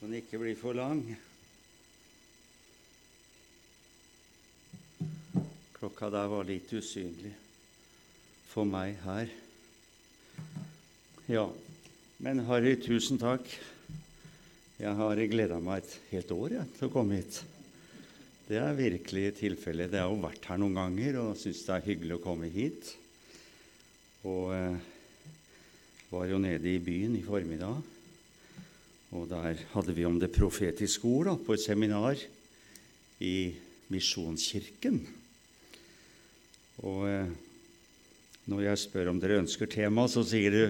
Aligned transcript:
så 0.00 0.08
den 0.08 0.16
ikke 0.16 0.38
blir 0.40 0.56
for 0.56 0.72
lang. 0.72 1.02
Klokka 5.76 6.08
der 6.08 6.30
var 6.32 6.48
litt 6.48 6.72
usynlig 6.72 7.34
for 8.48 8.64
meg 8.64 8.96
her. 9.04 9.28
Ja, 11.28 11.44
men 12.24 12.40
Harry, 12.48 12.78
tusen 12.80 13.20
takk. 13.20 13.44
Jeg 14.80 14.96
har 14.96 15.22
gleda 15.28 15.60
meg 15.60 15.84
et 15.84 15.94
helt 16.14 16.32
år 16.32 16.56
ja, 16.56 16.64
til 16.78 16.88
å 16.88 16.94
komme 16.96 17.20
hit. 17.20 17.42
Det 18.48 18.56
er 18.56 18.80
virkelig 18.80 19.34
tilfellet. 19.44 19.92
Jeg 19.92 20.00
har 20.00 20.08
jo 20.08 20.24
vært 20.24 20.48
her 20.48 20.64
noen 20.64 20.80
ganger 20.80 21.20
og 21.26 21.36
syns 21.36 21.60
det 21.68 21.76
er 21.76 21.88
hyggelig 21.92 22.16
å 22.16 22.24
komme 22.24 22.48
hit. 22.48 22.94
Og 24.24 24.48
eh, 24.56 24.90
var 26.08 26.32
jo 26.32 26.40
nede 26.40 26.72
i 26.72 26.80
byen 26.80 27.20
i 27.20 27.26
formiddag. 27.28 27.99
Og 29.16 29.26
der 29.30 29.58
hadde 29.72 29.94
vi 29.96 30.06
om 30.06 30.20
det 30.22 30.30
profetiske 30.34 31.06
ord 31.08 31.30
da, 31.30 31.34
på 31.34 31.56
et 31.56 31.64
seminar 31.64 32.20
i 33.26 33.50
Misjonskirken. 33.90 35.00
Og 36.86 37.06
eh, 37.10 37.32
når 38.50 38.66
jeg 38.68 38.82
spør 38.84 39.10
om 39.10 39.18
dere 39.20 39.40
ønsker 39.42 39.70
tema, 39.70 40.06
så 40.08 40.22
sier 40.26 40.54
du 40.54 40.62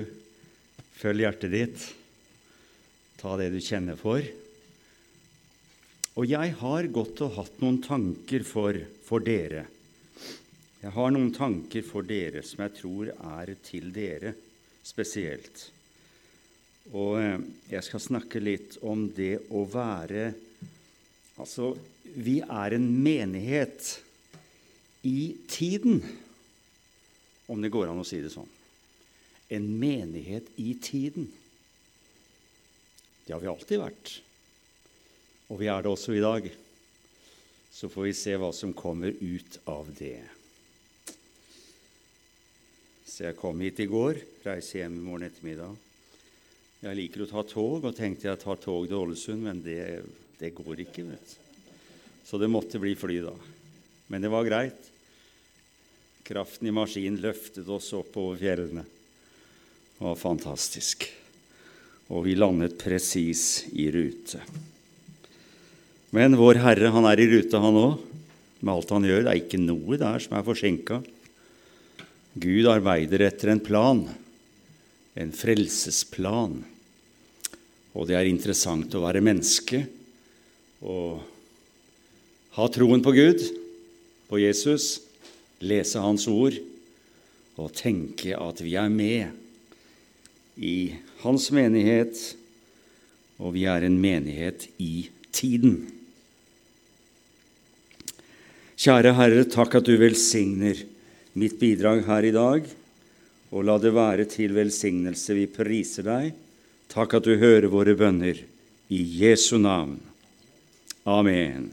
følg 1.01 1.27
hjertet 1.27 1.53
ditt. 1.53 1.85
Ta 3.21 3.37
det 3.37 3.51
du 3.53 3.61
kjenner 3.61 4.01
for. 4.01 4.25
Og 6.17 6.27
jeg 6.27 6.55
har 6.61 6.89
gått 6.93 7.21
og 7.25 7.37
hatt 7.37 7.61
noen 7.63 7.79
tanker 7.85 8.45
for, 8.49 8.77
for 9.05 9.25
dere. 9.25 9.67
Jeg 10.81 10.95
har 10.97 11.13
noen 11.13 11.29
tanker 11.37 11.85
for 11.85 12.09
dere 12.09 12.41
som 12.45 12.65
jeg 12.65 12.77
tror 12.81 13.13
er 13.13 13.53
til 13.65 13.93
dere 13.93 14.33
spesielt. 14.85 15.69
Og 16.91 17.21
eh, 17.21 17.39
jeg 17.71 17.87
skal 17.87 18.03
snakke 18.03 18.43
litt 18.43 18.79
om 18.83 19.09
det 19.15 19.37
å 19.55 19.65
være 19.71 20.33
Altså, 21.41 21.71
vi 22.21 22.43
er 22.43 22.75
en 22.77 22.85
menighet 23.01 23.87
i 25.09 25.39
tiden, 25.49 26.03
om 27.49 27.63
det 27.65 27.71
går 27.73 27.89
an 27.89 28.03
å 28.03 28.05
si 28.05 28.19
det 28.21 28.29
sånn. 28.35 28.51
En 29.49 29.71
menighet 29.81 30.51
i 30.61 30.75
tiden. 30.77 31.31
Det 33.25 33.33
har 33.33 33.41
vi 33.41 33.49
alltid 33.49 33.81
vært. 33.81 34.13
Og 35.49 35.63
vi 35.63 35.71
er 35.73 35.81
det 35.81 35.95
også 35.95 36.13
i 36.19 36.21
dag. 36.21 36.51
Så 37.73 37.89
får 37.89 38.11
vi 38.11 38.17
se 38.21 38.37
hva 38.37 38.53
som 38.53 38.77
kommer 38.77 39.17
ut 39.17 39.61
av 39.65 39.89
det. 39.97 40.21
Så 43.09 43.31
jeg 43.31 43.41
kom 43.41 43.65
hit 43.65 43.81
i 43.81 43.89
går, 43.89 44.21
reiser 44.45 44.85
hjem 44.85 45.01
i 45.01 45.07
morgen 45.09 45.31
ettermiddag. 45.31 45.90
Jeg 46.81 46.97
liker 46.97 47.27
å 47.27 47.29
ta 47.29 47.43
tog, 47.45 47.85
og 47.85 47.97
tenkte 47.97 48.31
jeg 48.31 48.41
tar 48.41 48.57
tog 48.61 48.87
til 48.89 48.97
Ålesund, 48.97 49.43
men 49.45 49.59
det, 49.61 50.01
det 50.41 50.55
går 50.57 50.81
ikke. 50.87 51.05
vet 51.11 51.35
du. 51.35 51.51
Så 52.25 52.39
det 52.41 52.49
måtte 52.49 52.81
bli 52.81 52.95
fly, 52.97 53.19
da. 53.27 53.35
Men 54.09 54.25
det 54.25 54.31
var 54.33 54.47
greit. 54.49 54.89
Kraften 56.25 56.71
i 56.71 56.73
maskinen 56.73 57.21
løftet 57.21 57.69
oss 57.69 57.91
opp 57.99 58.17
over 58.23 58.39
fjellene. 58.41 58.85
Det 58.87 60.07
var 60.07 60.17
fantastisk. 60.17 61.05
Og 62.09 62.25
vi 62.25 62.37
landet 62.39 62.79
presis 62.81 63.67
i 63.77 63.91
rute. 63.93 64.41
Men 66.17 66.39
vår 66.39 66.63
Herre, 66.65 66.95
han 66.95 67.07
er 67.11 67.21
i 67.21 67.29
rute, 67.29 67.61
han 67.61 67.77
òg, 67.77 68.01
med 68.61 68.73
alt 68.73 68.95
han 68.97 69.05
gjør. 69.11 69.27
Det 69.27 69.35
er 69.35 69.43
ikke 69.43 69.61
noe 69.61 70.01
der 70.01 70.25
som 70.25 70.39
er 70.39 70.49
forsinka. 70.49 71.03
Gud 72.41 72.71
arbeider 72.73 73.27
etter 73.27 73.53
en 73.53 73.63
plan, 73.63 74.07
en 75.19 75.33
frelsesplan. 75.35 76.61
Og 77.97 78.07
det 78.07 78.17
er 78.19 78.29
interessant 78.31 78.95
å 78.95 79.05
være 79.05 79.25
menneske 79.25 79.83
og 80.81 81.21
ha 82.57 82.67
troen 82.73 83.03
på 83.05 83.13
Gud, 83.15 83.43
på 84.31 84.39
Jesus, 84.41 85.01
lese 85.61 86.01
Hans 86.03 86.27
ord 86.31 86.57
og 87.61 87.75
tenke 87.77 88.37
at 88.39 88.63
vi 88.65 88.77
er 88.79 88.89
med 88.93 90.61
i 90.61 90.95
Hans 91.21 91.51
menighet, 91.53 92.17
og 93.41 93.55
vi 93.57 93.67
er 93.69 93.85
en 93.85 93.97
menighet 94.01 94.67
i 94.81 95.09
tiden. 95.33 95.83
Kjære 98.81 99.13
Herre, 99.17 99.45
takk 99.45 99.77
at 99.77 99.89
du 99.89 99.93
velsigner 100.01 100.79
mitt 101.37 101.59
bidrag 101.61 102.07
her 102.07 102.25
i 102.25 102.33
dag, 102.33 102.69
og 103.51 103.67
la 103.67 103.77
det 103.83 103.93
være 103.95 104.29
til 104.31 104.55
velsignelse. 104.55 105.35
Vi 105.35 105.49
priser 105.51 106.07
deg. 106.07 106.33
Takk 106.91 107.19
at 107.19 107.27
du 107.27 107.35
hører 107.39 107.71
våre 107.71 107.97
bønner. 107.99 108.39
I 108.91 109.01
Jesu 109.23 109.59
navn. 109.59 110.01
Amen. 111.07 111.71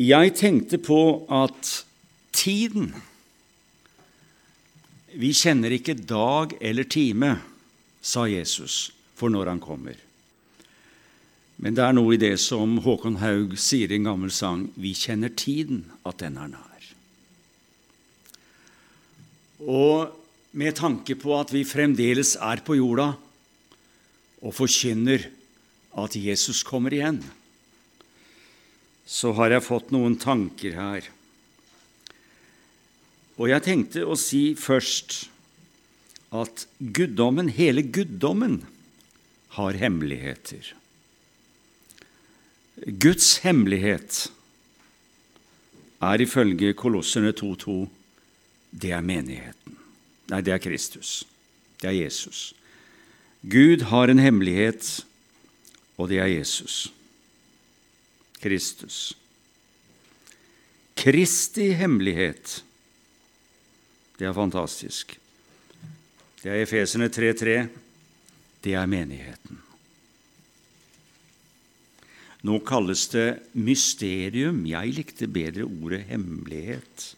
Jeg 0.00 0.34
tenkte 0.36 0.78
på 0.80 1.24
at 1.32 1.84
tiden 2.32 2.92
Vi 5.12 5.32
kjenner 5.36 5.72
ikke 5.76 5.92
dag 5.94 6.54
eller 6.60 6.88
time, 6.88 7.34
sa 8.00 8.24
Jesus, 8.24 8.92
for 9.14 9.28
når 9.28 9.50
han 9.52 9.60
kommer. 9.60 9.98
Men 11.60 11.76
det 11.76 11.84
er 11.84 11.92
noe 11.92 12.16
i 12.16 12.20
det 12.20 12.38
som 12.40 12.78
Håkon 12.80 13.20
Haug 13.20 13.58
sier 13.60 13.92
i 13.92 14.00
en 14.00 14.08
gammel 14.08 14.32
sang 14.32 14.70
Vi 14.74 14.94
kjenner 14.96 15.28
tiden, 15.28 15.84
at 16.08 16.24
den 16.24 16.40
er 16.40 16.54
nær. 16.56 16.71
Og 19.62 20.10
med 20.58 20.74
tanke 20.76 21.16
på 21.18 21.36
at 21.38 21.52
vi 21.54 21.62
fremdeles 21.66 22.34
er 22.36 22.62
på 22.64 22.76
jorda 22.76 23.12
og 24.42 24.54
forkynner 24.56 25.28
at 26.02 26.16
Jesus 26.18 26.62
kommer 26.66 26.94
igjen, 26.94 27.20
så 29.06 29.32
har 29.36 29.52
jeg 29.54 29.66
fått 29.66 29.92
noen 29.94 30.16
tanker 30.20 30.76
her. 30.78 31.08
Og 33.38 33.48
jeg 33.50 33.64
tenkte 33.64 34.04
å 34.06 34.16
si 34.18 34.52
først 34.58 35.26
at 36.32 36.66
guddommen, 36.80 37.50
hele 37.52 37.84
guddommen, 37.84 38.62
har 39.52 39.76
hemmeligheter. 39.76 40.70
Guds 43.02 43.42
hemmelighet 43.44 44.30
er 46.02 46.24
ifølge 46.24 46.72
Kolosserne 46.78 47.34
2,2 47.36 47.74
det 48.72 48.90
er 48.96 49.04
menigheten. 49.04 49.76
Nei, 50.32 50.40
det 50.40 50.54
er 50.56 50.62
Kristus. 50.64 51.22
Det 51.80 51.90
er 51.90 51.98
Jesus. 52.00 52.52
Gud 53.42 53.84
har 53.90 54.08
en 54.08 54.22
hemmelighet, 54.22 55.04
og 56.00 56.08
det 56.08 56.20
er 56.22 56.30
Jesus. 56.30 56.86
Kristus. 58.42 59.12
Kristi 60.98 61.72
hemmelighet, 61.74 62.60
det 64.18 64.28
er 64.28 64.36
fantastisk. 64.36 65.16
Det 66.42 66.50
er 66.50 66.62
Efesene 66.62 67.08
3,3. 67.10 67.56
Det 68.62 68.74
er 68.78 68.86
menigheten. 68.86 69.58
Nå 72.46 72.58
kalles 72.66 73.06
det 73.10 73.26
mysterium. 73.54 74.64
Jeg 74.66 74.94
likte 74.94 75.28
bedre 75.30 75.66
ordet 75.66 76.04
hemmelighet. 76.10 77.12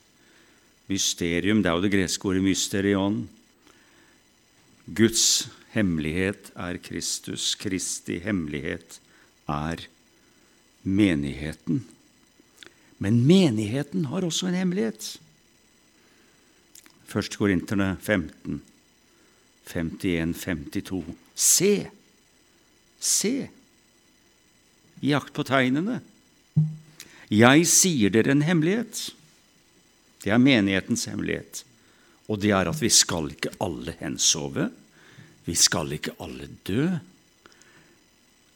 Mysterium, 0.91 1.63
det 1.63 1.71
er 1.71 1.79
jo 1.79 1.85
det 1.85 1.93
greske 1.95 2.29
ordet 2.29 2.45
mysterion. 2.45 3.23
Guds 4.85 5.49
hemmelighet 5.73 6.51
er 6.55 6.79
Kristus. 6.85 7.55
Kristi 7.57 8.19
hemmelighet 8.25 9.01
er 9.49 9.87
menigheten. 10.83 11.83
Men 12.99 13.25
menigheten 13.27 14.07
har 14.13 14.27
også 14.27 14.51
en 14.51 14.61
hemmelighet. 14.61 15.17
Først 17.09 17.37
Korinterne 17.39 17.97
15, 18.01 18.63
51, 19.73 20.37
52. 20.45 21.05
Se! 21.35 21.75
Se! 23.01 23.35
i 25.05 25.13
jakt 25.13 25.35
på 25.37 25.45
tegnene. 25.47 26.01
Jeg 27.33 27.67
sier 27.69 28.13
dere 28.13 28.35
en 28.35 28.45
hemmelighet. 28.47 29.11
Det 30.25 30.33
er 30.33 30.41
menighetens 30.41 31.05
hemmelighet. 31.11 31.65
Og 32.33 32.41
det 32.41 32.55
er 32.57 32.71
at 32.71 32.81
vi 32.81 32.89
skal 32.89 33.29
ikke 33.35 33.53
alle 33.61 33.93
hensove. 34.01 34.71
Vi 35.45 35.57
skal 35.59 35.93
ikke 35.93 36.15
alle 36.25 36.49
dø. 36.65 36.89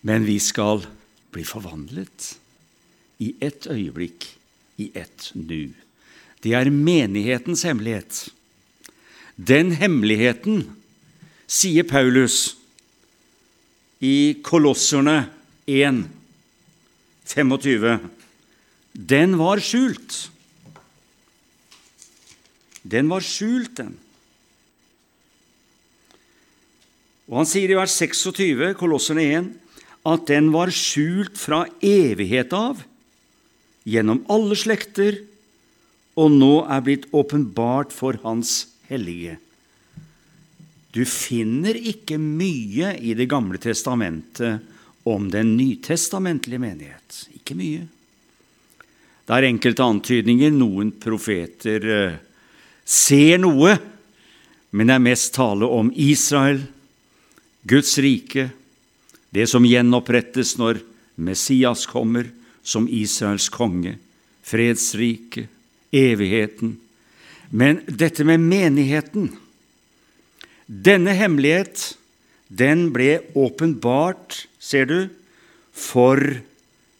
Men 0.08 0.24
vi 0.24 0.38
skal 0.40 0.86
bli 1.34 1.44
forvandlet 1.44 2.38
i 3.20 3.34
ett 3.44 3.66
øyeblikk, 3.68 4.24
i 4.80 4.88
ett 4.96 5.32
nu. 5.34 5.74
Det 6.40 6.54
er 6.54 6.70
menighetens 6.70 7.66
hemmelighet. 7.66 8.28
Den 9.36 9.74
hemmeligheten, 9.76 10.64
sier 11.48 11.84
Paulus 11.88 12.56
i 14.04 14.38
Kolosserne 14.44 15.26
1, 15.66 16.04
25, 17.28 17.98
den 18.92 19.38
var 19.40 19.60
skjult. 19.64 20.28
Den 22.88 23.10
var 23.12 23.24
skjult, 23.24 23.74
den. 23.76 23.96
Og 27.28 27.42
Han 27.42 27.48
sier 27.48 27.68
i 27.68 27.76
vers 27.76 27.92
26, 28.00 28.72
Kolosserne 28.80 29.24
1, 29.36 29.50
at 30.08 30.28
den 30.30 30.48
var 30.54 30.72
skjult 30.72 31.36
fra 31.36 31.66
evighet 31.84 32.54
av, 32.56 32.80
gjennom 33.88 34.22
alle 34.32 34.56
slekter, 34.56 35.20
og 36.18 36.32
nå 36.34 36.54
er 36.64 36.80
blitt 36.86 37.04
åpenbart 37.14 37.92
for 37.94 38.16
Hans 38.24 38.62
hellige. 38.88 39.36
Du 40.96 41.04
finner 41.04 41.76
ikke 41.76 42.16
mye 42.18 42.94
i 42.96 43.12
Det 43.14 43.28
gamle 43.28 43.60
testamentet 43.60 44.64
om 45.08 45.28
den 45.30 45.54
nytestamentlige 45.56 46.60
menighet. 46.60 47.28
Ikke 47.36 47.54
mye. 47.54 47.84
Det 49.28 49.36
er 49.36 49.46
enkelte 49.46 49.84
antydninger. 49.84 50.50
Noen 50.56 50.94
profeter 51.00 51.84
eh, 51.92 52.16
ser 52.88 53.36
noe, 53.42 53.76
men 54.72 54.88
det 54.88 54.96
er 54.96 55.04
mest 55.04 55.34
tale 55.36 55.68
om 55.68 55.90
Israel, 55.92 56.62
Guds 57.68 57.98
rike, 58.00 58.48
det 59.34 59.44
som 59.50 59.66
gjenopprettes 59.68 60.54
når 60.60 60.80
Messias 61.20 61.84
kommer 61.90 62.30
som 62.64 62.88
Israels 62.88 63.48
konge, 63.52 63.98
fredsriket, 64.46 65.50
evigheten. 65.92 66.76
Men 67.50 67.82
dette 67.88 68.24
med 68.28 68.44
menigheten 68.44 69.30
Denne 70.68 71.14
hemmelighet, 71.16 71.94
den 72.52 72.90
ble 72.92 73.22
åpenbart, 73.32 74.42
ser 74.60 74.84
du, 74.84 74.98
for 75.72 76.20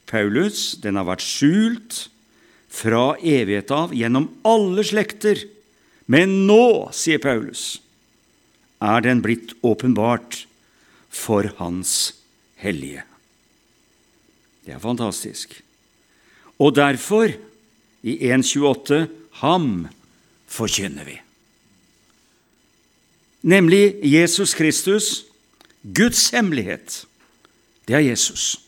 Paulus. 0.08 0.78
Den 0.80 0.96
har 0.96 1.04
vært 1.04 1.20
skjult 1.20 1.98
fra 2.72 3.12
evighet 3.20 3.68
av 3.76 3.92
gjennom 3.92 4.30
alle 4.48 4.86
slekter. 4.88 5.44
Men 6.08 6.46
nå, 6.48 6.88
sier 6.96 7.20
Paulus, 7.20 7.82
er 8.80 9.04
den 9.04 9.20
blitt 9.24 9.52
åpenbart 9.66 10.46
for 11.12 11.50
Hans 11.58 12.14
hellige. 12.60 13.04
Det 14.64 14.74
er 14.76 14.82
fantastisk. 14.82 15.52
Og 16.58 16.74
derfor, 16.76 17.30
i 18.02 18.14
1.28, 18.32 19.06
ham 19.40 19.88
forkynner 20.48 21.06
vi. 21.06 21.16
Nemlig 23.48 23.94
Jesus 24.02 24.54
Kristus, 24.54 25.24
Guds 25.82 26.30
hemmelighet. 26.34 27.04
Det 27.88 27.96
er 27.96 28.04
Jesus. 28.10 28.58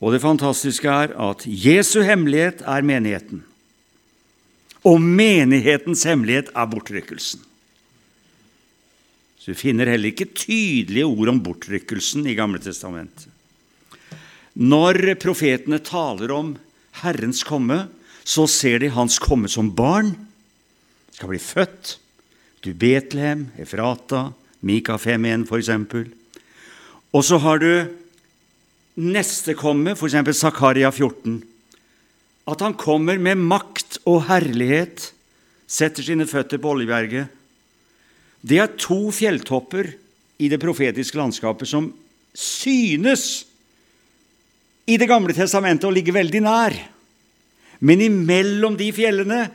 Og 0.00 0.12
det 0.12 0.22
fantastiske 0.24 0.88
er 0.88 1.12
at 1.30 1.44
Jesu 1.46 2.00
hemmelighet 2.02 2.64
er 2.66 2.82
menigheten. 2.82 3.44
Og 4.84 5.00
menighetens 5.00 6.04
hemmelighet 6.04 6.50
er 6.52 6.70
bortrykkelsen. 6.70 7.40
Så 9.40 9.52
Du 9.52 9.60
finner 9.60 9.88
heller 9.88 10.08
ikke 10.08 10.32
tydelige 10.32 11.04
ord 11.04 11.28
om 11.28 11.40
bortrykkelsen 11.44 12.26
i 12.26 12.36
Gamle 12.36 12.60
testamentet. 12.60 13.28
Når 14.54 15.16
profetene 15.20 15.80
taler 15.84 16.30
om 16.32 16.54
Herrens 17.02 17.42
komme, 17.44 17.88
så 18.24 18.46
ser 18.48 18.80
de 18.80 18.92
hans 18.94 19.18
komme 19.18 19.50
som 19.52 19.72
barn. 19.74 20.14
Skal 21.12 21.28
bli 21.32 21.40
født. 21.42 21.98
Du 22.64 22.72
Betlehem, 22.72 23.50
Efrata, 23.60 24.30
Mika 24.64 24.96
5.1 24.96 25.44
f.eks. 25.44 25.72
Og 27.12 27.24
så 27.24 27.38
har 27.38 27.60
du 27.60 27.72
neste 28.96 29.52
komme, 29.58 29.92
f.eks. 29.92 30.16
Zakaria 30.38 30.88
14. 30.90 31.42
At 32.48 32.60
han 32.60 32.76
kommer 32.76 33.18
med 33.18 33.40
makt 33.40 33.98
og 34.04 34.26
herlighet, 34.28 35.10
setter 35.66 36.04
sine 36.04 36.26
føtter 36.28 36.60
på 36.60 36.74
Oljeberget 36.74 37.32
det 38.44 38.60
er 38.60 38.74
to 38.76 39.08
fjelltopper 39.14 39.88
i 40.42 40.50
det 40.52 40.60
profetiske 40.60 41.16
landskapet 41.16 41.68
som 41.70 41.88
synes 42.36 43.46
i 44.84 44.98
Det 45.00 45.08
gamle 45.08 45.32
testamentet 45.32 45.86
å 45.88 45.94
ligge 45.94 46.12
veldig 46.12 46.42
nær. 46.44 46.74
Men 47.80 48.02
imellom 48.04 48.74
de 48.76 48.90
fjellene 48.92 49.46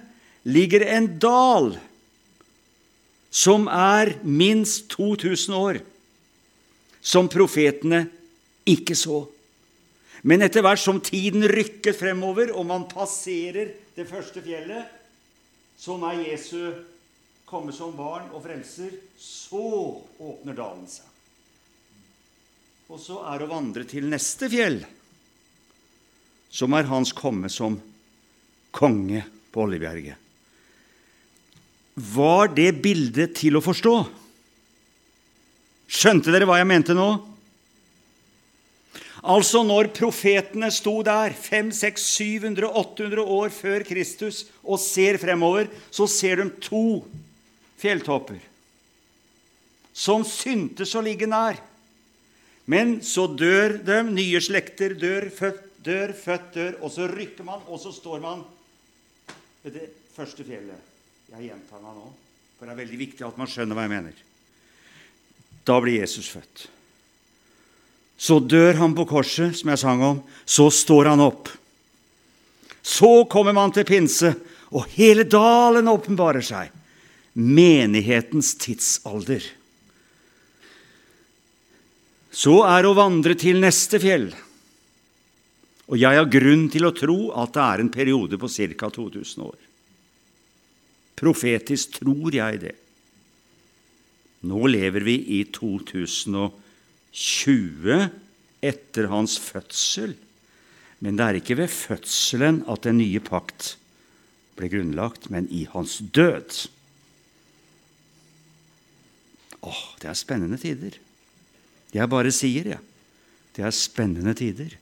ligger 0.50 0.88
en 0.90 1.06
dal 1.22 1.68
som 3.30 3.68
er 3.70 4.16
minst 4.26 4.88
2000 4.96 5.54
år, 5.54 5.80
som 6.98 7.30
profetene 7.30 8.08
ikke 8.66 8.98
så. 8.98 9.22
Men 10.28 10.44
etter 10.44 10.64
hvert 10.66 10.82
som 10.82 11.00
tiden 11.04 11.46
rykket 11.48 11.96
fremover, 11.96 12.52
og 12.52 12.66
man 12.68 12.88
passerer 12.92 13.72
det 13.96 14.08
første 14.10 14.44
fjellet, 14.44 14.96
som 15.80 16.04
er 16.10 16.26
Jesu 16.26 16.60
komme 17.50 17.74
som 17.74 17.96
barn 17.98 18.28
og 18.36 18.44
frelser, 18.44 18.92
så 19.18 19.64
åpner 20.20 20.58
dalen 20.58 20.86
seg. 20.90 21.06
Og 22.90 23.00
så 23.02 23.22
er 23.32 23.44
å 23.46 23.50
vandre 23.50 23.86
til 23.88 24.10
neste 24.10 24.50
fjell, 24.52 24.82
som 26.50 26.74
er 26.74 26.90
hans 26.90 27.14
komme 27.16 27.50
som 27.54 27.78
konge 28.74 29.24
på 29.54 29.66
Oljebjerget. 29.66 30.18
Var 32.00 32.52
det 32.56 32.72
bildet 32.82 33.36
til 33.38 33.58
å 33.60 33.64
forstå? 33.64 33.96
Skjønte 35.90 36.34
dere 36.34 36.48
hva 36.50 36.60
jeg 36.60 36.70
mente 36.70 36.96
nå? 36.98 37.10
Altså 39.20 39.64
når 39.68 39.90
profetene 39.96 40.70
sto 40.72 41.02
der 41.04 41.34
500-600-700-800 41.36 43.20
år 43.20 43.50
før 43.52 43.84
Kristus 43.88 44.46
og 44.64 44.80
ser 44.80 45.20
fremover, 45.20 45.68
så 45.92 46.08
ser 46.08 46.40
de 46.40 46.50
to 46.64 47.02
fjelltopper 47.80 48.40
som 50.00 50.24
syntes 50.24 50.94
å 50.96 51.04
ligge 51.04 51.28
nær. 51.28 51.60
Men 52.70 53.00
så 53.04 53.26
dør 53.28 53.80
de, 53.84 53.98
nye 54.14 54.40
slekter 54.44 54.94
dør, 55.00 55.28
født, 55.34 55.62
dør, 55.84 56.14
født, 56.16 56.50
dør, 56.56 56.78
og 56.86 56.94
så 56.94 57.10
rykker 57.10 57.48
man, 57.48 57.64
og 57.68 57.82
så 57.82 57.92
står 57.92 58.22
man 58.24 58.46
ved 59.66 59.76
det 59.76 59.88
første 60.14 60.46
fjellet. 60.48 60.88
Jeg 61.34 61.50
gjentar 61.50 61.82
meg 61.84 61.98
nå, 61.98 62.12
for 62.58 62.66
det 62.66 62.76
er 62.76 62.82
veldig 62.84 63.00
viktig 63.02 63.26
at 63.28 63.40
man 63.42 63.50
skjønner 63.50 63.78
hva 63.78 63.88
jeg 63.88 63.96
mener. 63.98 64.22
Da 65.68 65.80
blir 65.84 66.00
Jesus 66.00 66.30
født. 66.32 66.70
Så 68.20 68.42
dør 68.44 68.76
han 68.82 68.96
på 68.98 69.06
korset, 69.08 69.56
som 69.56 69.72
jeg 69.72 69.80
sang 69.80 70.04
om. 70.04 70.20
Så 70.44 70.68
står 70.74 71.14
han 71.14 71.24
opp. 71.24 71.48
Så 72.84 73.24
kommer 73.32 73.56
man 73.56 73.72
til 73.72 73.88
pinse, 73.88 74.34
og 74.76 74.90
hele 74.98 75.24
dalen 75.24 75.88
åpenbarer 75.88 76.44
seg 76.46 76.76
menighetens 77.40 78.56
tidsalder. 78.60 79.46
Så 82.30 82.60
er 82.68 82.86
å 82.86 82.96
vandre 82.98 83.36
til 83.40 83.62
neste 83.64 84.00
fjell. 84.02 84.30
Og 85.90 85.98
jeg 85.98 86.20
har 86.20 86.30
grunn 86.30 86.68
til 86.70 86.86
å 86.86 86.94
tro 86.94 87.18
at 87.40 87.56
det 87.56 87.64
er 87.66 87.84
en 87.84 87.94
periode 87.94 88.38
på 88.38 88.50
ca. 88.52 88.92
2000 88.94 89.46
år. 89.48 89.58
Profetisk 91.20 91.98
tror 92.00 92.36
jeg 92.36 92.62
det. 92.62 92.76
Nå 94.48 94.70
lever 94.72 95.04
vi 95.04 95.18
i 95.40 95.42
2020 95.52 96.52
etter 98.62 99.08
hans 99.12 99.38
fødsel. 99.40 100.16
Men 101.00 101.16
det 101.16 101.26
er 101.26 101.40
ikke 101.40 101.58
ved 101.62 101.72
fødselen 101.72 102.64
at 102.68 102.84
den 102.84 103.00
nye 103.00 103.22
pakt 103.24 103.78
ble 104.60 104.68
grunnlagt, 104.68 105.30
men 105.32 105.48
i 105.52 105.66
hans 105.72 106.02
død. 106.12 106.68
Åh, 109.64 109.84
det 110.02 110.10
er 110.12 110.20
spennende 110.20 110.60
tider. 110.60 111.00
Jeg 111.96 112.12
bare 112.12 112.32
sier, 112.32 112.76
jeg. 112.76 112.80
Ja. 112.80 112.86
Det 113.56 113.66
er 113.66 113.76
spennende 113.76 114.36
tider. 114.38 114.76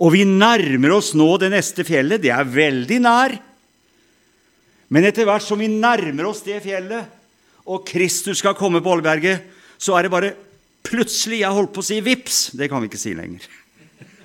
Og 0.00 0.14
vi 0.14 0.22
nærmer 0.24 0.94
oss 0.96 1.12
nå 1.16 1.26
det 1.42 1.50
neste 1.52 1.84
fjellet. 1.86 2.22
Det 2.22 2.30
er 2.32 2.48
veldig 2.48 3.00
nær. 3.02 3.34
Men 4.94 5.08
etter 5.08 5.26
hvert 5.28 5.44
som 5.44 5.60
vi 5.60 5.68
nærmer 5.68 6.28
oss 6.30 6.44
det 6.46 6.60
fjellet, 6.64 7.10
og 7.64 7.84
Kristus 7.88 8.40
skal 8.42 8.56
komme 8.56 8.82
på 8.84 8.92
Ålberget, 8.94 9.44
så 9.80 9.96
er 9.96 10.06
det 10.06 10.12
bare 10.12 10.32
plutselig 10.84 11.40
Jeg 11.42 11.56
holdt 11.56 11.72
på 11.74 11.82
å 11.82 11.86
si 11.86 12.00
vips. 12.04 12.40
Det 12.56 12.68
kan 12.70 12.82
vi 12.82 12.90
ikke 12.90 13.00
si 13.00 13.14
lenger. 13.16 13.46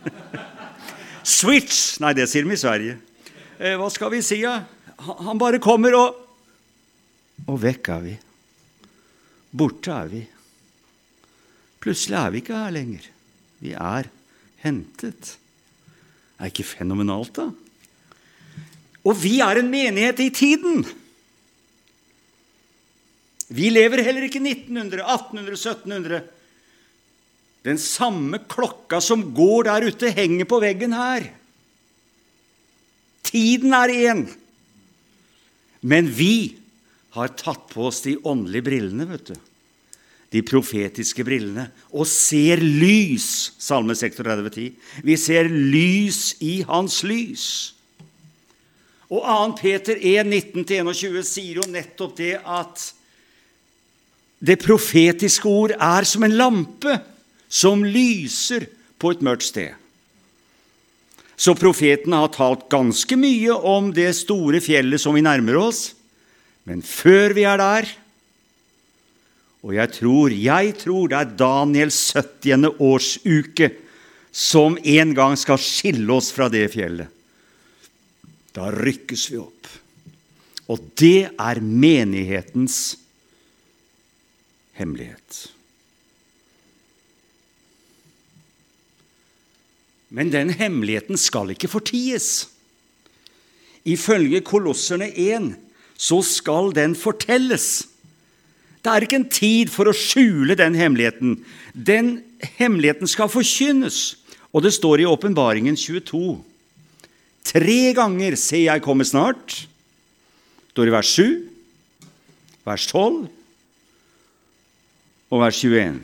Switch! 1.40 2.00
Nei, 2.04 2.14
det 2.18 2.28
sier 2.32 2.46
de 2.46 2.56
i 2.56 2.60
Sverige. 2.60 2.98
Eh, 3.60 3.76
hva 3.80 3.90
skal 3.94 4.12
vi 4.14 4.22
si, 4.26 4.42
da? 4.44 4.62
Han 5.24 5.40
bare 5.40 5.62
kommer, 5.64 5.96
og 5.96 6.26
Og 7.48 7.56
vekk 7.62 7.90
er 7.96 8.02
vi. 8.04 8.14
Borte 9.56 9.94
er 9.96 10.10
vi. 10.12 10.22
Plutselig 11.80 12.18
er 12.20 12.34
vi 12.34 12.42
ikke 12.44 12.58
her 12.60 12.74
lenger. 12.76 13.06
Vi 13.64 13.72
er 13.74 14.10
hentet. 14.64 15.38
Er 16.40 16.52
ikke 16.52 16.68
fenomenalt, 16.68 17.40
da? 17.40 17.48
Og 19.08 19.16
vi 19.16 19.40
er 19.44 19.62
en 19.62 19.72
menighet 19.72 20.20
i 20.20 20.30
tiden. 20.36 20.84
Vi 23.50 23.72
lever 23.72 24.04
heller 24.06 24.28
ikke 24.28 24.42
1900, 24.44 25.02
1800, 25.02 25.56
1700. 25.56 26.20
Den 27.68 27.80
samme 27.82 28.40
klokka 28.50 29.02
som 29.04 29.26
går 29.36 29.68
der 29.68 29.90
ute, 29.92 30.12
henger 30.16 30.48
på 30.48 30.62
veggen 30.64 30.96
her. 30.96 31.28
Tiden 33.28 33.76
er 33.76 33.92
én. 33.94 34.24
Men 35.82 36.08
vi 36.12 36.56
har 37.16 37.36
tatt 37.40 37.68
på 37.72 37.88
oss 37.90 38.02
de 38.06 38.18
åndelige 38.24 38.68
brillene, 38.70 39.08
vet 39.10 39.32
du. 39.32 39.36
De 40.30 40.44
profetiske 40.46 41.26
brillene. 41.26 41.68
Og 41.92 42.08
ser 42.08 42.62
lys, 42.62 43.58
Salme 43.60 43.96
36,10. 43.98 44.72
Vi 45.04 45.18
ser 45.20 45.50
lys 45.50 46.38
i 46.46 46.62
hans 46.70 47.02
lys. 47.04 47.46
Og 49.10 49.26
2. 49.26 49.58
Peter 49.58 49.98
1, 49.98 50.30
19-21 50.54 51.22
sier 51.26 51.60
jo 51.60 51.70
nettopp 51.70 52.18
det 52.20 52.36
at 52.46 52.92
det 54.40 54.60
profetiske 54.62 55.50
ord 55.50 55.74
er 55.76 56.06
som 56.08 56.24
en 56.24 56.38
lampe 56.38 56.94
som 57.50 57.84
lyser 57.84 58.70
på 59.02 59.14
et 59.14 59.24
mørkt 59.26 59.48
sted. 59.50 59.74
Så 61.40 61.56
profetene 61.56 62.20
har 62.20 62.34
talt 62.36 62.68
ganske 62.72 63.16
mye 63.16 63.56
om 63.56 63.94
det 63.96 64.12
store 64.18 64.60
fjellet 64.64 65.02
som 65.02 65.16
vi 65.16 65.24
nærmer 65.24 65.58
oss. 65.62 65.94
Men 66.68 66.84
før 66.86 67.34
vi 67.38 67.48
er 67.48 67.60
der 67.62 67.90
Og 69.60 69.74
jeg 69.76 69.92
tror, 69.92 70.32
jeg 70.32 70.76
tror 70.80 71.10
det 71.12 71.18
er 71.18 71.32
Daniels 71.36 71.98
70. 72.16 72.78
årsuke 72.80 73.68
som 74.32 74.78
en 74.80 75.12
gang 75.18 75.36
skal 75.36 75.60
skille 75.60 76.08
oss 76.16 76.30
fra 76.32 76.48
det 76.48 76.70
fjellet. 76.72 77.12
Da 78.56 78.70
rykkes 78.72 79.26
vi 79.34 79.42
opp. 79.42 79.68
Og 80.72 80.80
det 80.96 81.28
er 81.36 81.60
menighetens 81.60 82.96
hemmelighet. 84.80 85.50
Men 90.10 90.32
den 90.34 90.50
hemmeligheten 90.50 91.18
skal 91.18 91.52
ikke 91.54 91.70
forties. 91.70 92.50
Ifølge 93.86 94.42
Kolosserne 94.46 95.10
1 95.14 95.54
så 96.00 96.22
skal 96.26 96.74
den 96.76 96.96
fortelles. 96.96 97.88
Det 98.80 98.92
er 98.92 99.04
ikke 99.04 99.20
en 99.20 99.30
tid 99.30 99.72
for 99.74 99.90
å 99.90 99.96
skjule 99.96 100.56
den 100.58 100.78
hemmeligheten. 100.80 101.38
Den 101.74 102.22
hemmeligheten 102.58 103.10
skal 103.12 103.32
forkynnes. 103.32 104.16
Og 104.56 104.64
det 104.66 104.74
står 104.74 105.04
i 105.04 105.10
Åpenbaringen 105.10 105.78
22. 105.78 106.40
Tre 107.46 107.80
ganger 107.98 108.38
ser 108.40 108.66
jeg 108.66 108.86
komme 108.86 109.06
snart. 109.06 109.60
Det 109.60 110.74
står 110.74 110.90
i 110.90 110.94
vers 110.96 111.10
7, 111.12 111.24
vers 112.64 112.86
12 112.88 113.28
og 115.30 115.42
vers 115.44 115.60
21. 115.60 116.00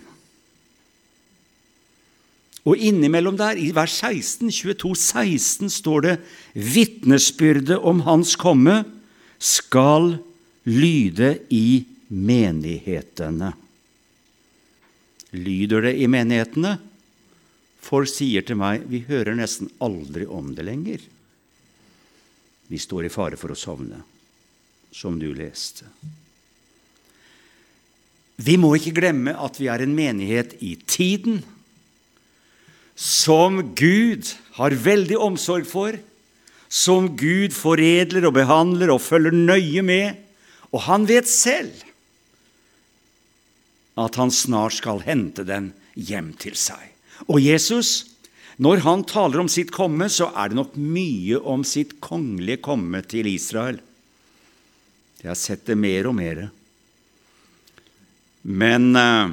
Og 2.66 2.82
innimellom 2.82 3.38
der, 3.38 3.60
i 3.62 3.70
vers 3.76 3.94
16, 4.02 4.50
22, 4.50 4.96
16, 4.98 5.70
står 5.70 6.06
det 6.06 6.16
vitnesbyrdet 6.54 7.78
om 7.78 8.02
Hans 8.08 8.34
komme 8.42 8.80
skal 9.38 10.16
lyde 10.66 11.36
i 11.54 11.86
menighetene. 12.10 13.52
Lyder 15.36 15.90
det 15.90 15.94
i 16.02 16.10
menighetene? 16.10 16.78
Folk 17.86 18.10
sier 18.10 18.42
til 18.46 18.58
meg 18.58 18.88
vi 18.90 19.04
hører 19.06 19.38
nesten 19.38 19.70
aldri 19.84 20.26
om 20.26 20.54
det 20.58 20.66
lenger. 20.66 21.04
Vi 22.66 22.82
står 22.82 23.06
i 23.06 23.14
fare 23.14 23.38
for 23.38 23.54
å 23.54 23.60
sovne, 23.60 24.02
som 24.90 25.20
du 25.22 25.28
leste. 25.38 25.86
Vi 28.42 28.58
må 28.58 28.74
ikke 28.76 28.96
glemme 28.98 29.36
at 29.38 29.60
vi 29.62 29.70
er 29.72 29.84
en 29.86 29.94
menighet 29.96 30.58
i 30.66 30.74
tiden 30.90 31.44
som 32.96 33.60
Gud 33.76 34.32
har 34.56 34.72
veldig 34.72 35.18
omsorg 35.20 35.68
for, 35.68 35.98
som 36.72 37.12
Gud 37.20 37.54
foredler 37.56 38.28
og 38.28 38.36
behandler 38.38 38.94
og 38.94 39.04
følger 39.04 39.36
nøye 39.36 39.84
med. 39.86 40.16
Og 40.72 40.88
han 40.88 41.06
vet 41.08 41.30
selv 41.30 41.84
at 44.00 44.18
han 44.20 44.32
snart 44.34 44.76
skal 44.80 45.04
hente 45.06 45.46
den 45.48 45.72
hjem 45.96 46.34
til 46.40 46.56
seg. 46.60 46.82
Og 47.32 47.40
Jesus, 47.40 48.18
når 48.60 48.84
han 48.84 49.06
taler 49.08 49.44
om 49.44 49.52
sitt 49.52 49.72
komme, 49.76 50.10
så 50.12 50.32
er 50.36 50.52
det 50.52 50.60
nok 50.60 50.76
mye 50.76 51.40
om 51.40 51.64
sitt 51.68 51.98
kongelige 52.04 52.64
komme 52.64 53.04
til 53.08 53.30
Israel. 53.32 53.80
Jeg 55.22 55.32
har 55.32 55.40
sett 55.40 55.64
det 55.68 55.78
mer 55.80 56.12
og 56.12 56.18
mer. 56.18 56.42
Men 58.46 58.92
uh, 58.94 59.32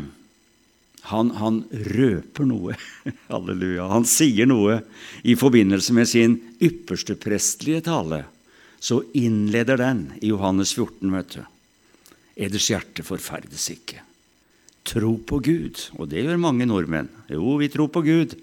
han, 1.10 1.32
han, 1.38 1.62
røper 1.70 2.46
noe. 2.46 2.76
Halleluja. 3.32 3.88
Han 3.90 4.06
sier 4.06 4.46
noe 4.46 4.80
i 5.26 5.34
forbindelse 5.38 5.96
med 5.96 6.10
sin 6.10 6.36
ypperste 6.62 7.16
prestlige 7.18 7.82
tale. 7.88 8.22
Så 8.82 9.02
innleder 9.18 9.78
den 9.78 10.06
i 10.20 10.30
Johannes 10.30 10.74
14, 10.74 11.10
vet 11.14 11.36
du. 11.36 11.42
Eders 12.46 12.70
hjerte 12.70 13.04
forferdes 13.06 13.68
ikke. 13.74 14.00
Tro 14.86 15.16
på 15.26 15.38
Gud. 15.42 15.78
Og 15.98 16.08
det 16.10 16.24
gjør 16.24 16.40
mange 16.42 16.66
nordmenn. 16.66 17.10
Jo, 17.30 17.58
vi 17.60 17.70
tror 17.70 17.90
på 17.92 18.02
Gud. 18.06 18.34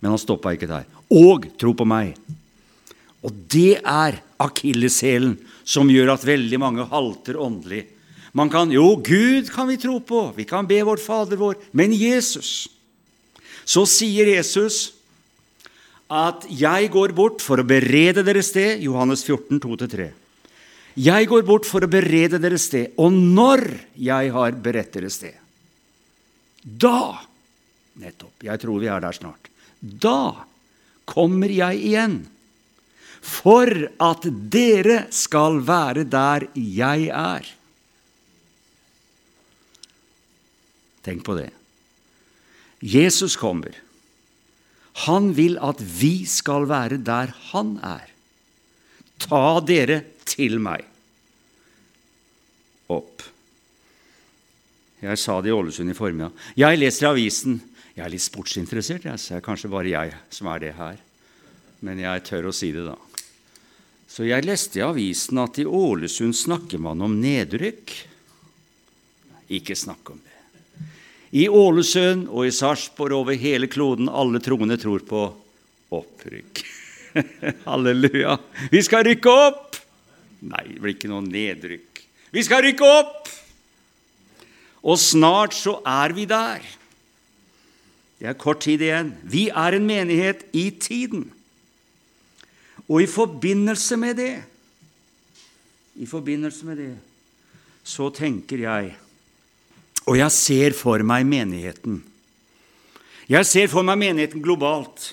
Men 0.00 0.12
han 0.12 0.20
stoppa 0.20 0.52
ikke 0.56 0.68
der. 0.68 0.88
Og 1.12 1.48
tro 1.60 1.72
på 1.76 1.86
meg. 1.88 2.16
Og 3.24 3.32
det 3.52 3.80
er 3.80 4.20
akilleshælen 4.42 5.36
som 5.66 5.88
gjør 5.90 6.14
at 6.14 6.26
veldig 6.26 6.58
mange 6.62 6.84
halter 6.90 7.38
åndelig 7.40 7.86
man 8.36 8.50
kan, 8.52 8.70
Jo, 8.72 8.96
Gud 9.00 9.48
kan 9.52 9.68
vi 9.70 9.78
tro 9.80 9.96
på, 10.00 10.28
vi 10.36 10.44
kan 10.44 10.68
be 10.68 10.82
vårt 10.84 11.00
Fader 11.00 11.40
vår, 11.40 11.56
men 11.72 11.94
Jesus 11.96 12.68
Så 13.66 13.82
sier 13.88 14.28
Jesus 14.30 14.92
at 16.06 16.46
'jeg 16.46 16.90
går 16.92 17.12
bort 17.12 17.42
for 17.42 17.58
å 17.58 17.66
berede 17.66 18.22
dere 18.22 18.42
sted', 18.42 18.78
Johannes 18.80 19.24
14, 19.24 19.58
2-3. 19.58 20.12
Jeg 20.96 21.26
går 21.26 21.42
bort 21.42 21.66
for 21.66 21.80
å 21.80 21.90
berede 21.90 22.38
dere 22.38 22.58
sted, 22.58 22.92
og 22.96 23.10
når 23.10 23.80
jeg 23.98 24.30
har 24.30 24.52
beredt 24.52 24.92
dere 24.92 25.10
sted, 25.10 25.34
da 26.62 27.26
Nettopp. 27.96 28.44
Jeg 28.44 28.60
tror 28.60 28.80
vi 28.80 28.88
er 28.92 29.00
der 29.00 29.16
snart. 29.16 29.48
Da 29.80 30.44
kommer 31.08 31.48
jeg 31.52 31.80
igjen, 31.80 32.16
for 33.24 33.70
at 34.02 34.26
dere 34.52 35.06
skal 35.14 35.62
være 35.64 36.04
der 36.04 36.48
jeg 36.54 37.08
er. 37.08 37.48
Tenk 41.06 41.22
på 41.26 41.36
det. 41.38 41.52
Jesus 42.82 43.38
kommer. 43.38 43.78
Han 45.06 45.30
vil 45.36 45.58
at 45.62 45.80
vi 45.80 46.24
skal 46.28 46.66
være 46.68 46.98
der 47.04 47.32
han 47.52 47.76
er. 47.84 48.10
Ta 49.22 49.60
dere 49.64 50.02
til 50.26 50.58
meg. 50.60 50.84
Opp. 52.92 53.24
Jeg 55.02 55.20
sa 55.20 55.38
det 55.44 55.52
i 55.52 55.54
Ålesund 55.54 55.92
i 55.92 55.96
formiddag. 55.96 56.32
Jeg 56.58 56.80
leser 56.80 57.10
avisen. 57.10 57.58
Jeg 57.96 58.04
er 58.04 58.12
litt 58.12 58.24
sportsinteressert, 58.24 59.06
jeg, 59.08 59.16
så 59.16 59.32
det 59.32 59.38
er 59.38 59.44
kanskje 59.46 59.72
bare 59.72 59.88
jeg 59.88 60.12
som 60.32 60.50
er 60.52 60.60
det 60.60 60.74
her. 60.76 60.98
Men 61.86 62.00
jeg 62.02 62.24
tør 62.28 62.50
å 62.50 62.56
si 62.56 62.68
det, 62.74 62.84
da. 62.84 62.96
Så 64.08 64.26
jeg 64.28 64.44
leste 64.44 64.80
i 64.80 64.84
avisen 64.84 65.40
at 65.40 65.58
i 65.60 65.64
Ålesund 65.64 66.36
snakker 66.36 66.80
man 66.82 67.00
om 67.04 67.16
nedrykk. 67.20 67.94
Ikke 69.56 69.76
snakk 69.78 70.12
om 70.12 70.20
det. 70.20 70.35
I 71.36 71.48
Ålesund 71.52 72.30
og 72.30 72.46
i 72.46 72.54
Sarpsborg 72.54 73.18
over 73.18 73.36
hele 73.36 73.68
kloden 73.68 74.08
alle 74.08 74.40
troende 74.40 74.78
tror 74.80 75.02
på 75.04 75.26
opprykk. 75.92 76.62
Halleluja. 77.68 78.38
Vi 78.72 78.80
skal 78.84 79.04
rykke 79.08 79.32
opp! 79.32 79.76
Nei, 80.46 80.64
det 80.70 80.80
blir 80.80 80.94
ikke 80.94 81.10
noe 81.10 81.24
nedrykk. 81.24 82.02
Vi 82.32 82.44
skal 82.46 82.64
rykke 82.64 82.88
opp! 82.88 83.28
Og 84.86 85.00
snart 85.02 85.56
så 85.56 85.80
er 85.82 86.14
vi 86.16 86.24
der. 86.30 86.64
Det 88.16 88.30
er 88.30 88.38
kort 88.40 88.62
tid 88.64 88.84
igjen. 88.86 89.12
Vi 89.28 89.48
er 89.50 89.76
en 89.76 89.88
menighet 89.88 90.46
i 90.56 90.70
tiden. 90.70 91.26
Og 92.86 93.02
i 93.02 93.10
forbindelse 93.10 93.96
med 93.98 94.20
det 94.20 94.34
I 95.98 96.06
forbindelse 96.06 96.68
med 96.68 96.78
det 96.78 96.92
så 97.86 98.08
tenker 98.14 98.60
jeg 98.62 98.94
og 100.06 100.18
jeg 100.18 100.32
ser 100.34 100.76
for 100.78 101.02
meg 101.06 101.26
menigheten. 101.26 102.00
Jeg 103.26 103.46
ser 103.48 103.70
for 103.70 103.86
meg 103.86 103.98
menigheten 103.98 104.42
globalt. 104.44 105.12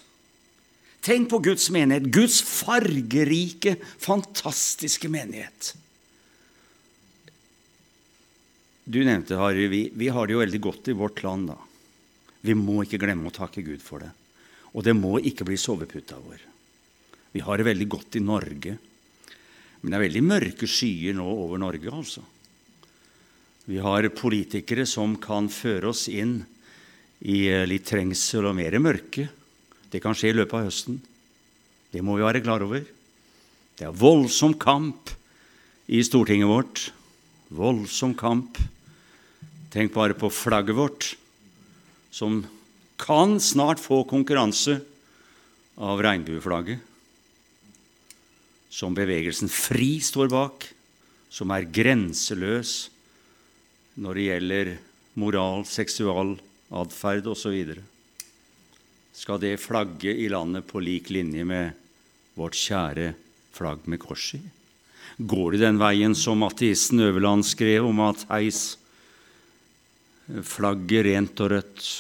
Tenk 1.03 1.31
på 1.31 1.41
Guds 1.43 1.67
menighet, 1.73 2.07
Guds 2.13 2.39
fargerike, 2.45 3.75
fantastiske 3.99 5.09
menighet. 5.11 5.73
Du 8.83 8.99
nevnte, 9.03 9.39
Harry, 9.39 9.65
vi, 9.71 9.81
vi 9.95 10.11
har 10.13 10.27
det 10.27 10.35
jo 10.35 10.43
veldig 10.43 10.61
godt 10.63 10.91
i 10.91 10.95
vårt 10.95 11.23
land. 11.25 11.49
da. 11.51 11.57
Vi 12.43 12.55
må 12.55 12.83
ikke 12.83 13.01
glemme 13.01 13.31
å 13.31 13.35
takke 13.35 13.63
Gud 13.65 13.81
for 13.83 14.03
det. 14.03 14.11
Og 14.73 14.85
det 14.85 14.95
må 14.97 15.17
ikke 15.19 15.47
bli 15.47 15.57
soveputa 15.59 16.19
vår. 16.19 16.41
Vi 17.33 17.41
har 17.41 17.57
det 17.57 17.67
veldig 17.67 17.87
godt 17.89 18.19
i 18.19 18.23
Norge. 18.23 18.77
Men 19.81 19.89
det 19.89 19.97
er 19.97 20.05
veldig 20.05 20.23
mørke 20.27 20.69
skyer 20.69 21.15
nå 21.17 21.25
over 21.25 21.59
Norge, 21.59 21.89
altså. 21.91 22.23
Vi 23.63 23.79
har 23.79 24.09
politikere 24.11 24.83
som 24.89 25.15
kan 25.23 25.47
føre 25.47 25.93
oss 25.93 26.09
inn 26.11 26.41
i 27.23 27.45
eh, 27.47 27.63
litt 27.63 27.85
trengsel 27.87 28.49
og 28.49 28.57
mer 28.57 28.75
mørke. 28.83 29.29
Det 29.87 30.01
kan 30.03 30.15
skje 30.17 30.33
i 30.33 30.35
løpet 30.35 30.57
av 30.57 30.67
høsten. 30.67 30.97
Det 31.93 32.01
må 32.03 32.17
vi 32.17 32.25
være 32.25 32.41
klar 32.43 32.65
over. 32.65 32.83
Det 33.79 33.87
er 33.87 33.95
voldsom 33.95 34.57
kamp 34.59 35.13
i 35.87 36.03
Stortinget 36.03 36.49
vårt. 36.49 36.91
voldsom 37.53 38.15
kamp. 38.17 38.57
Tenk 39.71 39.93
bare 39.93 40.15
på 40.17 40.27
flagget 40.29 40.75
vårt, 40.75 41.15
som 42.11 42.41
kan 42.97 43.39
snart 43.39 43.79
få 43.79 44.03
konkurranse 44.09 44.79
av 45.77 46.01
regnbueflagget. 46.01 46.81
Som 48.73 48.97
bevegelsen 48.97 49.49
FRI 49.49 50.01
står 50.01 50.33
bak, 50.33 50.65
som 51.29 51.53
er 51.53 51.69
grenseløs 51.69 52.92
når 53.95 54.17
det 54.17 54.25
gjelder 54.27 54.71
moral, 55.19 55.65
seksual 55.69 56.35
atferd 56.73 57.27
osv. 57.29 57.75
Skal 59.13 59.41
det 59.41 59.59
flagge 59.61 60.13
i 60.13 60.29
landet 60.31 60.65
på 60.69 60.81
lik 60.81 61.11
linje 61.13 61.45
med 61.45 61.77
vårt 62.37 62.57
kjære 62.57 63.11
flagg 63.53 63.85
med 63.85 64.01
kors 64.01 64.31
i? 64.39 64.41
Går 65.21 65.53
det 65.53 65.61
den 65.61 65.77
veien 65.77 66.15
som 66.17 66.41
ateisten 66.45 67.03
Øverland 67.05 67.45
skrev 67.45 67.85
om 67.85 68.01
at 68.01 68.25
heis 68.31 68.79
flagget 70.25 71.05
rent 71.05 71.43
og 71.43 71.51
rødt, 71.53 71.91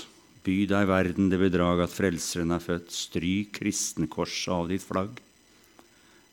by 0.43 0.55
deg 0.67 0.87
verden 0.89 1.29
det 1.31 1.39
bedrag 1.39 1.83
at 1.85 1.93
Frelseren 1.93 2.51
er 2.55 2.63
født, 2.63 2.89
stryk 2.91 3.53
kristenkorset 3.59 4.51
av 4.51 4.71
ditt 4.71 4.83
flagg? 4.83 5.21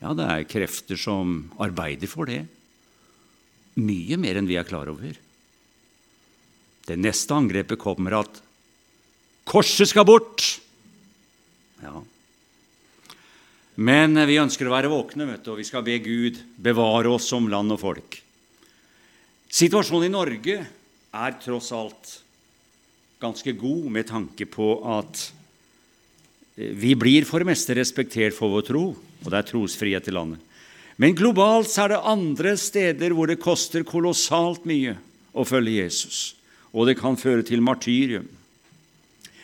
Ja, 0.01 0.15
det 0.17 0.25
er 0.25 0.49
krefter 0.49 0.99
som 0.99 1.51
arbeider 1.61 2.09
for 2.09 2.31
det. 2.31 2.47
Mye 3.77 4.17
mer 4.19 4.41
enn 4.41 4.49
vi 4.49 4.57
er 4.59 4.67
klar 4.67 4.89
over. 4.91 5.13
Det 6.91 6.99
neste 6.99 7.37
angrepet 7.37 7.79
kommer 7.79 8.17
at 8.19 8.41
korset 9.47 9.93
skal 9.93 10.07
bort. 10.09 10.43
Ja. 11.85 12.01
Men 13.79 14.19
vi 14.27 14.41
ønsker 14.43 14.67
å 14.67 14.75
være 14.75 14.91
våkne, 14.91 15.29
vet 15.29 15.45
du, 15.47 15.53
og 15.55 15.61
vi 15.61 15.69
skal 15.69 15.85
be 15.87 16.01
Gud 16.03 16.41
bevare 16.59 17.13
oss 17.15 17.29
som 17.31 17.47
land 17.53 17.77
og 17.77 17.79
folk. 17.81 18.19
Situasjonen 19.51 20.09
i 20.09 20.15
Norge 20.15 20.57
er 21.11 21.39
tross 21.43 21.71
alt 21.75 22.17
ganske 23.23 23.55
god 23.55 23.87
med 23.95 24.09
tanke 24.11 24.49
på 24.51 24.73
at 24.91 25.29
vi 26.57 26.97
blir 26.99 27.27
for 27.29 27.41
det 27.41 27.53
meste 27.53 27.77
respektert 27.79 28.35
for 28.37 28.53
vår 28.53 28.67
tro, 28.67 28.85
og 28.97 29.31
det 29.31 29.39
er 29.39 29.49
trosfrihet 29.49 30.11
i 30.11 30.15
landet. 30.17 30.43
Men 31.01 31.15
globalt 31.17 31.71
er 31.81 31.95
det 31.95 32.03
andre 32.05 32.57
steder 32.61 33.15
hvor 33.17 33.31
det 33.31 33.41
koster 33.41 33.87
kolossalt 33.87 34.67
mye 34.69 34.99
å 35.33 35.47
følge 35.49 35.87
Jesus, 35.87 36.35
og 36.71 36.89
det 36.89 36.99
kan 37.01 37.19
føre 37.19 37.45
til 37.47 37.63
martyrium. 37.65 38.29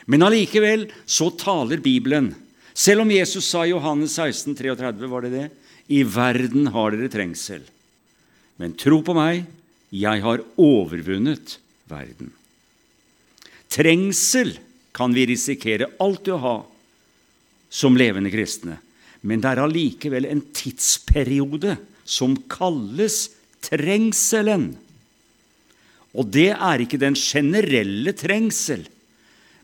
Men 0.06 0.22
allikevel 0.22 0.86
så 1.06 1.32
taler 1.34 1.82
Bibelen, 1.82 2.30
selv 2.76 3.02
om 3.02 3.10
Jesus 3.10 3.48
sa 3.50 3.64
i 3.66 3.72
Johannes 3.72 4.14
16, 4.14 4.54
33, 4.54 5.10
var 5.10 5.26
det 5.26 5.32
det? 5.34 5.46
I 5.90 6.02
verden 6.06 6.70
har 6.74 6.94
dere 6.94 7.10
trengsel. 7.10 7.64
Men 8.60 8.76
tro 8.78 9.00
på 9.04 9.14
meg, 9.16 9.44
jeg 9.90 10.22
har 10.22 10.42
overvunnet 10.60 11.58
verden. 11.90 12.32
Trengsel 13.72 14.56
kan 14.96 15.14
vi 15.14 15.26
risikere 15.28 15.90
alltid 16.00 16.34
å 16.36 16.42
ha 16.42 16.56
som 17.68 17.98
levende 17.98 18.30
kristne, 18.32 18.78
men 19.26 19.42
det 19.42 19.50
er 19.50 19.60
allikevel 19.64 20.28
en 20.28 20.42
tidsperiode 20.54 21.76
som 22.06 22.36
kalles 22.50 23.26
trengselen. 23.66 24.76
Og 26.16 26.28
det 26.32 26.50
er 26.54 26.82
ikke 26.82 27.00
den 27.00 27.16
generelle 27.18 28.14
trengsel, 28.16 28.86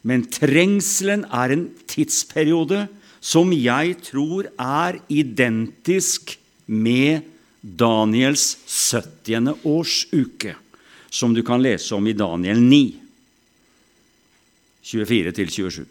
men 0.03 0.27
trengselen 0.29 1.25
er 1.31 1.55
en 1.55 1.69
tidsperiode 1.89 2.87
som 3.23 3.53
jeg 3.55 3.95
tror 4.03 4.49
er 4.59 4.99
identisk 5.13 6.35
med 6.67 7.23
Daniels 7.63 8.57
70. 8.67 9.63
årsuke, 9.63 10.57
som 11.07 11.35
du 11.35 11.45
kan 11.47 11.63
lese 11.63 11.95
om 11.95 12.09
i 12.11 12.17
Daniel 12.19 12.59
9, 12.59 12.83
24-27. 14.83 15.85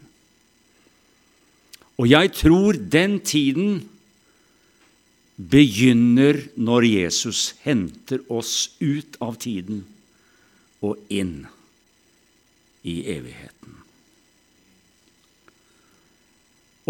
Og 2.02 2.10
jeg 2.10 2.32
tror 2.36 2.76
den 2.76 3.16
tiden 3.24 3.80
begynner 5.36 6.36
når 6.60 6.86
Jesus 6.86 7.54
henter 7.64 8.20
oss 8.28 8.74
ut 8.82 9.16
av 9.24 9.38
tiden 9.40 9.80
og 10.82 10.98
inn 11.12 11.42
i 12.82 12.96
evigheten. 13.14 13.78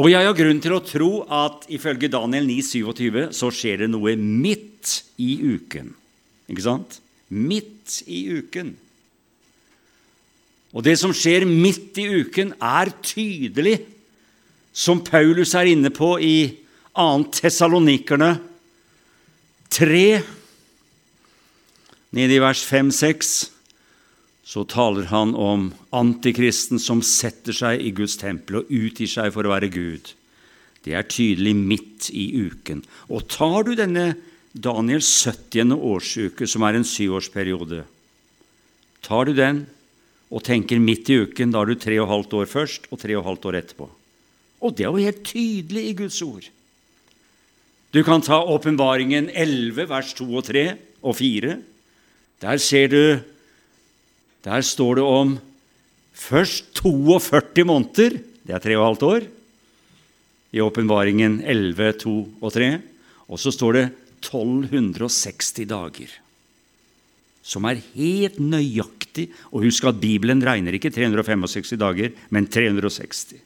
Og 0.01 0.09
jeg 0.09 0.25
har 0.25 0.37
grunn 0.37 0.61
til 0.65 0.73
å 0.73 0.85
tro 0.85 1.11
at 1.29 1.67
ifølge 1.73 2.09
Daniel 2.13 2.47
9, 2.49 2.63
27 2.65 3.19
så 3.37 3.51
skjer 3.53 3.85
det 3.85 3.91
noe 3.93 4.15
midt 4.17 5.03
i 5.21 5.35
uken. 5.45 5.93
Ikke 6.49 6.65
sant? 6.65 6.97
Midt 7.29 8.01
i 8.09 8.25
uken. 8.41 8.73
Og 10.73 10.85
det 10.87 10.97
som 10.97 11.13
skjer 11.13 11.45
midt 11.45 12.01
i 12.01 12.09
uken, 12.25 12.55
er 12.57 12.89
tydelig, 13.05 13.83
som 14.73 15.03
Paulus 15.05 15.53
er 15.53 15.69
inne 15.69 15.93
på 15.93 16.15
i 16.17 16.37
2. 16.49 16.61
Tessalonikerne 17.33 18.35
3, 19.73 20.21
nede 22.13 22.37
i 22.37 22.41
vers 22.41 22.61
5-6 22.69 23.31
så 24.53 24.67
taler 24.69 25.07
han 25.09 25.31
om 25.39 25.71
antikristen 25.97 26.81
som 26.83 27.01
setter 27.01 27.57
seg 27.57 27.81
i 27.81 27.93
Guds 27.97 28.19
tempel 28.21 28.59
og 28.61 28.73
utgir 28.75 29.09
seg 29.09 29.31
for 29.33 29.49
å 29.49 29.55
være 29.55 29.71
Gud. 29.73 30.11
Det 30.85 30.93
er 30.99 31.09
tydelig 31.09 31.55
midt 31.57 32.11
i 32.13 32.27
uken. 32.51 32.83
Og 33.09 33.25
tar 33.33 33.65
du 33.65 33.73
denne 33.79 34.11
Daniels 34.53 35.09
70. 35.25 35.73
årsuke, 35.73 36.45
som 36.45 36.67
er 36.69 36.77
en 36.77 36.85
syvårsperiode, 36.85 37.87
tar 39.01 39.31
du 39.31 39.33
den 39.39 39.65
og 40.29 40.45
tenker 40.45 40.83
midt 40.85 41.09
i 41.09 41.23
uken, 41.25 41.53
da 41.53 41.63
har 41.63 41.73
du 41.73 41.81
tre 41.81 41.97
og 42.03 42.11
halvt 42.13 42.39
år 42.43 42.53
først 42.53 42.93
og 42.93 43.01
tre 43.01 43.17
og 43.17 43.25
halvt 43.31 43.49
år 43.49 43.61
etterpå. 43.63 43.89
Og 44.63 44.77
det 44.77 44.85
er 44.85 44.93
jo 44.93 45.07
helt 45.09 45.25
tydelig 45.33 45.89
i 45.89 45.99
Guds 46.05 46.21
ord. 46.29 46.45
Du 47.93 48.05
kan 48.05 48.21
ta 48.25 48.45
Åpenbaringen 48.53 49.33
11, 49.33 49.89
vers 49.89 50.13
2 50.21 50.29
og 50.29 50.45
3 50.53 50.71
og 51.01 51.17
4. 51.17 51.59
Der 52.45 52.61
ser 52.61 52.93
du 52.93 53.03
der 54.43 54.65
står 54.67 54.99
det 54.99 55.05
om 55.07 55.37
først 56.13 56.73
42 56.81 57.65
måneder, 57.69 58.19
det 58.43 58.55
er 58.55 58.63
tre 58.63 58.77
og 58.77 58.83
et 58.83 58.89
halvt 58.91 59.07
år, 59.09 59.29
i 60.53 60.61
åpenbaringen 60.61 61.41
11, 61.49 61.93
2 62.03 62.17
og 62.43 62.51
3. 62.53 62.73
Og 63.33 63.41
så 63.41 63.53
står 63.55 63.79
det 63.79 63.85
1260 64.23 65.65
dager, 65.71 66.11
som 67.43 67.65
er 67.67 67.81
helt 67.95 68.37
nøyaktig. 68.43 69.31
Og 69.51 69.65
husk 69.67 69.87
at 69.89 70.03
Bibelen 70.03 70.43
regner 70.45 70.77
ikke 70.77 70.93
365 70.93 71.75
dager, 71.81 72.13
men 72.31 72.47
360. 72.47 73.41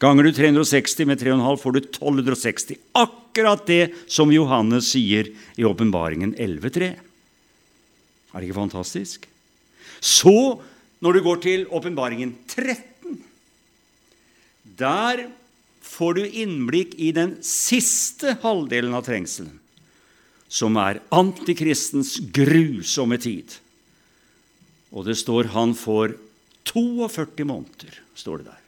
Ganger 0.00 0.24
du 0.24 0.32
360 0.32 1.04
med 1.04 1.20
3,5, 1.20 1.60
får 1.60 1.76
du 1.76 1.80
1260. 1.82 2.78
Akkurat 2.96 3.66
det 3.68 3.82
som 4.08 4.32
Johannes 4.32 4.88
sier 4.94 5.28
i 5.60 5.66
åpenbaringen 5.68 6.32
11,3. 6.40 6.94
Er 8.30 8.40
det 8.40 8.48
ikke 8.48 8.60
fantastisk? 8.60 9.26
Så, 10.00 10.60
når 11.00 11.16
du 11.16 11.22
går 11.24 11.42
til 11.44 11.66
åpenbaringen 11.72 12.34
13, 12.48 13.18
der 14.80 15.26
får 15.84 16.16
du 16.16 16.22
innblikk 16.24 16.94
i 16.96 17.10
den 17.16 17.36
siste 17.44 18.36
halvdelen 18.44 18.94
av 18.96 19.04
trengselen, 19.08 19.58
som 20.48 20.78
er 20.80 21.02
antikristens 21.14 22.16
grusomme 22.34 23.18
tid. 23.20 23.58
Og 24.90 25.06
det 25.06 25.18
står 25.20 25.52
han 25.54 25.74
får 25.78 26.16
42 26.70 27.46
måneder, 27.46 28.00
står 28.14 28.40
det 28.40 28.50
der. 28.50 28.64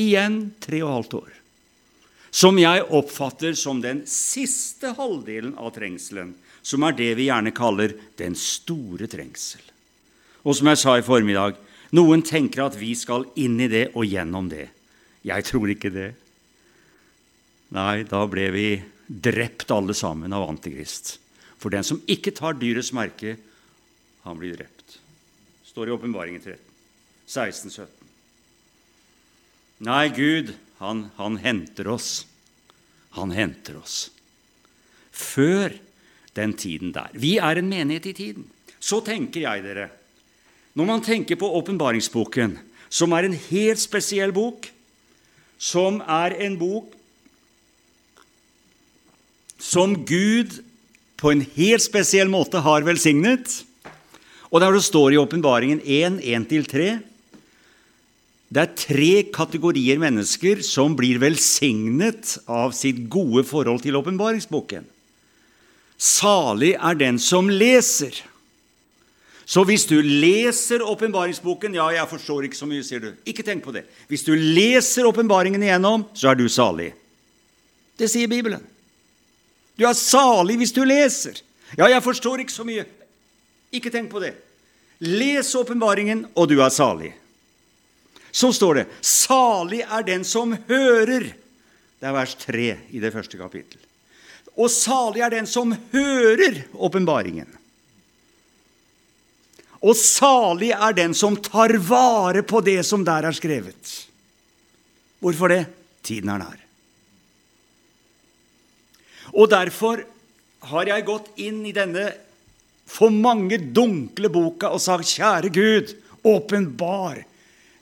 Igjen 0.00 0.40
tre 0.62 0.82
og 0.84 0.88
et 0.90 0.96
halvt 0.98 1.18
år. 1.20 1.36
Som 2.30 2.60
jeg 2.62 2.86
oppfatter 2.94 3.56
som 3.58 3.80
den 3.82 4.04
siste 4.06 4.92
halvdelen 4.94 5.56
av 5.58 5.72
trengselen 5.74 6.36
som 6.62 6.84
er 6.84 6.96
det 6.96 7.12
vi 7.18 7.28
gjerne 7.28 7.52
kaller 7.56 7.94
den 8.20 8.36
store 8.38 9.08
trengsel. 9.10 9.62
Og 10.44 10.56
som 10.56 10.70
jeg 10.70 10.80
sa 10.80 10.96
i 10.98 11.04
formiddag, 11.04 11.58
noen 11.96 12.22
tenker 12.24 12.64
at 12.66 12.78
vi 12.78 12.92
skal 12.96 13.26
inn 13.40 13.58
i 13.60 13.68
det 13.70 13.90
og 13.94 14.06
gjennom 14.06 14.48
det. 14.50 14.68
Jeg 15.26 15.46
tror 15.48 15.72
ikke 15.72 15.92
det. 15.92 16.10
Nei, 17.76 18.02
da 18.08 18.22
ble 18.30 18.46
vi 18.54 18.68
drept 19.06 19.70
alle 19.74 19.94
sammen 19.94 20.32
av 20.34 20.48
Antikrist. 20.48 21.18
For 21.60 21.72
den 21.72 21.84
som 21.86 22.00
ikke 22.08 22.32
tar 22.34 22.56
dyrets 22.58 22.92
merke, 22.96 23.36
han 24.24 24.38
blir 24.38 24.56
drept. 24.56 24.98
Står 25.66 25.90
i 25.90 25.94
Åpenbaringen 25.94 26.42
13, 26.42 26.62
16, 27.26 27.70
17. 27.70 28.08
Nei, 29.86 30.08
Gud, 30.12 30.54
han, 30.80 31.08
han 31.16 31.38
henter 31.40 31.88
oss. 31.92 32.24
Han 33.16 33.32
henter 33.34 33.78
oss. 33.80 34.10
Før 35.10 35.74
den 36.40 36.56
tiden 36.56 36.94
der. 36.96 37.12
Vi 37.12 37.36
er 37.38 37.60
en 37.60 37.68
menighet 37.68 38.10
i 38.10 38.16
tiden. 38.16 38.48
Så 38.80 39.02
tenker 39.04 39.44
jeg 39.44 39.64
dere 39.64 39.90
Når 40.74 40.86
man 40.86 41.02
tenker 41.02 41.36
på 41.36 41.48
åpenbaringsboken, 41.58 42.56
som 42.88 43.12
er 43.12 43.26
en 43.26 43.34
helt 43.34 43.80
spesiell 43.82 44.30
bok, 44.32 44.68
som 45.58 46.00
er 46.06 46.36
en 46.46 46.56
bok 46.58 46.94
som 49.60 49.94
Gud 50.06 50.60
på 51.20 51.34
en 51.34 51.42
helt 51.56 51.84
spesiell 51.84 52.30
måte 52.32 52.62
har 52.64 52.86
velsignet. 52.86 53.60
Og 54.50 54.62
der 54.62 54.72
det 54.74 54.82
står 54.86 55.14
i 55.14 55.20
Åpenbaringen 55.20 55.82
1, 55.84 56.22
1-3 56.24 56.86
Det 58.50 58.62
er 58.62 58.72
tre 58.74 59.12
kategorier 59.30 60.00
mennesker 60.00 60.64
som 60.66 60.96
blir 60.98 61.20
velsignet 61.22 62.38
av 62.50 62.72
sitt 62.74 63.04
gode 63.12 63.44
forhold 63.46 63.84
til 63.84 64.00
åpenbaringsboken. 64.00 64.88
Salig 66.00 66.72
er 66.80 66.96
den 66.96 67.18
som 67.20 67.50
leser. 67.52 68.14
Så 69.44 69.64
hvis 69.66 69.84
du 69.90 69.98
leser 70.00 70.80
åpenbaringsboken 70.86 71.74
Ja, 71.74 71.88
jeg 71.92 72.08
forstår 72.08 72.46
ikke 72.46 72.56
så 72.56 72.68
mye, 72.70 72.84
sier 72.86 73.02
du. 73.02 73.10
Ikke 73.28 73.44
tenk 73.44 73.64
på 73.66 73.74
det. 73.74 73.82
Hvis 74.08 74.24
du 74.24 74.32
leser 74.32 75.08
åpenbaringen 75.10 75.62
igjennom, 75.66 76.06
så 76.14 76.30
er 76.30 76.38
du 76.38 76.46
salig. 76.48 76.92
Det 78.00 78.08
sier 78.08 78.30
Bibelen. 78.30 78.62
Du 79.76 79.84
er 79.88 79.96
salig 79.98 80.56
hvis 80.60 80.72
du 80.72 80.84
leser. 80.86 81.42
Ja, 81.76 81.90
jeg 81.90 82.00
forstår 82.04 82.44
ikke 82.44 82.54
så 82.54 82.64
mye. 82.64 82.86
Ikke 83.74 83.92
tenk 83.92 84.08
på 84.12 84.22
det. 84.22 84.32
Les 85.04 85.52
åpenbaringen, 85.56 86.24
og 86.34 86.48
du 86.48 86.60
er 86.62 86.72
salig. 86.72 87.12
Så 88.32 88.52
står 88.52 88.74
det 88.74 88.86
'Salig 89.02 89.80
er 89.82 90.02
den 90.02 90.24
som 90.24 90.54
hører'. 90.54 91.32
Det 92.00 92.08
er 92.08 92.12
vers 92.12 92.34
3 92.34 92.78
i 92.90 93.00
det 93.00 93.12
første 93.12 93.36
kapittel. 93.36 93.89
Og 94.60 94.68
salig 94.68 95.24
er 95.24 95.32
den 95.32 95.48
som 95.48 95.72
hører 95.92 96.64
åpenbaringen. 96.76 97.48
Og 99.80 99.96
salig 99.96 100.74
er 100.76 100.96
den 100.96 101.14
som 101.16 101.38
tar 101.40 101.72
vare 101.80 102.42
på 102.44 102.60
det 102.64 102.82
som 102.84 103.04
der 103.06 103.24
er 103.30 103.36
skrevet. 103.36 103.94
Hvorfor 105.24 105.52
det? 105.52 105.62
Tiden 106.04 106.32
er 106.32 106.42
nær. 106.42 106.58
Og 109.36 109.48
derfor 109.52 110.02
har 110.70 110.90
jeg 110.90 111.06
gått 111.06 111.30
inn 111.40 111.62
i 111.68 111.72
denne 111.76 112.10
for 112.90 113.12
mange 113.14 113.60
dunkle 113.72 114.28
boka 114.32 114.72
og 114.74 114.82
sagt, 114.82 115.08
kjære 115.14 115.52
Gud, 115.54 115.92
åpenbar 116.26 117.22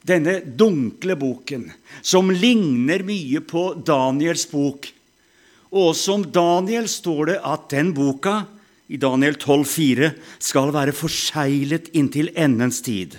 denne 0.06 0.38
dunkle 0.44 1.16
boken, 1.18 1.66
som 2.02 2.30
ligner 2.30 3.02
mye 3.06 3.42
på 3.42 3.70
Daniels 3.86 4.46
bok. 4.50 4.86
Og 5.74 5.92
som 5.96 6.24
Daniel 6.24 6.88
står 6.88 7.32
det 7.32 7.40
at 7.44 7.68
den 7.72 7.92
boka, 7.96 8.46
i 8.88 8.96
Daniel 8.96 9.36
12,4, 9.36 10.14
skal 10.40 10.72
være 10.72 10.94
forseglet 10.96 11.90
inntil 11.92 12.30
endens 12.32 12.80
tid. 12.80 13.18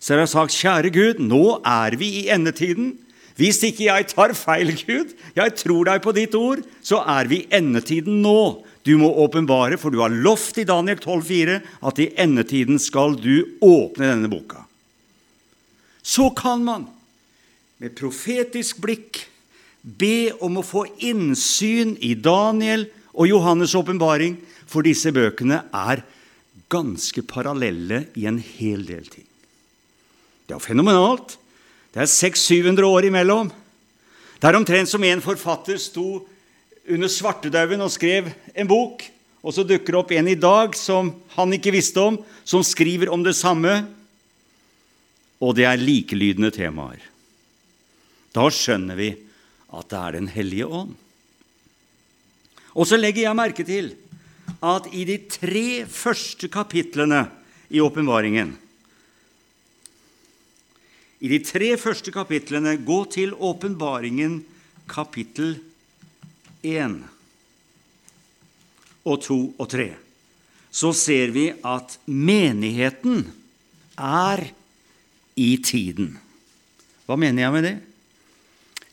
Så 0.00 0.16
jeg 0.16 0.24
har 0.24 0.32
sagt, 0.32 0.56
kjære 0.56 0.90
Gud, 0.90 1.20
nå 1.22 1.60
er 1.66 1.94
vi 2.00 2.08
i 2.22 2.28
endetiden. 2.32 2.96
Hvis 3.38 3.60
ikke 3.64 3.86
jeg 3.86 4.08
tar 4.10 4.34
feil, 4.34 4.72
Gud, 4.88 5.14
jeg 5.36 5.54
tror 5.60 5.86
deg 5.86 6.02
på 6.02 6.14
ditt 6.16 6.34
ord, 6.34 6.64
så 6.82 7.04
er 7.06 7.30
vi 7.30 7.44
i 7.44 7.48
endetiden 7.60 8.18
nå. 8.24 8.64
Du 8.82 8.96
må 8.98 9.12
åpenbare, 9.22 9.76
for 9.78 9.92
du 9.92 10.00
har 10.00 10.12
lovt 10.12 10.58
i 10.58 10.66
Daniel 10.68 10.98
12,4 10.98 11.60
at 11.86 12.00
i 12.00 12.08
endetiden 12.20 12.80
skal 12.80 13.14
du 13.20 13.44
åpne 13.60 14.08
denne 14.08 14.30
boka. 14.32 14.64
Så 16.02 16.30
kan 16.34 16.64
man 16.64 16.88
med 17.80 17.94
profetisk 17.96 18.80
blikk 18.82 19.22
be 19.82 20.30
om 20.44 20.58
å 20.60 20.66
få 20.66 20.84
innsyn 21.00 21.96
i 22.04 22.14
Daniel 22.14 22.86
og 23.12 23.28
Johannes' 23.30 23.76
åpenbaring, 23.78 24.36
for 24.70 24.86
disse 24.86 25.10
bøkene 25.12 25.64
er 25.74 26.04
ganske 26.70 27.24
parallelle 27.26 28.04
i 28.14 28.26
en 28.30 28.38
hel 28.38 28.84
del 28.86 29.08
ting. 29.10 29.26
Det 30.46 30.54
er 30.54 30.62
fenomenalt. 30.62 31.36
Det 31.90 32.04
er 32.04 32.10
600-700 32.10 32.86
år 32.86 33.08
imellom. 33.08 33.50
Det 34.40 34.48
er 34.48 34.56
omtrent 34.56 34.88
som 34.90 35.02
en 35.04 35.22
forfatter 35.22 35.80
sto 35.82 36.20
under 36.90 37.10
svartedauden 37.10 37.82
og 37.82 37.92
skrev 37.92 38.30
en 38.54 38.70
bok, 38.70 39.02
og 39.42 39.54
så 39.56 39.64
dukker 39.66 39.94
det 39.94 40.00
opp 40.00 40.12
en 40.14 40.30
i 40.30 40.38
dag 40.38 40.76
som 40.78 41.10
han 41.34 41.56
ikke 41.56 41.74
visste 41.74 42.02
om, 42.02 42.18
som 42.44 42.64
skriver 42.66 43.10
om 43.12 43.24
det 43.24 43.34
samme, 43.38 43.82
og 45.40 45.56
det 45.56 45.66
er 45.66 45.80
likelydende 45.80 46.52
temaer. 46.52 47.00
Da 48.36 48.46
skjønner 48.52 48.98
vi 48.98 49.10
at 49.70 49.88
det 49.90 49.98
er 49.98 50.12
Den 50.18 50.28
hellige 50.28 50.66
ånd. 50.66 50.94
Og 52.74 52.86
så 52.86 52.96
legger 52.96 53.28
jeg 53.28 53.36
merke 53.36 53.66
til 53.66 53.94
at 54.62 54.86
i 54.92 55.04
de 55.08 55.18
tre 55.30 55.86
første 55.86 56.48
kapitlene 56.50 57.24
i 57.70 57.80
åpenbaringen 57.80 58.56
i 61.20 61.28
de 61.28 61.40
tre 61.44 61.74
første 61.76 62.12
kapitlene 62.14 62.78
gå 62.80 63.02
til 63.12 63.34
åpenbaringen 63.36 64.38
kapittel 64.88 65.58
1 66.64 66.96
og 69.04 69.20
2 69.26 69.36
og 69.60 69.68
3. 69.68 69.90
Så 70.72 70.94
ser 70.96 71.34
vi 71.34 71.50
at 71.52 71.98
menigheten 72.06 73.26
er 74.00 74.46
i 75.36 75.50
tiden. 75.60 76.14
Hva 77.04 77.18
mener 77.20 77.44
jeg 77.44 77.54
med 77.56 77.66
det? 77.68 77.76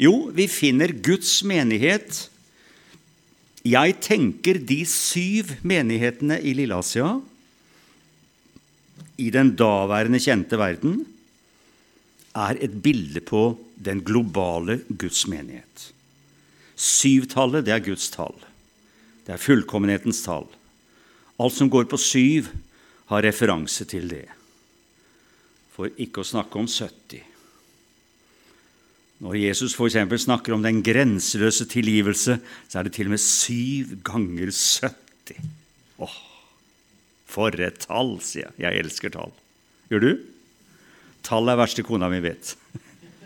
Jo, 0.02 0.30
vi 0.34 0.46
finner 0.50 0.94
Guds 0.94 1.40
menighet. 1.48 2.28
Jeg 3.68 3.98
tenker 4.04 4.60
de 4.62 4.84
syv 4.88 5.56
menighetene 5.68 6.38
i 6.40 6.54
Lilleasia, 6.56 7.18
i 9.18 9.32
den 9.34 9.56
daværende 9.58 10.22
kjente 10.22 10.60
verden, 10.62 11.00
er 12.38 12.60
et 12.62 12.76
bilde 12.86 13.24
på 13.26 13.58
den 13.82 14.04
globale 14.06 14.84
Guds 14.94 15.24
menighet. 15.26 15.88
Syvtallet, 16.78 17.66
det 17.66 17.74
er 17.74 17.82
Guds 17.82 18.12
tall. 18.14 18.38
Det 19.26 19.34
er 19.34 19.42
fullkommenhetens 19.42 20.22
tall. 20.22 20.46
Alt 21.42 21.58
som 21.58 21.70
går 21.74 21.90
på 21.90 21.98
syv, 21.98 22.52
har 23.10 23.24
referanse 23.24 23.88
til 23.90 24.06
det. 24.12 24.28
For 25.74 25.90
ikke 25.98 26.22
å 26.22 26.28
snakke 26.28 26.60
om 26.60 26.68
70. 26.70 27.24
Når 29.24 29.40
Jesus 29.42 29.74
f.eks. 29.74 29.98
snakker 30.28 30.54
om 30.54 30.62
den 30.62 30.84
grenseløse 30.86 31.66
tilgivelse, 31.70 32.38
så 32.70 32.80
er 32.80 32.86
det 32.86 32.94
til 32.98 33.10
og 33.10 33.16
med 33.16 33.24
syv 33.24 33.96
ganger 34.06 34.52
70. 34.54 35.48
Åh, 36.06 36.18
for 37.26 37.58
et 37.58 37.82
tall, 37.88 38.18
sier 38.22 38.46
jeg. 38.46 38.60
Jeg 38.68 38.86
elsker 38.86 39.14
tall. 39.18 39.34
Gjør 39.90 40.06
du? 40.06 40.12
Tall 41.26 41.50
er 41.50 41.58
verste 41.60 41.84
kona 41.84 42.12
mi 42.14 42.22
vet. 42.24 42.54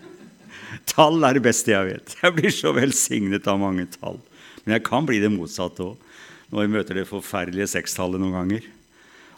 Tall 0.92 1.20
er 1.28 1.38
det 1.38 1.44
beste 1.46 1.74
jeg 1.74 1.90
vet. 1.92 2.16
Jeg 2.24 2.36
blir 2.38 2.54
så 2.56 2.72
velsignet 2.74 3.48
av 3.52 3.60
mange 3.62 3.86
tall. 4.00 4.18
Men 4.64 4.78
jeg 4.78 4.88
kan 4.88 5.06
bli 5.06 5.20
det 5.22 5.30
motsatte 5.34 5.84
òg, 5.86 6.10
når 6.52 6.64
jeg 6.64 6.72
møter 6.74 6.98
det 6.98 7.10
forferdelige 7.10 7.70
sekstallet 7.76 8.22
noen 8.22 8.38
ganger. 8.40 8.66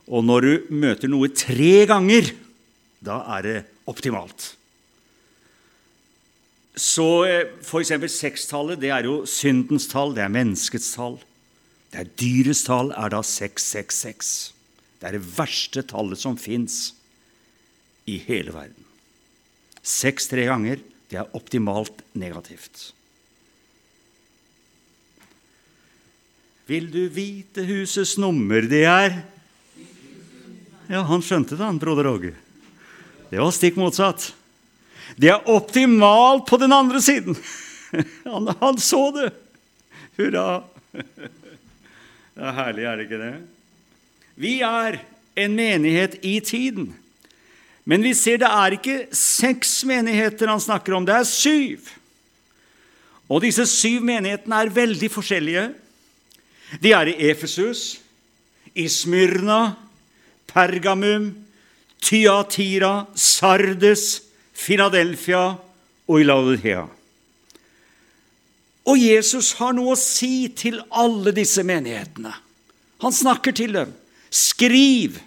Og 0.08 0.26
når 0.26 0.46
du 0.46 0.74
møter 0.84 1.12
noe 1.12 1.30
tre 1.34 1.86
ganger, 1.89 2.30
da 3.04 3.24
er 3.38 3.46
det 3.48 3.60
optimalt. 3.89 4.54
Så 6.74 7.08
eh, 7.30 7.52
f.eks. 7.62 7.94
sekstallet 8.10 8.82
det 8.82 8.90
er 8.94 9.06
jo 9.06 9.22
syndens 9.30 9.86
tall, 9.92 10.16
det 10.16 10.26
er 10.26 10.34
menneskets 10.34 10.96
tall. 10.96 11.20
Det 11.94 12.02
er 12.02 12.10
dyrets 12.18 12.64
tall 12.66 12.90
er 12.98 13.14
da 13.14 13.22
666. 13.22 14.34
Det 14.98 15.10
er 15.10 15.18
det 15.20 15.28
verste 15.36 15.84
tallet 15.86 16.18
som 16.18 16.40
fins 16.40 16.96
i 18.10 18.18
hele 18.26 18.56
verden. 18.56 18.90
Seks 19.84 20.30
tre 20.32 20.48
ganger 20.50 20.82
det 21.12 21.20
er 21.22 21.38
optimalt 21.38 22.02
negativt. 22.18 22.90
Vil 26.66 26.88
du 26.90 27.04
vite 27.12 27.66
husets 27.68 28.16
nummer? 28.18 28.64
Det 28.66 28.86
er 28.88 29.20
Ja, 30.90 31.02
han 31.08 31.22
skjønte 31.24 31.56
det, 31.56 31.64
han 31.64 31.80
broder 31.80 32.08
Åge. 32.10 32.34
Det 33.30 33.40
var 33.40 33.54
stikk 33.56 33.78
motsatt. 33.80 34.34
Det 35.15 35.30
er 35.30 35.49
optimalt 35.49 36.47
på 36.49 36.58
den 36.62 36.73
andre 36.73 37.02
siden. 37.02 37.38
Han, 38.26 38.49
han 38.60 38.78
så 38.82 39.12
det. 39.13 39.28
Hurra. 40.17 40.63
Det 40.93 42.41
er 42.41 42.56
herlig, 42.58 42.86
er 42.89 42.97
det 42.97 43.04
ikke 43.06 43.19
det? 43.21 43.34
Vi 44.41 44.54
er 44.65 44.97
en 45.38 45.54
menighet 45.54 46.15
i 46.26 46.39
tiden. 46.41 46.88
Men 47.86 48.02
vi 48.02 48.15
ser 48.17 48.39
det 48.41 48.49
er 48.49 48.78
ikke 48.78 48.97
seks 49.13 49.84
menigheter 49.86 50.49
han 50.49 50.62
snakker 50.63 50.95
om, 50.97 51.06
det 51.06 51.15
er 51.19 51.28
syv. 51.28 51.91
Og 53.30 53.43
disse 53.43 53.65
syv 53.69 54.02
menighetene 54.08 54.63
er 54.63 54.73
veldig 54.73 55.10
forskjellige. 55.12 55.67
De 56.82 56.93
er 56.95 57.12
i 57.12 57.17
Efesus, 57.30 57.99
i 58.73 58.88
Smyrna, 58.89 59.76
Pergamum, 60.49 61.30
Tyatira, 62.02 63.06
Sardes, 63.15 64.23
Filadelfia 64.54 65.44
og 66.08 66.20
i 66.20 66.26
Laudikea. 66.28 66.86
Og 68.84 69.00
Jesus 69.00 69.54
har 69.60 69.76
noe 69.76 69.94
å 69.96 70.00
si 70.00 70.50
til 70.56 70.82
alle 70.92 71.32
disse 71.36 71.63
menighetene. 71.63 72.34
Han 73.04 73.16
snakker 73.16 73.56
til 73.56 73.76
dem. 73.76 73.94
Skriv! 74.34 75.22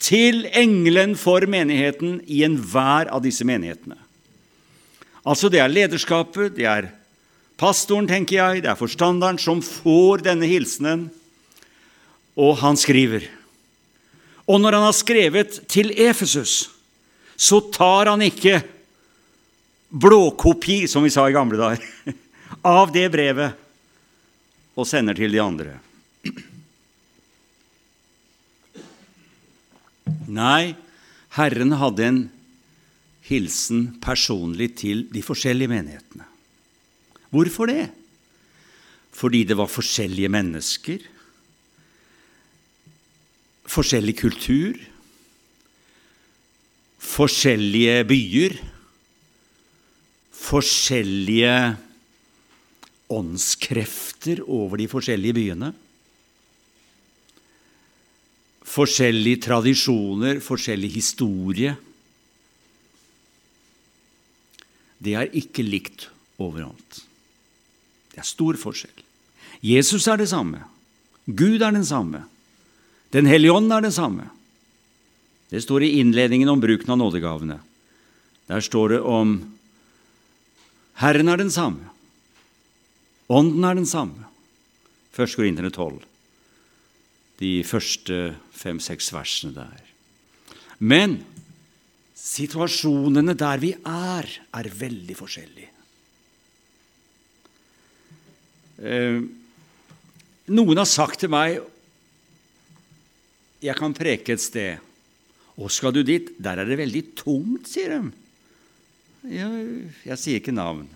til 0.00 0.46
engelen 0.56 1.12
for 1.20 1.44
menigheten 1.50 2.20
i 2.24 2.42
enhver 2.46 3.10
av 3.12 3.22
disse 3.24 3.44
menighetene. 3.46 3.98
Altså 5.20 5.50
det 5.52 5.60
er 5.60 5.72
lederskapet, 5.72 6.56
det 6.56 6.64
er 6.64 6.88
pastoren, 7.60 8.08
tenker 8.08 8.38
jeg, 8.38 8.62
det 8.64 8.72
er 8.72 8.80
forstanderen 8.80 9.38
som 9.40 9.60
får 9.60 10.24
denne 10.24 10.48
hilsenen 10.48 11.10
Og 12.40 12.54
han 12.62 12.76
skriver. 12.78 13.26
Og 14.48 14.60
når 14.62 14.72
han 14.72 14.84
har 14.86 14.94
skrevet 14.96 15.56
til 15.68 15.90
Efesus, 15.92 16.70
så 17.40 17.60
tar 17.72 18.10
han 18.12 18.20
ikke 18.20 18.58
blåkopi, 19.88 20.84
som 20.88 21.06
vi 21.06 21.10
sa 21.10 21.24
i 21.24 21.32
gamle 21.32 21.56
dager, 21.56 21.86
av 22.68 22.92
det 22.92 23.06
brevet 23.12 23.56
og 24.76 24.84
sender 24.88 25.16
til 25.16 25.32
de 25.32 25.40
andre. 25.40 25.78
Nei, 30.30 30.76
Herren 31.38 31.72
hadde 31.80 32.06
en 32.06 32.20
hilsen 33.30 33.86
personlig 34.04 34.74
til 34.82 35.06
de 35.10 35.24
forskjellige 35.24 35.72
menighetene. 35.72 36.28
Hvorfor 37.32 37.70
det? 37.70 37.88
Fordi 39.16 39.42
det 39.48 39.56
var 39.58 39.70
forskjellige 39.70 40.30
mennesker, 40.30 41.02
forskjellig 43.70 44.18
kultur, 44.18 44.89
forskjellige 47.00 48.04
byer, 48.08 48.56
forskjellige 50.36 51.54
åndskrefter 53.10 54.42
over 54.46 54.80
de 54.80 54.88
forskjellige 54.90 55.36
byene. 55.36 55.72
Forskjellige 58.70 59.40
tradisjoner, 59.48 60.38
forskjellig 60.44 60.92
historie. 60.94 61.74
Det 65.00 65.16
er 65.16 65.32
ikke 65.34 65.64
likt 65.66 66.06
overalt. 66.38 67.00
Det 68.12 68.20
er 68.20 68.28
stor 68.28 68.58
forskjell. 68.60 69.06
Jesus 69.64 70.06
er 70.08 70.20
det 70.20 70.28
samme. 70.30 70.62
Gud 71.26 71.62
er 71.62 71.74
den 71.74 71.84
samme. 71.84 72.24
Den 73.10 73.26
hellige 73.26 73.52
ånd 73.52 73.72
er 73.74 73.82
det 73.82 73.94
samme. 73.96 74.28
Det 75.50 75.62
står 75.62 75.82
i 75.82 75.98
innledningen 75.98 76.48
om 76.48 76.60
bruken 76.62 76.92
av 76.94 76.98
nådegavene. 77.00 77.58
Der 78.46 78.62
står 78.62 78.94
det 78.94 79.00
om 79.00 79.38
Herren 81.00 81.30
er 81.32 81.40
den 81.40 81.50
samme. 81.50 81.90
Ånden 83.30 83.64
er 83.64 83.78
den 83.78 83.88
samme. 83.88 84.26
Først 85.14 85.38
går 85.38 85.48
Internett 85.48 85.78
12. 85.78 86.02
De 87.40 87.52
første 87.66 88.18
fem-seks 88.54 89.10
versene 89.14 89.54
der. 89.56 89.86
Men 90.78 91.20
situasjonene 92.14 93.34
der 93.38 93.62
vi 93.62 93.72
er, 93.74 94.28
er 94.28 94.70
veldig 94.80 95.16
forskjellige. 95.18 95.70
Eh, 98.80 99.20
noen 100.50 100.80
har 100.80 100.88
sagt 100.88 101.20
til 101.20 101.32
meg 101.32 101.58
jeg 103.60 103.76
kan 103.76 103.92
preke 103.96 104.32
et 104.34 104.40
sted. 104.40 104.89
Og 105.60 105.68
skal 105.72 105.92
du 105.92 106.00
dit? 106.06 106.32
Der 106.40 106.60
er 106.60 106.68
det 106.68 106.78
veldig 106.80 107.02
tungt, 107.20 107.68
sier 107.68 107.92
de. 107.92 108.10
Ja, 109.28 109.50
jeg 110.06 110.20
sier 110.20 110.40
ikke 110.40 110.56
navn. 110.56 110.86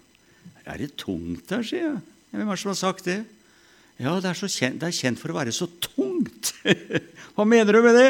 Er 0.65 0.81
det 0.81 0.95
tungt 1.01 1.45
der, 1.51 1.65
sier 1.67 1.91
jeg. 1.91 1.99
Hvem 2.33 2.49
er 2.49 2.57
det 2.57 2.63
som 2.63 2.73
har 2.73 2.81
sagt 2.81 3.05
det? 3.05 3.21
Ja, 4.01 4.17
det 4.19 4.31
er, 4.33 4.39
kjent, 4.41 4.81
det 4.81 4.89
er 4.89 4.97
kjent 4.97 5.21
for 5.21 5.31
å 5.31 5.37
være 5.37 5.53
så 5.55 5.69
tungt. 5.85 6.55
Hva 7.37 7.45
mener 7.47 7.77
du 7.77 7.83
med 7.85 7.99
det? 7.99 8.09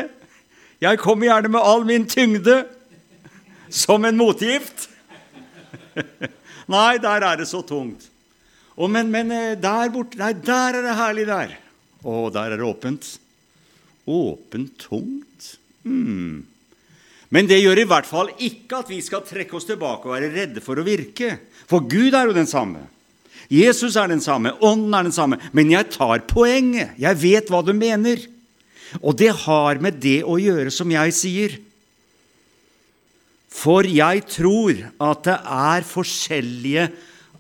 Jeg 0.84 1.00
kommer 1.02 1.28
gjerne 1.28 1.50
med 1.52 1.66
all 1.66 1.84
min 1.88 2.06
tyngde 2.08 2.62
som 3.68 4.06
en 4.06 4.16
motgift. 4.16 4.86
Nei, 6.74 6.96
der 7.02 7.26
er 7.26 7.42
det 7.42 7.50
så 7.50 7.60
tungt. 7.66 8.06
Og 8.74 8.90
men, 8.90 9.10
men 9.12 9.30
eh, 9.34 9.58
der 9.60 9.92
borte 9.94 10.18
Nei, 10.18 10.32
der 10.38 10.78
er 10.78 10.86
det 10.86 10.96
herlig 10.98 11.26
der. 11.28 11.52
Å, 12.04 12.14
der 12.34 12.54
er 12.54 12.60
det 12.62 12.66
åpent. 12.66 13.10
Åpent 14.06 14.78
tungt? 14.86 15.54
Hmm. 15.84 16.42
Men 17.34 17.48
det 17.50 17.60
gjør 17.60 17.82
i 17.82 17.86
hvert 17.88 18.08
fall 18.08 18.30
ikke 18.36 18.82
at 18.82 18.90
vi 18.92 19.00
skal 19.04 19.24
trekke 19.26 19.56
oss 19.58 19.66
tilbake 19.68 20.08
og 20.08 20.16
være 20.16 20.32
redde 20.34 20.62
for 20.64 20.78
å 20.78 20.86
virke. 20.86 21.36
For 21.70 21.84
Gud 21.84 22.14
er 22.14 22.28
jo 22.28 22.36
den 22.36 22.50
samme. 22.50 22.84
Jesus 23.52 23.96
er 24.00 24.08
den 24.08 24.22
samme, 24.24 24.54
Ånden 24.64 24.94
er 24.96 25.06
den 25.06 25.14
samme. 25.14 25.40
Men 25.52 25.72
jeg 25.72 25.90
tar 25.92 26.24
poenget. 26.30 26.94
Jeg 27.00 27.20
vet 27.20 27.50
hva 27.52 27.60
du 27.64 27.74
mener. 27.76 28.22
Og 29.02 29.16
det 29.18 29.32
har 29.44 29.80
med 29.82 29.98
det 30.02 30.20
å 30.24 30.38
gjøre 30.40 30.72
som 30.72 30.90
jeg 30.92 31.16
sier. 31.16 31.56
For 33.54 33.86
jeg 33.86 34.24
tror 34.30 34.80
at 35.02 35.26
det 35.26 35.36
er 35.38 35.86
forskjellige 35.86 36.88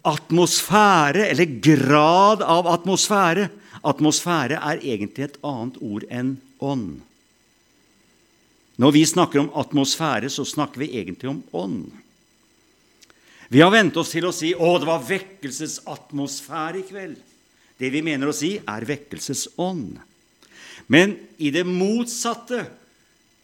atmosfære, 0.04 1.28
eller 1.32 1.56
grad 1.64 2.44
av 2.44 2.68
atmosfære. 2.74 3.48
Atmosfære 3.84 4.60
er 4.60 4.82
egentlig 4.82 5.28
et 5.28 5.40
annet 5.44 5.80
ord 5.80 6.06
enn 6.12 6.36
ånd. 6.62 7.02
Når 8.76 8.90
vi 8.90 9.04
snakker 9.06 9.38
om 9.38 9.52
atmosfære, 9.54 10.30
så 10.30 10.44
snakker 10.44 10.82
vi 10.82 10.96
egentlig 10.98 11.30
om 11.30 11.42
ånd. 11.54 11.92
Vi 13.48 13.60
har 13.62 13.70
vent 13.70 13.96
oss 14.00 14.10
til 14.10 14.26
å 14.26 14.32
si 14.34 14.54
'Å, 14.54 14.78
det 14.78 14.86
var 14.88 15.04
vekkelsesatmosfære 15.06 16.78
i 16.78 16.88
kveld'. 16.88 17.22
Det 17.78 17.90
vi 17.90 18.02
mener 18.02 18.28
å 18.28 18.34
si, 18.34 18.56
er 18.58 18.84
vekkelsesånd. 18.84 19.98
Men 20.88 21.16
i 21.38 21.50
det 21.50 21.64
motsatte, 21.66 22.66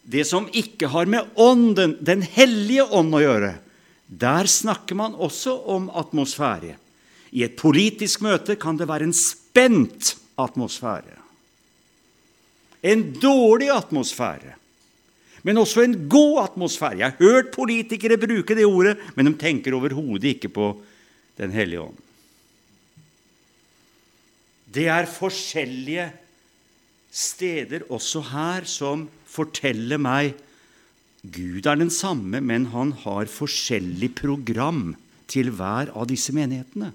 det 0.03 0.27
som 0.27 0.49
ikke 0.53 0.89
har 0.89 1.07
med 1.07 1.31
ånden, 1.37 1.99
Den 2.03 2.23
hellige 2.23 2.91
ånd, 2.91 3.15
å 3.15 3.21
gjøre, 3.21 3.59
der 4.09 4.47
snakker 4.47 4.95
man 4.95 5.15
også 5.15 5.55
om 5.67 5.91
atmosfære. 5.91 6.77
I 7.33 7.45
et 7.45 7.57
politisk 7.57 8.21
møte 8.21 8.57
kan 8.57 8.77
det 8.77 8.89
være 8.89 9.05
en 9.05 9.13
spent 9.13 10.17
atmosfære. 10.37 11.19
En 12.83 13.13
dårlig 13.13 13.71
atmosfære 13.71 14.60
men 15.47 15.61
også 15.61 15.85
en 15.85 15.97
god 16.13 16.43
atmosfære. 16.45 16.99
Jeg 17.01 17.13
har 17.13 17.19
hørt 17.21 17.53
politikere 17.55 18.21
bruke 18.21 18.57
det 18.57 18.67
ordet, 18.69 18.97
men 19.17 19.31
de 19.31 19.35
tenker 19.41 19.77
overhodet 19.77 20.37
ikke 20.37 20.53
på 20.53 20.73
Den 21.41 21.55
hellige 21.55 21.81
ånd. 21.81 21.97
Det 24.69 24.85
er 24.93 25.07
forskjellige 25.09 26.11
steder 27.11 27.87
også 27.89 28.21
her 28.29 28.67
som 28.69 29.07
forteller 29.25 29.97
meg 29.97 30.35
Gud 31.21 31.67
er 31.69 31.77
den 31.77 31.91
samme, 31.93 32.41
men 32.41 32.71
han 32.73 32.95
har 33.03 33.29
forskjellig 33.29 34.15
program 34.17 34.95
til 35.29 35.51
hver 35.53 35.91
av 35.93 36.07
disse 36.09 36.33
menighetene. 36.33 36.93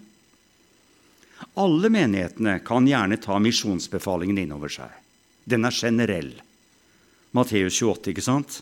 Alle 1.62 1.92
menighetene 1.94 2.58
kan 2.66 2.88
gjerne 2.90 3.20
ta 3.22 3.38
misjonsbefalingen 3.44 4.40
innover 4.42 4.72
seg. 4.72 4.90
Den 5.46 5.68
er 5.68 5.76
generell. 5.76 6.32
Matteus 7.36 7.78
28, 7.82 8.14
ikke 8.14 8.24
sant? 8.24 8.62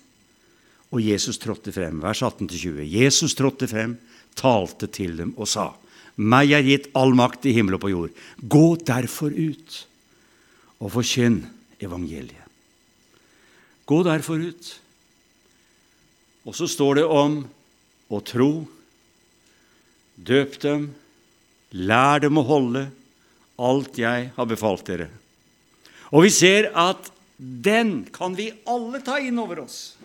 Og 0.94 1.02
Jesus 1.02 1.40
trådte 1.42 1.74
frem, 1.74 2.02
vers 2.02 2.22
18-20. 2.26 2.84
Jesus 2.86 3.34
trådte 3.38 3.70
frem, 3.70 3.98
talte 4.38 4.90
til 4.90 5.18
dem 5.18 5.34
og 5.38 5.48
sa:" 5.48 5.74
Meg 6.16 6.52
er 6.54 6.62
gitt 6.62 6.92
all 6.94 7.16
makt 7.18 7.48
i 7.50 7.56
himmel 7.56 7.80
og 7.80 7.82
på 7.82 7.90
jord. 7.90 8.12
Gå 8.38 8.78
derfor 8.86 9.34
ut 9.34 9.78
og 10.78 10.92
forkynn 10.94 11.40
evangeliet. 11.82 12.44
Gå 13.90 14.04
derfor 14.06 14.38
ut. 14.38 14.68
Og 16.46 16.56
så 16.56 16.68
står 16.70 17.02
det 17.02 17.06
om 17.10 17.40
å 18.14 18.20
tro. 18.22 18.52
Døp 20.16 20.60
dem, 20.62 20.92
lær 21.74 22.22
dem 22.22 22.38
å 22.38 22.46
holde 22.46 22.86
alt 23.58 23.98
jeg 23.98 24.30
har 24.36 24.50
befalt 24.50 24.86
dere. 24.86 25.10
Og 26.14 26.28
vi 26.28 26.34
ser 26.34 26.70
at 26.78 27.10
den 27.38 28.04
kan 28.14 28.36
vi 28.38 28.52
alle 28.70 29.02
ta 29.04 29.18
inn 29.20 29.40
over 29.42 29.64
oss. 29.66 29.96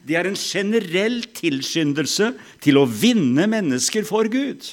Det 0.00 0.16
er 0.16 0.28
en 0.28 0.38
generell 0.38 1.20
tilskyndelse 1.36 2.30
til 2.64 2.80
å 2.80 2.88
vinne 2.88 3.44
mennesker 3.50 4.06
for 4.08 4.28
Gud. 4.32 4.64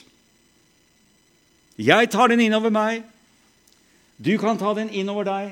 Jeg 1.80 2.12
tar 2.12 2.32
den 2.32 2.44
innover 2.44 2.72
meg, 2.72 3.04
du 4.20 4.34
kan 4.40 4.60
ta 4.60 4.74
den 4.76 4.92
innover 4.92 5.28
deg, 5.28 5.52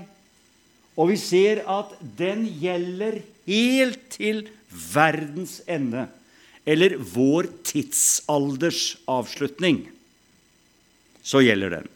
og 0.99 1.11
vi 1.11 1.17
ser 1.19 1.61
at 1.69 1.93
den 2.19 2.45
gjelder 2.59 3.21
helt 3.47 4.07
til 4.15 4.47
verdens 4.67 5.61
ende, 5.69 6.07
eller 6.67 6.97
vår 6.99 7.47
tidsalders 7.67 8.97
avslutning. 9.07 9.85
Så 11.23 11.43
gjelder 11.43 11.77
den. 11.77 11.87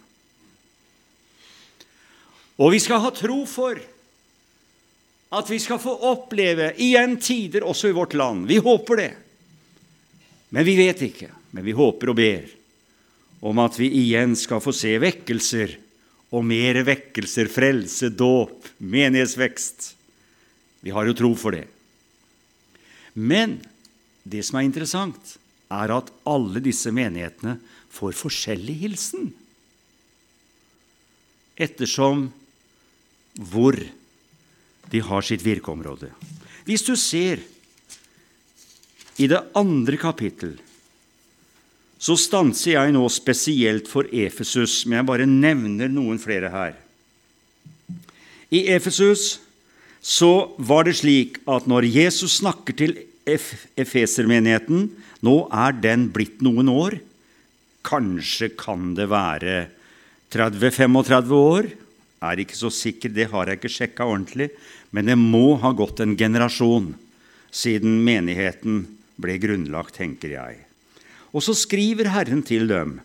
Og 2.62 2.76
vi 2.76 2.80
skal 2.84 3.02
ha 3.02 3.10
tro 3.15 3.41
for 3.50 3.80
at 5.32 5.50
vi 5.50 5.58
skal 5.63 5.80
få 5.82 5.93
oppleve 6.12 6.74
igjen 6.84 7.15
tider 7.24 7.65
også 7.65 7.89
i 7.89 7.95
vårt 7.95 8.13
land. 8.19 8.45
Vi 8.50 8.60
håper 8.62 9.00
det. 9.00 9.12
Men 10.52 10.67
vi 10.67 10.76
vet 10.78 11.02
ikke. 11.08 11.32
Men 11.56 11.65
vi 11.65 11.76
håper 11.76 12.12
og 12.12 12.19
ber 12.19 12.50
om 13.41 13.60
at 13.63 13.80
vi 13.80 13.89
igjen 14.04 14.36
skal 14.38 14.62
få 14.62 14.74
se 14.76 14.91
vekkelser 15.02 15.74
og 16.32 16.45
mer 16.45 16.78
vekkelser, 16.88 17.50
frelse, 17.52 18.12
dåp, 18.13 18.67
menighetsvekst. 18.78 19.88
Vi 20.86 20.93
har 20.93 21.08
jo 21.08 21.15
tro 21.17 21.32
for 21.39 21.56
det. 21.58 21.65
Men 23.17 23.58
det 24.24 24.43
som 24.45 24.60
er 24.60 24.67
interessant, 24.67 25.38
er 25.71 25.91
at 25.95 26.12
alle 26.28 26.62
disse 26.63 26.91
menighetene 26.93 27.58
får 27.91 28.15
forskjellig 28.19 28.78
hilsen. 28.84 29.32
Ettersom 31.60 32.30
hvor 33.38 33.78
de 34.91 35.02
har 35.08 35.24
sitt 35.26 35.44
virkeområde. 35.46 36.12
Hvis 36.67 36.84
du 36.86 36.96
ser 37.00 37.41
i 39.22 39.28
det 39.30 39.39
andre 39.58 40.00
kapittel, 40.02 40.58
så 42.02 42.17
stanser 42.17 42.74
jeg 42.74 42.94
nå 42.96 43.04
spesielt 43.13 43.89
for 43.89 44.08
Efesus, 44.10 44.82
men 44.88 45.00
jeg 45.00 45.10
bare 45.12 45.30
nevner 45.30 45.91
noen 45.91 46.17
flere 46.22 46.50
her. 46.50 46.74
I 48.52 48.65
Efesus 48.74 49.38
så 50.02 50.50
var 50.58 50.88
det 50.88 50.98
slik 50.98 51.38
at 51.46 51.70
når 51.70 51.88
Jesus 51.88 52.39
snakker 52.41 52.76
til 52.76 52.98
Efesermenigheten 53.30 54.89
Nå 55.22 55.36
er 55.54 55.76
den 55.78 56.08
blitt 56.10 56.39
noen 56.41 56.65
år. 56.72 56.96
Kanskje 57.86 58.50
kan 58.58 58.96
det 58.98 59.06
være 59.12 59.67
30-35 60.34 61.36
år. 61.38 61.67
Er 62.21 62.41
ikke 62.41 62.57
så 62.57 62.69
sikker, 62.69 63.10
det 63.10 63.31
har 63.31 63.49
jeg 63.49 63.57
ikke 63.57 63.71
sjekka 63.73 64.05
ordentlig. 64.05 64.51
Men 64.93 65.10
det 65.10 65.17
må 65.17 65.55
ha 65.62 65.71
gått 65.73 66.03
en 66.03 66.17
generasjon 66.17 66.93
siden 67.51 67.99
menigheten 68.05 68.84
ble 69.21 69.38
grunnlagt, 69.41 69.97
tenker 69.97 70.36
jeg. 70.38 70.60
Og 71.31 71.43
så 71.43 71.55
skriver 71.55 72.12
Herren 72.12 72.43
til 72.45 72.67
dem 72.69 72.99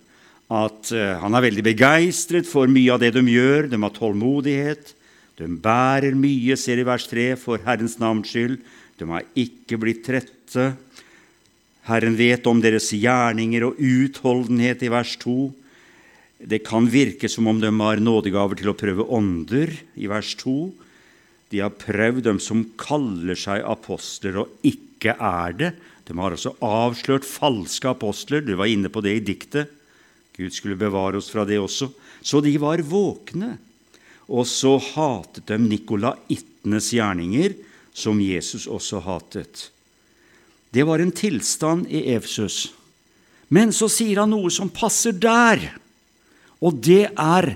at 0.53 0.93
uh, 0.95 1.17
han 1.23 1.35
er 1.35 1.47
veldig 1.49 1.65
begeistret 1.67 2.47
for 2.47 2.71
mye 2.71 2.93
av 2.95 3.03
det 3.03 3.13
de 3.17 3.25
gjør. 3.27 3.71
De 3.73 3.81
har 3.83 3.95
tålmodighet. 3.95 4.93
De 5.37 5.49
bærer 5.49 6.17
mye, 6.17 6.57
ser 6.57 6.81
i 6.81 6.87
vers 6.87 7.07
3, 7.11 7.33
for 7.41 7.61
Herrens 7.67 7.99
navns 8.01 8.31
skyld. 8.31 8.61
De 8.97 9.09
har 9.11 9.27
ikke 9.37 9.79
blitt 9.81 10.05
trette. 10.07 10.71
Herren 11.87 12.17
vet 12.19 12.47
om 12.51 12.63
deres 12.63 12.89
gjerninger 12.95 13.67
og 13.69 13.81
utholdenhet 13.83 14.87
i 14.87 14.91
vers 14.91 15.13
2. 15.23 15.37
Det 16.37 16.65
kan 16.67 16.89
virke 16.93 17.29
som 17.33 17.47
om 17.49 17.61
de 17.61 17.71
har 17.81 18.03
nådegaver 18.03 18.61
til 18.61 18.73
å 18.73 18.77
prøve 18.77 19.07
ånder 19.09 19.73
i 19.97 20.09
vers 20.11 20.35
2. 20.43 20.57
De 21.53 21.63
har 21.63 21.77
prøvd 21.79 22.27
dem 22.27 22.41
som 22.43 22.65
kaller 22.81 23.39
seg 23.39 23.65
apostler 23.65 24.43
og 24.43 24.67
ikke 24.67 25.15
er 25.17 25.57
det. 25.57 25.71
De 26.07 26.17
har 26.19 26.35
altså 26.37 26.53
avslørt 26.63 27.27
falske 27.27 27.89
apostler. 27.89 28.45
Du 28.45 28.55
var 28.59 28.71
inne 28.71 28.93
på 28.93 29.03
det 29.05 29.17
i 29.17 29.25
diktet. 29.25 29.73
Gud 30.37 30.53
skulle 30.53 30.77
bevare 30.79 31.17
oss 31.17 31.31
fra 31.33 31.47
det 31.49 31.59
også. 31.59 31.89
Så 32.21 32.43
de 32.45 32.53
var 32.61 32.85
våkne. 32.85 33.57
Og 34.29 34.45
så 34.51 34.75
hatet 34.83 35.47
de 35.49 35.57
nikolaittenes 35.63 36.91
gjerninger, 36.93 37.55
som 37.97 38.21
Jesus 38.21 38.67
også 38.69 39.01
hatet. 39.07 39.71
Det 40.75 40.85
var 40.85 41.01
en 41.01 41.15
tilstand 41.15 41.87
i 41.89 42.03
Efsus. 42.13 42.67
Men 43.49 43.73
så 43.73 43.89
sier 43.89 44.21
han 44.21 44.35
noe 44.35 44.51
som 44.53 44.69
passer 44.69 45.15
der, 45.17 45.63
og 46.61 46.81
det 46.85 47.11
er 47.13 47.55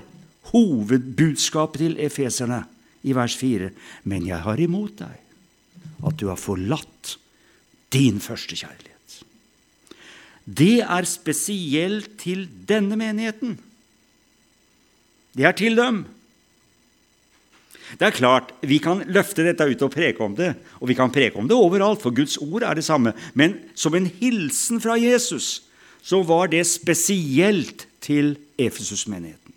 hovedbudskapet 0.51 1.85
til 1.85 1.97
efeserne 2.03 2.63
i 3.07 3.15
vers 3.17 3.35
4. 3.37 3.71
Men 4.03 4.27
jeg 4.27 4.43
har 4.45 4.61
imot 4.61 5.01
deg 5.01 5.17
at 6.01 6.17
du 6.17 6.27
har 6.29 6.39
forlatt 6.39 7.17
din 7.93 8.21
første 8.23 8.57
kjærlighet. 8.57 8.87
Det 10.45 10.81
er 10.81 11.05
spesielt 11.05 12.15
til 12.21 12.47
denne 12.67 12.97
menigheten. 12.97 13.59
Det 15.37 15.45
er 15.47 15.55
til 15.55 15.77
dem. 15.77 16.03
Det 17.99 18.07
er 18.07 18.15
klart, 18.15 18.53
Vi 18.61 18.79
kan 18.79 19.03
løfte 19.07 19.43
dette 19.43 19.67
ut 19.67 19.81
og 19.81 19.91
preke 19.91 20.23
om 20.23 20.35
det, 20.35 20.55
og 20.79 20.87
vi 20.87 20.95
kan 20.95 21.11
preke 21.11 21.37
om 21.37 21.47
det 21.47 21.57
overalt, 21.57 22.01
for 22.01 22.15
Guds 22.15 22.37
ord 22.37 22.63
er 22.63 22.73
det 22.73 22.83
samme. 22.83 23.13
Men 23.33 23.59
som 23.75 23.95
en 23.95 24.07
hilsen 24.07 24.79
fra 24.81 24.95
Jesus 24.95 25.63
så 26.01 26.23
var 26.23 26.47
det 26.47 26.65
spesielt 26.65 27.85
til 28.01 28.35
Efesus-menigheten. 28.57 29.55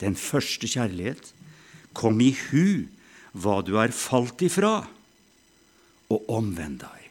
Den 0.00 0.16
første 0.16 0.68
kjærlighet. 0.68 1.32
Kom 1.96 2.20
i 2.20 2.32
hu 2.50 2.86
hva 3.36 3.60
du 3.64 3.76
er 3.80 3.92
falt 3.92 4.40
ifra, 4.44 4.86
og 6.12 6.30
omvend 6.30 6.80
deg. 6.84 7.02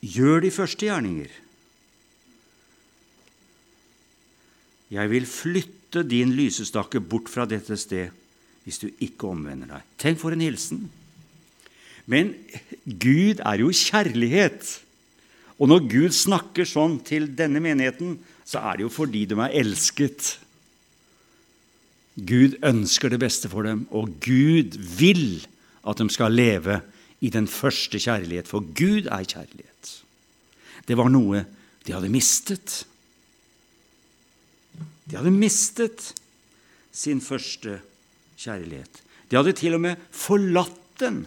Gjør 0.00 0.44
de 0.44 0.50
første 0.54 0.86
gjerninger. 0.86 1.32
Jeg 4.90 5.10
vil 5.12 5.26
flytte 5.28 6.02
din 6.06 6.32
lysestakke 6.34 7.02
bort 7.02 7.30
fra 7.30 7.46
dette 7.48 7.76
sted 7.78 8.16
hvis 8.64 8.80
du 8.82 8.88
ikke 9.02 9.30
omvender 9.30 9.70
deg. 9.76 9.86
Tenk 9.98 10.20
for 10.20 10.34
en 10.34 10.42
hilsen. 10.44 10.84
Men 12.10 12.34
Gud 12.84 13.40
er 13.46 13.62
jo 13.62 13.70
kjærlighet. 13.72 14.80
Og 15.60 15.68
når 15.68 15.88
Gud 15.92 16.14
snakker 16.16 16.68
sånn 16.68 16.98
til 17.04 17.28
denne 17.36 17.60
menigheten, 17.60 18.16
så 18.48 18.62
er 18.64 18.78
det 18.78 18.86
jo 18.86 18.92
fordi 18.92 19.26
de 19.28 19.36
er 19.44 19.56
elsket. 19.60 20.38
Gud 22.16 22.56
ønsker 22.66 23.12
det 23.12 23.20
beste 23.20 23.50
for 23.52 23.68
dem, 23.68 23.84
og 23.92 24.16
Gud 24.24 24.78
vil 24.96 25.42
at 25.84 26.00
de 26.00 26.08
skal 26.12 26.32
leve 26.32 26.80
i 27.20 27.28
den 27.32 27.46
første 27.48 28.00
kjærlighet, 28.00 28.48
for 28.48 28.64
Gud 28.64 29.10
er 29.12 29.28
kjærlighet. 29.28 29.92
Det 30.88 30.96
var 30.96 31.12
noe 31.12 31.44
de 31.84 31.92
hadde 31.94 32.12
mistet. 32.12 32.80
De 35.04 35.16
hadde 35.18 35.32
mistet 35.34 36.10
sin 36.92 37.20
første 37.20 37.78
kjærlighet. 38.40 39.02
De 39.30 39.36
hadde 39.36 39.54
til 39.60 39.76
og 39.76 39.84
med 39.84 40.00
forlatt 40.14 40.78
den. 41.00 41.22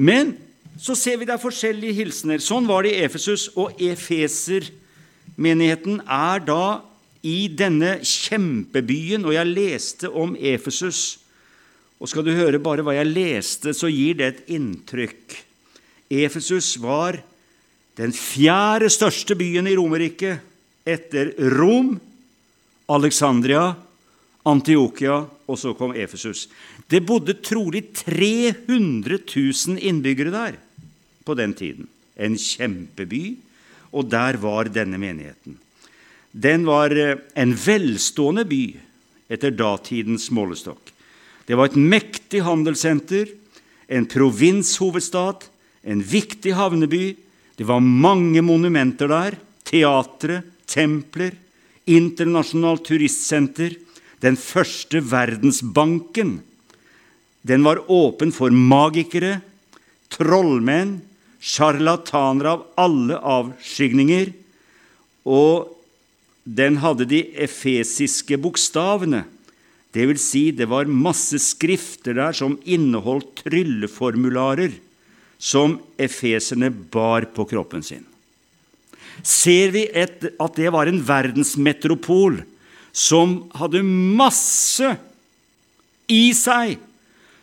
Men 0.00 0.34
så 0.78 0.94
ser 0.98 1.16
vi 1.18 1.24
det 1.28 1.34
er 1.34 1.42
forskjellige 1.42 1.98
hilsener. 1.98 2.38
Sånn 2.42 2.66
var 2.68 2.82
det 2.84 2.92
i 2.94 3.02
Efesus, 3.04 3.42
og 3.56 3.80
Efeser-menigheten 3.80 6.00
er 6.06 6.38
da 6.46 6.80
i 7.26 7.48
denne 7.52 7.98
kjempebyen. 8.06 9.24
Og 9.26 9.32
jeg 9.36 9.46
leste 9.50 10.08
om 10.08 10.36
Efesus 10.36 11.20
og 12.00 12.08
skal 12.08 12.24
du 12.24 12.32
høre 12.32 12.60
bare 12.62 12.84
hva 12.84 12.94
jeg 12.96 13.12
leste, 13.12 13.74
så 13.76 13.90
gir 13.92 14.16
det 14.16 14.28
et 14.30 14.46
inntrykk. 14.56 15.36
Efesus 16.10 16.72
var 16.80 17.20
den 18.00 18.14
fjerde 18.16 18.88
største 18.90 19.36
byen 19.36 19.68
i 19.68 19.76
Romerriket 19.76 20.40
etter 20.88 21.34
Rom, 21.58 21.92
Alexandria, 22.90 23.74
Antiokia, 24.48 25.20
og 25.50 25.58
så 25.58 25.72
kom 25.74 25.94
Efesus. 25.96 26.46
Det 26.86 27.02
bodde 27.06 27.40
trolig 27.42 27.88
300 27.98 29.18
000 29.26 29.80
innbyggere 29.82 30.34
der 30.34 30.60
på 31.26 31.34
den 31.38 31.54
tiden. 31.58 31.88
En 32.16 32.36
kjempeby, 32.38 33.36
og 33.90 34.10
der 34.12 34.38
var 34.38 34.70
denne 34.70 35.00
menigheten. 35.00 35.58
Den 36.30 36.66
var 36.68 36.94
eh, 36.94 37.18
en 37.34 37.56
velstående 37.58 38.44
by 38.46 38.62
etter 39.30 39.54
datidens 39.54 40.28
målestokk. 40.34 40.92
Det 41.46 41.58
var 41.58 41.70
et 41.70 41.78
mektig 41.78 42.44
handelssenter, 42.46 43.32
en 43.90 44.06
provinshovedstad, 44.06 45.48
en 45.82 46.02
viktig 46.02 46.54
havneby. 46.54 47.16
Det 47.58 47.66
var 47.66 47.82
mange 47.82 48.42
monumenter 48.46 49.10
der. 49.10 49.38
Teatre, 49.66 50.42
templer, 50.70 51.34
internasjonalt 51.90 52.84
turistsenter. 52.86 53.74
Den 54.20 54.36
første 54.36 55.00
verdensbanken. 55.10 56.40
Den 57.46 57.64
var 57.64 57.80
åpen 57.88 58.34
for 58.36 58.52
magikere, 58.52 59.40
trollmenn, 60.12 60.98
sjarlatanere 61.40 62.52
av 62.52 62.66
alle 62.80 63.16
avskygninger. 63.16 64.34
Og 65.24 65.70
den 66.44 66.80
hadde 66.84 67.08
de 67.08 67.22
efesiske 67.40 68.36
bokstavene 68.40 69.24
det 69.90 70.06
vil 70.06 70.20
si, 70.22 70.50
det 70.54 70.68
var 70.70 70.86
masse 70.86 71.40
skrifter 71.42 72.14
der 72.14 72.36
som 72.36 72.58
inneholdt 72.62 73.42
trylleformularer 73.42 74.76
som 75.40 75.78
efeserne 75.98 76.70
bar 76.70 77.26
på 77.34 77.46
kroppen 77.50 77.82
sin. 77.82 78.04
Ser 79.26 79.72
vi 79.74 79.88
et, 79.90 80.22
at 80.30 80.56
det 80.56 80.70
var 80.72 80.88
en 80.88 81.00
verdensmetropol 81.04 82.38
som 82.92 83.42
hadde 83.58 83.82
masse 83.84 84.94
i 86.10 86.30
seg 86.34 86.78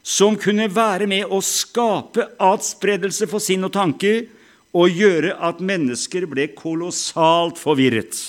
som 0.07 0.37
kunne 0.39 0.69
være 0.71 1.07
med 1.09 1.27
å 1.27 1.41
skape 1.43 2.29
atspredelse 2.39 3.27
for 3.27 3.43
sinn 3.43 3.67
og 3.67 3.73
tanke 3.75 4.13
og 4.77 4.93
gjøre 4.93 5.33
at 5.43 5.59
mennesker 5.63 6.27
ble 6.31 6.49
kolossalt 6.55 7.59
forvirret 7.59 8.19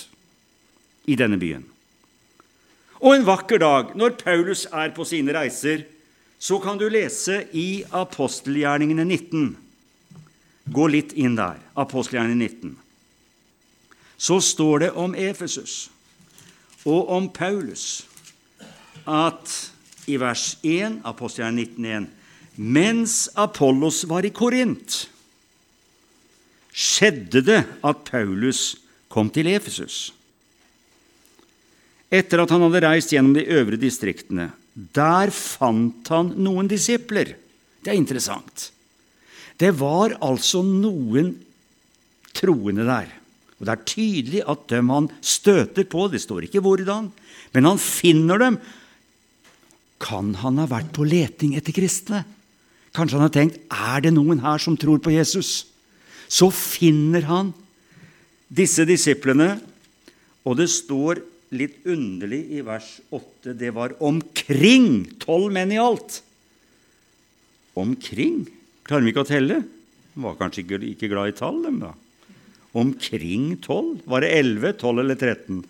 i 1.06 1.14
denne 1.18 1.38
byen. 1.38 1.62
Og 2.98 3.14
en 3.14 3.26
vakker 3.28 3.62
dag, 3.62 3.92
når 3.94 4.16
Paulus 4.18 4.64
er 4.74 4.90
på 4.96 5.06
sine 5.06 5.34
reiser, 5.36 5.84
så 6.38 6.58
kan 6.62 6.78
du 6.78 6.88
lese 6.90 7.44
i 7.54 7.84
apostelgjerningene 7.94 9.04
19. 9.06 9.46
Gå 10.74 10.88
litt 10.90 11.14
inn 11.14 11.38
der. 11.38 11.60
Apostelgjerningene 11.78 12.50
19. 12.50 12.74
Så 14.18 14.40
står 14.42 14.82
det 14.82 14.90
om 14.98 15.14
Efesus 15.14 15.88
og 16.88 17.10
om 17.12 17.28
Paulus 17.32 18.06
at 19.08 19.52
i 20.08 20.16
vers 20.20 20.54
1, 20.64 21.02
apostelgjerningene 21.08 22.08
19, 22.08 22.08
1, 22.08 22.14
mens 22.58 23.28
Apollos 23.38 24.02
var 24.08 24.26
i 24.26 24.32
Korint, 24.34 25.04
skjedde 26.72 27.42
det 27.44 27.60
at 27.86 28.04
Paulus 28.08 28.78
kom 29.12 29.30
til 29.32 29.50
Efesus. 29.52 30.14
etter 32.08 32.40
at 32.40 32.48
han 32.54 32.62
hadde 32.64 32.80
reist 32.80 33.10
gjennom 33.12 33.34
de 33.36 33.44
øvre 33.52 33.76
distriktene. 33.76 34.46
Der 34.72 35.28
fant 35.34 36.08
han 36.08 36.30
noen 36.40 36.70
disipler. 36.70 37.34
Det 37.84 37.92
er 37.92 37.98
interessant. 37.98 38.70
Det 39.60 39.74
var 39.76 40.14
altså 40.24 40.62
noen 40.64 41.34
troende 42.32 42.86
der. 42.88 43.10
Og 43.58 43.66
Det 43.66 43.74
er 43.74 43.86
tydelig 43.90 44.42
at 44.46 44.66
dem 44.70 44.90
han 44.94 45.08
støter 45.20 45.86
på, 45.90 46.06
det 46.10 46.22
står 46.22 46.46
ikke 46.46 46.62
hvordan, 46.62 47.10
men 47.54 47.66
han 47.66 47.80
finner 47.82 48.38
dem. 48.38 48.58
Kan 49.98 50.36
han 50.38 50.60
ha 50.62 50.68
vært 50.70 50.92
på 50.94 51.06
leting 51.06 51.56
etter 51.58 51.74
kristne? 51.74 52.22
Kanskje 52.94 53.18
han 53.18 53.26
har 53.26 53.34
tenkt 53.34 53.58
er 53.66 54.04
det 54.04 54.14
noen 54.14 54.40
her 54.44 54.62
som 54.62 54.78
tror 54.78 55.02
på 55.02 55.12
Jesus? 55.14 55.66
Så 56.30 56.52
finner 56.54 57.26
han 57.26 57.50
disse 58.48 58.86
disiplene, 58.88 59.58
og 60.46 60.56
det 60.60 60.68
står 60.72 61.20
litt 61.56 61.84
underlig 61.88 62.40
i 62.58 62.62
vers 62.64 62.88
8 63.14 63.54
det 63.56 63.70
var 63.74 63.94
omkring 64.04 65.02
tolv 65.20 65.50
menn 65.52 65.72
i 65.72 65.80
alt. 65.80 66.20
Omkring? 67.78 68.44
Klarer 68.84 69.06
vi 69.06 69.12
ikke 69.12 69.24
å 69.24 69.28
telle? 69.28 69.62
De 69.62 70.24
var 70.24 70.36
kanskje 70.38 70.64
ikke, 70.64 71.08
glad 71.10 71.32
i 71.32 71.36
tall, 71.38 71.60
dem 71.64 71.80
da. 71.82 71.92
Omkring 72.78 73.56
tolv? 73.64 73.98
Var 74.06 74.24
det 74.24 74.32
elleve, 74.38 74.72
tolv 74.78 75.02
eller 75.02 75.18
13? 75.18 75.62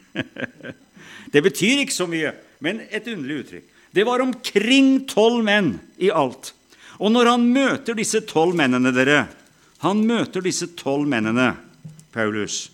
det 1.33 1.43
betyr 1.45 1.85
ikke 1.85 1.97
så 1.97 2.09
mye, 2.11 2.35
men 2.65 2.83
et 2.89 3.09
underlig 3.09 3.43
uttrykk. 3.45 3.67
Det 3.97 4.05
var 4.05 4.21
omkring 4.21 5.07
tolv 5.09 5.41
menn 5.47 5.73
i 5.97 6.11
alt. 6.13 6.53
Og 6.99 7.13
når 7.15 7.31
han 7.33 7.47
møter 7.49 7.97
disse 7.97 8.21
tolv 8.29 8.57
mennene, 8.59 8.93
dere 8.95 9.27
Han 9.79 10.01
møter 10.03 10.43
disse 10.43 10.67
tolv 10.75 11.07
mennene, 11.07 11.53
Paulus, 12.11 12.67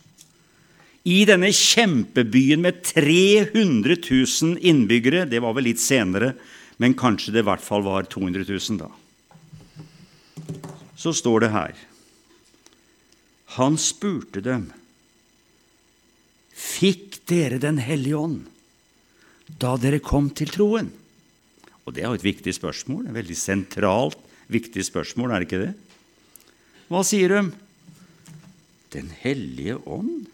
i 1.04 1.26
denne 1.28 1.50
kjempebyen 1.52 2.62
med 2.64 2.78
300 2.80 3.98
000 4.00 4.54
innbyggere 4.64 5.26
Det 5.28 5.42
var 5.44 5.52
vel 5.52 5.68
litt 5.68 5.82
senere, 5.82 6.32
men 6.80 6.96
kanskje 6.96 7.34
det 7.34 7.42
i 7.42 7.48
hvert 7.50 7.60
fall 7.62 7.84
var 7.84 8.08
200 8.08 8.46
000 8.48 8.80
da. 8.80 8.88
Så 10.96 11.12
står 11.12 11.44
det 11.44 11.52
her 11.52 11.76
Han 13.54 13.78
spurte 13.78 14.42
dem 14.44 14.68
Fikk 16.54 17.20
dere 17.30 17.60
Den 17.62 17.80
hellige 17.82 18.18
ånd 18.18 18.42
da 19.60 19.74
dere 19.76 20.00
kom 20.02 20.30
til 20.32 20.48
troen? 20.48 20.88
Og 21.84 21.92
det 21.94 22.02
er 22.02 22.08
jo 22.08 22.16
et 22.16 22.24
viktig 22.24 22.54
spørsmål. 22.56 23.04
Et 23.06 23.16
veldig 23.16 23.36
sentralt, 23.36 24.16
viktig 24.48 24.84
spørsmål, 24.86 25.30
er 25.30 25.42
det 25.42 25.48
ikke 25.48 25.64
det? 25.66 25.74
Hva 26.88 27.02
sier 27.04 27.32
de? 27.32 27.42
Den 28.94 29.10
hellige 29.20 29.76
ånd? 29.84 30.26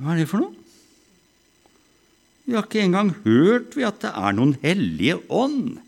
Hva 0.00 0.14
er 0.14 0.22
det 0.22 0.28
for 0.30 0.44
noe? 0.44 0.56
Vi 2.44 2.56
har 2.56 2.66
ikke 2.66 2.82
engang 2.82 3.12
hørt 3.24 3.76
vi 3.78 3.86
at 3.86 4.00
det 4.02 4.10
er 4.10 4.34
noen 4.34 4.56
hellige 4.64 5.20
ånd. 5.28 5.78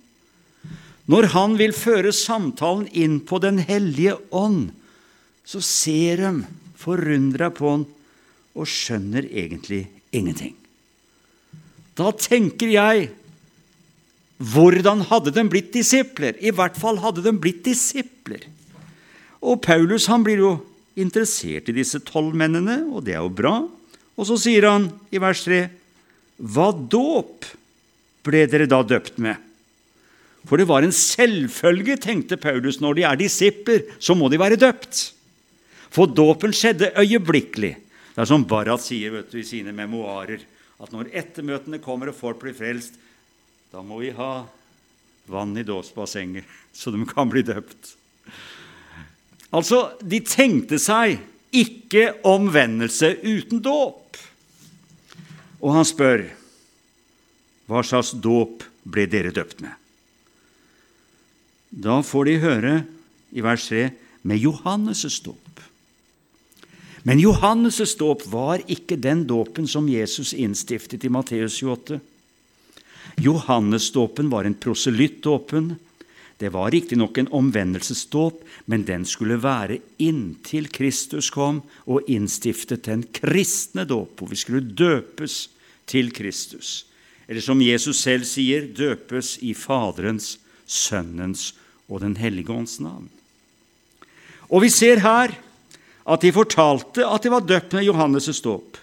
Når 1.11 1.33
han 1.33 1.57
vil 1.59 1.75
føre 1.75 2.13
samtalen 2.15 2.87
inn 2.95 3.19
på 3.27 3.41
Den 3.43 3.59
hellige 3.67 4.15
ånd, 4.31 4.71
så 5.45 5.61
ser 5.65 6.23
de 6.23 6.33
forundra 6.79 7.51
på 7.55 7.75
han 7.75 7.85
og 8.53 8.69
skjønner 8.69 9.27
egentlig 9.27 9.87
ingenting. 10.13 10.55
Da 11.99 12.13
tenker 12.17 12.73
jeg 12.73 13.11
hvordan 14.43 15.05
hadde 15.07 15.31
de 15.35 15.45
blitt 15.47 15.71
disipler? 15.75 16.35
I 16.43 16.51
hvert 16.55 16.79
fall 16.81 16.99
hadde 17.03 17.23
de 17.23 17.33
blitt 17.39 17.63
disipler. 17.67 18.43
Og 19.43 19.61
Paulus 19.63 20.09
han 20.11 20.25
blir 20.27 20.43
jo 20.43 20.53
interessert 20.99 21.71
i 21.71 21.77
disse 21.77 22.01
tolv 22.07 22.35
mennene, 22.39 22.83
og 22.91 23.05
det 23.07 23.15
er 23.15 23.23
jo 23.23 23.33
bra. 23.33 23.61
Og 24.19 24.29
så 24.29 24.39
sier 24.41 24.67
han 24.69 24.91
i 25.15 25.21
vers 25.23 25.45
3.: 25.47 25.63
Hva 26.43 26.73
dåp 26.75 27.47
ble 28.27 28.45
dere 28.51 28.69
da 28.71 28.83
døpt 28.83 29.19
med? 29.23 29.39
For 30.49 30.59
det 30.59 30.67
var 30.67 30.83
en 30.83 30.95
selvfølge, 30.95 32.01
tenkte 32.03 32.37
Paulus, 32.41 32.81
når 32.83 32.99
de 32.99 33.05
er 33.07 33.19
disipler, 33.21 33.85
så 34.03 34.17
må 34.19 34.27
de 34.31 34.41
være 34.43 34.59
døpt. 34.59 35.13
For 35.93 36.09
dåpen 36.09 36.55
skjedde 36.57 36.93
øyeblikkelig. 36.97 37.75
Det 38.13 38.21
er 38.21 38.29
som 38.29 38.45
Barrat 38.49 38.83
sier 38.85 39.21
du, 39.21 39.39
i 39.39 39.47
sine 39.47 39.75
memoarer, 39.77 40.41
at 40.83 40.93
når 40.93 41.13
ettermøtene 41.13 41.81
kommer 41.85 42.11
og 42.11 42.17
folk 42.19 42.41
blir 42.43 42.57
frelst, 42.57 42.97
da 43.73 43.85
må 43.85 44.01
vi 44.03 44.13
ha 44.17 44.45
vann 45.33 45.57
i 45.57 45.65
dåpsbassenget, 45.65 46.45
så 46.79 46.93
de 46.93 47.05
kan 47.09 47.31
bli 47.33 47.45
døpt. 47.47 47.97
Altså, 49.53 49.93
de 50.01 50.23
tenkte 50.25 50.79
seg 50.81 51.21
ikke 51.53 52.09
omvendelse 52.25 53.13
uten 53.21 53.61
dåp. 53.61 54.17
Og 55.61 55.77
han 55.77 55.87
spør, 55.87 56.25
hva 57.69 57.83
slags 57.87 58.15
dåp 58.17 58.65
ble 58.89 59.05
dere 59.07 59.33
døpt 59.35 59.61
med? 59.63 59.77
Da 61.73 62.01
får 62.05 62.29
de 62.29 62.41
høre 62.43 62.73
i 63.33 63.45
vers 63.45 63.69
3 63.69 63.85
med 64.29 64.41
Johannes' 64.41 65.21
dåp. 65.25 65.61
Men 67.03 67.19
Johannes' 67.19 67.97
dåp 67.99 68.27
var 68.31 68.63
ikke 68.71 68.97
den 68.97 69.25
dåpen 69.27 69.67
som 69.69 69.89
Jesus 69.91 70.33
innstiftet 70.35 71.05
i 71.05 71.11
Matteus 71.11 71.59
28. 71.63 71.99
Johannesdåpen 73.19 74.31
var 74.31 74.45
en 74.45 74.55
proselyttdåpen. 74.55 75.75
Det 76.39 76.49
var 76.49 76.71
riktignok 76.71 77.19
en 77.19 77.29
omvendelsesdåp, 77.29 78.45
men 78.65 78.85
den 78.87 79.05
skulle 79.07 79.37
være 79.43 79.79
inntil 79.99 80.69
Kristus 80.71 81.31
kom 81.31 81.61
og 81.87 82.09
innstiftet 82.11 82.87
den 82.87 83.05
kristne 83.15 83.85
dåp, 83.87 84.17
hvor 84.19 84.31
vi 84.31 84.39
skulle 84.39 84.63
døpes 84.63 85.49
til 85.87 86.11
Kristus. 86.15 86.85
Eller 87.27 87.43
som 87.43 87.63
Jesus 87.63 88.01
selv 88.03 88.27
sier, 88.27 88.67
døpes 88.67 89.37
i 89.43 89.55
Faderens, 89.55 90.39
Sønnens 90.67 91.53
og 91.89 92.01
Den 92.01 92.17
hellige 92.17 92.51
ånds 92.55 92.79
navn. 92.81 93.11
Og 94.49 94.63
vi 94.65 94.71
ser 94.71 95.03
her 95.03 95.35
at 96.05 96.25
de 96.25 96.33
fortalte 96.35 97.07
at 97.07 97.23
de 97.23 97.31
var 97.33 97.47
døpt 97.47 97.77
med 97.77 97.87
Johannes' 97.87 98.43
dåp. 98.43 98.81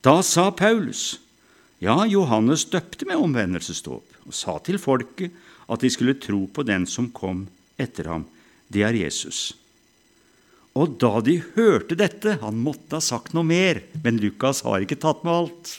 Da 0.00 0.20
sa 0.24 0.50
Paulus 0.50 1.18
ja, 1.80 2.04
Johannes 2.06 2.66
døpte 2.68 3.06
med 3.08 3.16
omvendelsesdåp 3.16 4.26
og 4.28 4.36
sa 4.36 4.58
til 4.60 4.76
folket 4.80 5.32
at 5.70 5.80
de 5.80 5.88
skulle 5.92 6.18
tro 6.20 6.42
på 6.52 6.64
den 6.68 6.84
som 6.88 7.08
kom 7.14 7.46
etter 7.80 8.10
ham. 8.12 8.26
Det 8.68 8.84
er 8.84 8.98
Jesus. 8.98 9.54
Og 10.76 10.98
da 11.00 11.22
de 11.24 11.40
hørte 11.56 11.96
dette 11.98 12.36
Han 12.44 12.60
måtte 12.62 12.98
ha 12.98 13.02
sagt 13.02 13.32
noe 13.34 13.48
mer, 13.48 13.80
men 14.04 14.20
Lukas 14.20 14.60
har 14.62 14.84
ikke 14.84 15.00
tatt 15.00 15.24
med 15.24 15.32
alt. 15.34 15.72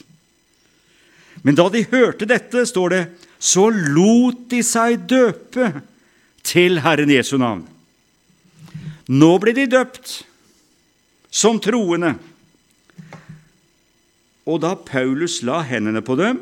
Men 1.46 1.56
da 1.56 1.70
de 1.72 1.86
hørte 1.94 2.28
dette, 2.28 2.66
står 2.68 2.90
det, 2.90 3.04
så 3.40 3.70
lot 3.70 4.50
de 4.52 4.60
seg 4.66 5.06
døpe 5.10 5.70
til 6.44 6.82
Herren 6.82 7.14
Jesu 7.14 7.38
navn. 7.38 7.64
Nå 9.08 9.32
ble 9.42 9.54
de 9.56 9.70
døpt 9.70 10.22
som 11.32 11.60
troende 11.64 12.16
og 14.50 14.62
da 14.64 14.74
Paulus 14.76 15.42
la 15.46 15.62
hendene 15.68 16.02
på 16.06 16.18
dem, 16.20 16.42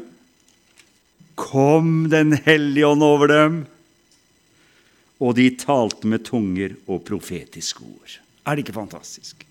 kom 1.40 2.10
Den 2.12 2.34
hellige 2.46 2.88
ånd 2.88 3.04
over 3.04 3.32
dem, 3.32 3.60
og 5.20 5.36
de 5.36 5.50
talte 5.60 6.08
med 6.08 6.26
tunger 6.28 6.76
og 6.88 7.04
profetiske 7.08 7.84
ord. 7.84 8.20
Er 8.48 8.56
det 8.56 8.66
ikke 8.66 8.80
fantastisk? 8.80 9.44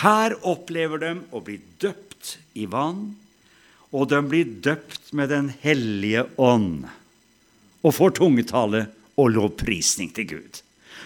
Her 0.00 0.34
opplever 0.42 1.00
de 1.00 1.12
å 1.30 1.42
bli 1.44 1.58
døpt 1.80 2.38
i 2.58 2.66
vann, 2.66 3.14
og 3.94 4.08
de 4.10 4.20
blir 4.26 4.48
døpt 4.64 5.12
med 5.12 5.30
Den 5.30 5.52
hellige 5.62 6.26
ånd 6.36 6.88
og 7.84 7.92
får 7.92 8.16
tungetale 8.16 8.86
og 9.20 9.30
lovprisning 9.36 10.10
til 10.16 10.26
Gud. 10.26 10.60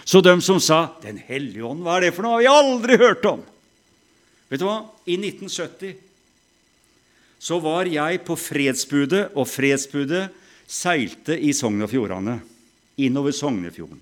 Så 0.07 0.21
de 0.23 0.41
som 0.41 0.59
sa 0.59 0.95
'Den 1.01 1.17
hellige 1.17 1.63
ånd', 1.63 1.83
hva 1.83 1.97
er 1.97 2.01
det 2.01 2.15
for 2.15 2.23
noe? 2.23 2.31
har 2.31 2.39
vi 2.39 2.47
aldri 2.47 2.97
hørt 2.97 3.25
om. 3.25 3.43
Vet 4.49 4.61
du 4.61 4.65
hva? 4.67 4.81
I 5.05 5.17
1970 5.17 5.97
så 7.39 7.55
var 7.63 7.87
jeg 7.87 8.19
på 8.27 8.35
fredsbudet, 8.35 9.29
og 9.31 9.47
fredsbudet 9.47 10.25
seilte 10.67 11.37
i 11.39 11.53
Sogn 11.55 11.85
og 11.85 11.91
Fjordane, 11.91 12.39
innover 12.99 13.31
Sognefjorden. 13.31 14.01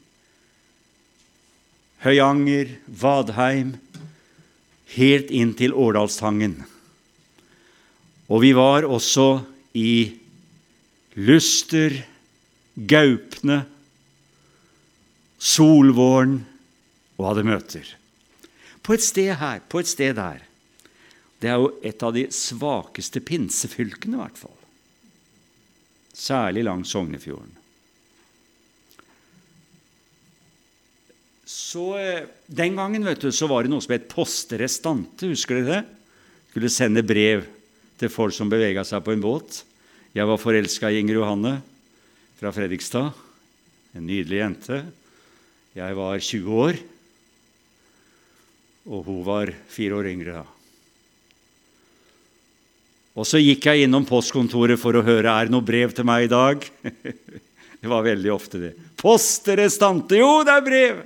Høyanger, 2.01 2.71
Vadheim, 2.87 3.75
helt 4.97 5.29
inn 5.33 5.53
til 5.57 5.75
Årdalstangen. 5.77 6.57
Og 8.27 8.41
vi 8.43 8.51
var 8.57 8.87
også 8.89 9.43
i 9.77 10.17
Luster, 11.17 11.93
Gaupne, 12.77 13.63
Solvåren 15.37 16.39
og 17.17 17.29
hadde 17.29 17.45
møter. 17.45 17.89
På 18.88 18.95
et 18.95 19.03
sted 19.03 19.33
her, 19.35 19.59
på 19.67 19.81
et 19.83 19.89
sted 19.89 20.15
der, 20.15 20.45
det 21.43 21.51
er 21.51 21.59
jo 21.59 21.73
et 21.85 22.01
av 22.01 22.15
de 22.15 22.23
svakeste 22.33 23.19
pinsefylkene, 23.21 24.15
i 24.15 24.21
hvert 24.21 24.39
fall. 24.39 24.55
Særlig 26.15 26.63
langs 26.65 26.89
Sognefjorden. 26.95 27.51
Så 31.47 31.85
eh, 31.99 32.25
Den 32.47 32.79
gangen 32.79 33.05
vet 33.07 33.21
du, 33.21 33.29
så 33.31 33.47
var 33.47 33.63
det 33.63 33.71
noe 33.71 33.83
som 33.83 33.93
het 33.93 34.09
poste 34.11 34.57
restante. 34.59 35.29
Husker 35.29 35.59
dere 35.59 35.69
det? 35.69 35.83
Skulle 36.51 36.71
sende 36.73 37.05
brev 37.05 37.45
til 37.99 38.11
folk 38.11 38.35
som 38.35 38.49
bevega 38.51 38.83
seg 38.88 39.03
på 39.05 39.13
en 39.13 39.23
båt. 39.23 39.61
Jeg 40.15 40.27
var 40.27 40.41
forelska 40.41 40.89
i 40.89 40.99
Inger 41.03 41.19
Johanne 41.19 41.53
fra 42.39 42.51
Fredrikstad. 42.55 43.11
En 43.95 44.07
nydelig 44.07 44.41
jente. 44.41 44.81
Jeg 45.77 45.97
var 45.99 46.17
20 46.17 46.61
år, 46.65 46.79
og 48.88 49.03
hun 49.07 49.23
var 49.25 49.51
fire 49.71 49.99
år 49.99 50.09
yngre 50.13 50.39
da. 50.39 50.45
Og 53.17 53.25
så 53.25 53.41
gikk 53.41 53.65
jeg 53.65 53.88
innom 53.88 54.05
postkontoret 54.05 54.77
for 54.79 54.95
å 54.95 55.05
høre 55.05 55.31
er 55.33 55.47
det 55.47 55.53
noe 55.55 55.65
brev 55.65 55.93
til 55.95 56.05
meg 56.05 56.27
i 56.27 56.31
dag. 56.31 56.61
det 57.81 57.89
var 57.89 58.05
veldig 58.05 58.31
ofte 58.33 58.61
det. 58.61 58.73
Poste 58.99 59.57
restante. 59.57 60.19
Jo, 60.21 60.43
det 60.45 60.53
er 60.53 60.65
brev! 60.65 60.99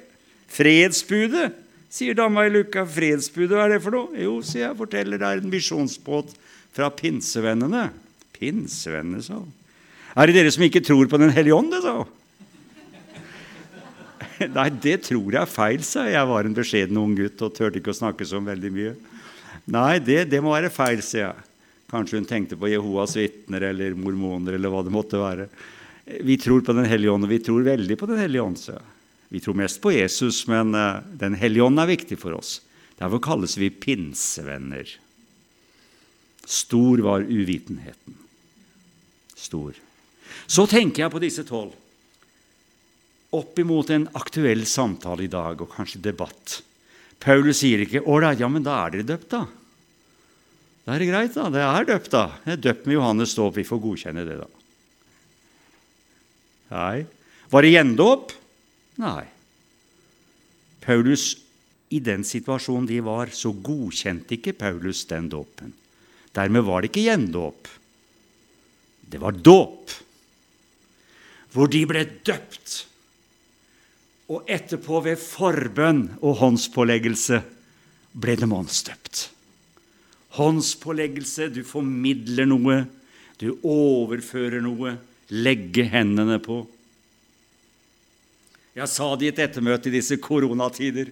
Fredsbudet, 0.51 1.53
sier 1.88 2.17
dama 2.17 2.43
i 2.43 2.51
luka. 2.51 2.84
Fredsbudet, 2.84 3.55
hva 3.55 3.63
er 3.69 3.77
det 3.77 3.84
for 3.86 3.95
noe? 3.95 4.11
Jo, 4.19 4.41
sier 4.43 4.65
jeg, 4.65 4.79
forteller, 4.82 5.21
det 5.21 5.29
er 5.29 5.39
en 5.39 5.53
misjonsbåt 5.53 6.36
fra 6.75 6.91
pinsevennene. 6.91 7.88
Pinsevennene, 8.36 9.23
sa 9.23 9.39
hun. 9.39 9.47
Er 10.11 10.27
det 10.27 10.41
dere 10.41 10.51
som 10.51 10.65
ikke 10.67 10.84
tror 10.84 11.07
på 11.07 11.19
Den 11.21 11.32
hellige 11.32 11.55
ånd, 11.55 11.71
det, 11.71 11.79
sa 11.86 12.01
hun. 12.01 12.11
Nei, 14.57 14.69
det 14.81 15.03
tror 15.07 15.35
jeg 15.35 15.41
er 15.41 15.49
feil, 15.49 15.83
sa 15.85 16.05
jeg. 16.07 16.15
Jeg 16.17 16.29
var 16.31 16.47
en 16.47 16.57
beskjeden 16.57 16.99
ung 17.01 17.13
gutt 17.17 17.41
og 17.45 17.53
turte 17.55 17.81
ikke 17.81 17.93
å 17.93 17.99
snakke 18.01 18.27
så 18.27 18.41
veldig 18.43 18.71
mye. 18.73 18.93
Nei, 19.71 19.99
det, 20.01 20.23
det 20.31 20.41
må 20.43 20.55
være 20.55 20.71
feil, 20.73 21.03
sier 21.05 21.27
jeg. 21.27 21.47
Kanskje 21.91 22.21
hun 22.21 22.27
tenkte 22.27 22.57
på 22.57 22.69
Jehovas 22.71 23.17
vitner 23.19 23.67
eller 23.67 23.97
mormoner 23.99 24.55
eller 24.55 24.71
hva 24.71 24.81
det 24.85 24.93
måtte 24.95 25.19
være. 25.19 25.49
Vi 26.23 26.37
tror 26.41 26.63
på 26.65 26.73
Den 26.73 26.87
hellige 26.89 27.11
ånd, 27.11 27.27
og 27.27 27.33
vi 27.33 27.41
tror 27.43 27.67
veldig 27.67 27.97
på 27.99 28.09
Den 28.09 28.21
hellige 28.21 28.45
ånd. 28.45 28.61
Vi 29.31 29.39
tror 29.43 29.59
mest 29.59 29.81
på 29.83 29.93
Jesus, 29.93 30.45
men 30.47 30.73
uh, 30.75 31.03
Den 31.03 31.35
hellige 31.39 31.67
ånd 31.67 31.79
er 31.79 31.91
viktig 31.91 32.17
for 32.19 32.35
oss. 32.39 32.59
Derfor 32.99 33.21
kalles 33.23 33.57
vi 33.59 33.69
pinsevenner. 33.69 34.87
Stor 36.45 37.03
var 37.05 37.27
uvitenheten. 37.27 38.17
Stor. 39.35 39.77
Så 40.47 40.65
tenker 40.69 41.05
jeg 41.05 41.13
på 41.13 41.21
disse 41.21 41.45
tolv. 41.47 41.75
Opp 43.32 43.59
imot 43.59 43.89
en 43.89 44.09
aktuell 44.19 44.65
samtale 44.67 45.23
i 45.25 45.32
dag, 45.32 45.61
og 45.61 45.71
kanskje 45.71 46.01
debatt. 46.03 46.59
Paulus 47.21 47.61
sier 47.61 47.84
ikke 47.86 48.01
'Ålreit, 48.01 48.39
ja, 48.39 48.47
men 48.49 48.63
da 48.63 48.86
er 48.86 48.91
dere 48.91 49.07
døpt', 49.13 49.29
da. 49.29 49.45
Da 50.86 50.95
er 50.95 50.99
det 50.99 51.11
greit, 51.11 51.34
da. 51.38 51.49
Det 51.53 51.61
er 51.61 51.86
døpt, 51.86 52.11
da. 52.11 52.25
Det 52.45 52.53
er 52.53 52.63
døpt 52.65 52.88
med 52.88 52.97
Johannes 52.97 53.36
dåp. 53.38 53.55
Vi 53.55 53.67
får 53.67 53.82
godkjenne 53.84 54.25
det, 54.25 54.38
da. 54.41 54.47
Nei. 56.71 57.05
Var 57.51 57.61
det 57.61 57.71
gjendåp? 57.75 58.34
Nei. 58.97 59.25
Paulus, 60.82 61.38
I 61.91 61.99
den 61.99 62.23
situasjonen 62.23 62.88
de 62.88 63.01
var, 63.03 63.27
så 63.36 63.51
godkjente 63.51 64.38
ikke 64.38 64.55
Paulus 64.55 65.03
den 65.09 65.27
dåpen. 65.29 65.73
Dermed 66.32 66.63
var 66.63 66.82
det 66.82 66.91
ikke 66.91 67.03
gjendåp. 67.03 67.67
Det 69.11 69.19
var 69.19 69.36
dåp, 69.36 69.91
hvor 71.51 71.67
de 71.67 71.82
ble 71.86 72.05
døpt. 72.23 72.86
Og 74.32 74.47
etterpå, 74.47 75.01
ved 75.03 75.19
forbønn 75.19 76.05
og 76.23 76.39
håndspåleggelse, 76.39 77.41
ble 78.11 78.36
dem 78.39 78.53
åndsdøpt. 78.55 79.25
Håndspåleggelse, 80.38 81.49
du 81.51 81.63
formidler 81.67 82.47
noe, 82.47 82.84
du 83.41 83.57
overfører 83.67 84.63
noe, 84.63 84.95
legge 85.32 85.84
hendene 85.91 86.39
på. 86.43 86.63
Jeg 88.77 88.88
sa 88.88 89.09
det 89.19 89.27
i 89.27 89.32
et 89.34 89.41
ettermøte 89.43 89.91
i 89.91 89.97
disse 89.97 90.15
koronatider. 90.23 91.11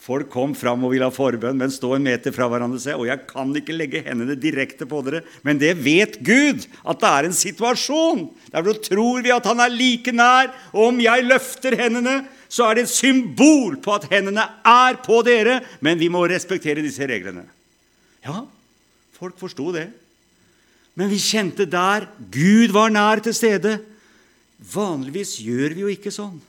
Folk 0.00 0.30
kom 0.32 0.54
fram 0.56 0.86
og 0.86 0.94
ville 0.94 1.04
ha 1.04 1.12
forbønn, 1.12 1.58
men 1.60 1.72
stå 1.74 1.96
en 1.96 2.06
meter 2.06 2.32
fra 2.32 2.46
hverandre 2.48 2.78
og 2.78 2.82
si 2.82 2.92
og 2.94 3.08
jeg 3.10 3.26
kan 3.28 3.50
ikke 3.58 3.74
legge 3.76 4.00
hendene 4.06 4.36
direkte 4.38 4.86
på 4.88 5.02
dere, 5.04 5.20
men 5.44 5.58
det 5.60 5.74
vet 5.82 6.16
Gud, 6.24 6.64
at 6.88 7.02
det 7.02 7.10
er 7.10 7.28
en 7.28 7.36
situasjon. 7.36 8.22
Derfor 8.54 8.78
tror 8.86 9.26
vi 9.26 9.34
at 9.34 9.48
Han 9.50 9.60
er 9.60 9.74
like 9.74 10.14
nær, 10.14 10.54
og 10.72 10.86
om 10.92 11.02
jeg 11.02 11.26
løfter 11.26 11.76
hendene, 11.76 12.22
så 12.50 12.66
er 12.66 12.76
det 12.76 12.86
et 12.88 12.92
symbol 12.92 13.76
på 13.82 13.94
at 13.94 14.08
hendene 14.10 14.42
er 14.66 14.98
på 15.04 15.20
dere, 15.26 15.60
men 15.80 16.00
vi 16.00 16.08
må 16.10 16.24
respektere 16.26 16.82
disse 16.82 17.06
reglene. 17.06 17.44
Ja, 18.26 18.42
folk 19.14 19.38
forsto 19.38 19.70
det. 19.76 19.86
Men 20.98 21.12
vi 21.12 21.20
kjente 21.22 21.68
der 21.70 22.08
Gud 22.34 22.74
var 22.74 22.90
nær 22.90 23.22
til 23.22 23.36
stede. 23.36 23.78
Vanligvis 24.72 25.38
gjør 25.40 25.76
vi 25.76 25.84
jo 25.84 25.92
ikke 25.92 26.12
sånn. 26.12 26.40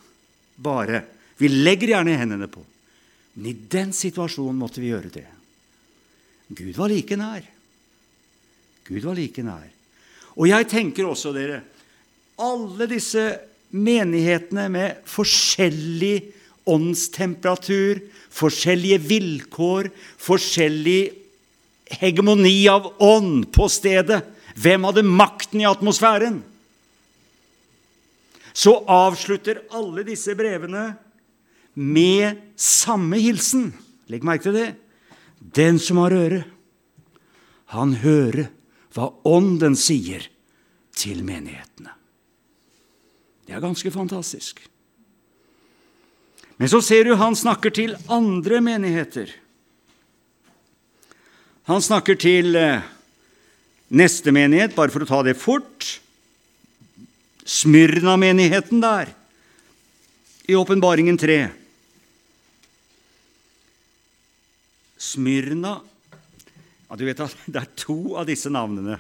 Bare. 0.62 1.04
Vi 1.38 1.50
legger 1.52 1.94
gjerne 1.94 2.18
hendene 2.18 2.50
på. 2.52 2.64
Men 3.38 3.52
i 3.54 3.56
den 3.72 3.94
situasjonen 3.96 4.58
måtte 4.60 4.82
vi 4.82 4.90
gjøre 4.92 5.14
det. 5.14 5.28
Gud 6.52 6.74
var 6.76 6.92
like 6.92 7.16
nær. 7.16 7.46
Gud 8.90 9.06
var 9.06 9.16
like 9.16 9.46
nær. 9.46 9.70
Og 10.36 10.50
jeg 10.50 10.68
tenker 10.72 11.08
også, 11.08 11.32
dere, 11.36 11.62
alle 12.42 12.88
disse 12.90 13.24
menighetene 13.72 14.68
med 14.72 15.02
forskjellig 15.10 16.32
åndstemperatur, 16.70 18.02
forskjellige 18.32 19.00
vilkår, 19.08 19.90
forskjellig 20.22 21.02
hegemoni 22.02 22.56
av 22.72 22.92
ånd 23.04 23.50
på 23.54 23.68
stedet. 23.72 24.22
Hvem 24.56 24.88
hadde 24.88 25.08
makten 25.08 25.64
i 25.64 25.68
atmosfæren? 25.68 26.42
Så 28.54 28.76
avslutter 28.84 29.64
alle 29.72 30.04
disse 30.08 30.36
brevene 30.36 30.92
med 31.74 32.42
samme 32.60 33.20
hilsen. 33.24 33.70
Legg 34.12 34.26
merke 34.28 34.50
til 34.50 34.58
det. 34.58 34.70
Den 35.40 35.80
som 35.82 36.02
har 36.04 36.14
øre, 36.14 36.44
han 37.72 37.96
hører 38.04 38.52
hva 38.92 39.08
Ånden 39.32 39.78
sier 39.80 40.28
til 40.92 41.24
menighetene. 41.24 42.01
Det 43.52 43.58
er 43.58 43.64
ganske 43.66 43.92
fantastisk. 43.92 44.62
Men 46.56 46.70
så 46.72 46.80
ser 46.80 47.04
du 47.04 47.18
han 47.20 47.36
snakker 47.36 47.74
til 47.76 47.98
andre 48.08 48.62
menigheter. 48.64 49.34
Han 51.68 51.84
snakker 51.84 52.16
til 52.16 52.56
eh, 52.56 52.86
neste 53.92 54.32
menighet, 54.32 54.72
bare 54.72 54.94
for 54.94 55.04
å 55.04 55.10
ta 55.10 55.20
det 55.28 55.34
fort. 55.36 55.84
Smyrna-menigheten 57.44 58.80
der, 58.80 59.12
i 60.48 60.56
Åpenbaringen 60.56 61.20
3. 61.20 61.42
Smyrna 64.96 65.74
ja, 66.88 66.96
Du 66.96 67.04
vet 67.04 67.26
at 67.28 67.36
det 67.52 67.66
er 67.66 67.76
to 67.84 68.16
av 68.16 68.32
disse 68.32 68.48
navnene 68.48 68.96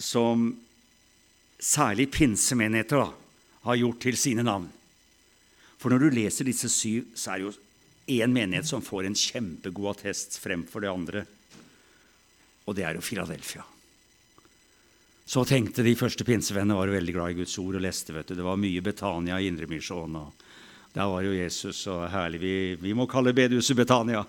som 0.00 0.48
særlig 1.58 2.08
pinsemenigheter 2.14 3.02
da, 3.02 3.08
har 3.68 3.80
gjort 3.80 4.02
til 4.02 4.18
sine 4.18 4.44
navn. 4.46 4.68
For 5.78 5.92
når 5.92 6.04
du 6.04 6.14
leser 6.14 6.46
disse 6.48 6.70
syv, 6.72 7.10
så 7.14 7.34
er 7.34 7.38
det 7.38 7.48
jo 7.48 7.56
én 8.18 8.32
menighet 8.32 8.66
som 8.66 8.82
får 8.82 9.06
en 9.06 9.18
kjempegod 9.18 9.96
attest 9.96 10.38
fremfor 10.42 10.82
det 10.82 10.92
andre, 10.92 11.24
og 12.66 12.76
det 12.76 12.84
er 12.84 12.98
jo 12.98 13.04
Filadelfia. 13.04 13.64
Så 15.28 15.44
tenkte 15.44 15.84
de 15.84 15.92
første 15.98 16.24
pinsevennene 16.24 16.78
var 16.78 16.88
veldig 16.88 17.12
glad 17.12 17.34
i 17.34 17.40
Guds 17.42 17.58
ord 17.60 17.76
og 17.76 17.82
leste. 17.84 18.14
vet 18.16 18.30
du. 18.30 18.34
Det 18.34 18.44
var 18.46 18.56
mye 18.56 18.80
Betania 18.80 19.36
i 19.36 19.48
Indremisjon. 19.50 20.16
og 20.16 20.47
Der 20.98 21.06
var 21.06 21.22
jo 21.22 21.30
Jesus 21.30 21.84
så 21.84 22.00
herlig. 22.10 22.40
Vi, 22.42 22.54
vi 22.82 22.92
må 22.96 23.04
kalle 23.06 23.30
bedehuset 23.30 23.76
Betania. 23.78 24.24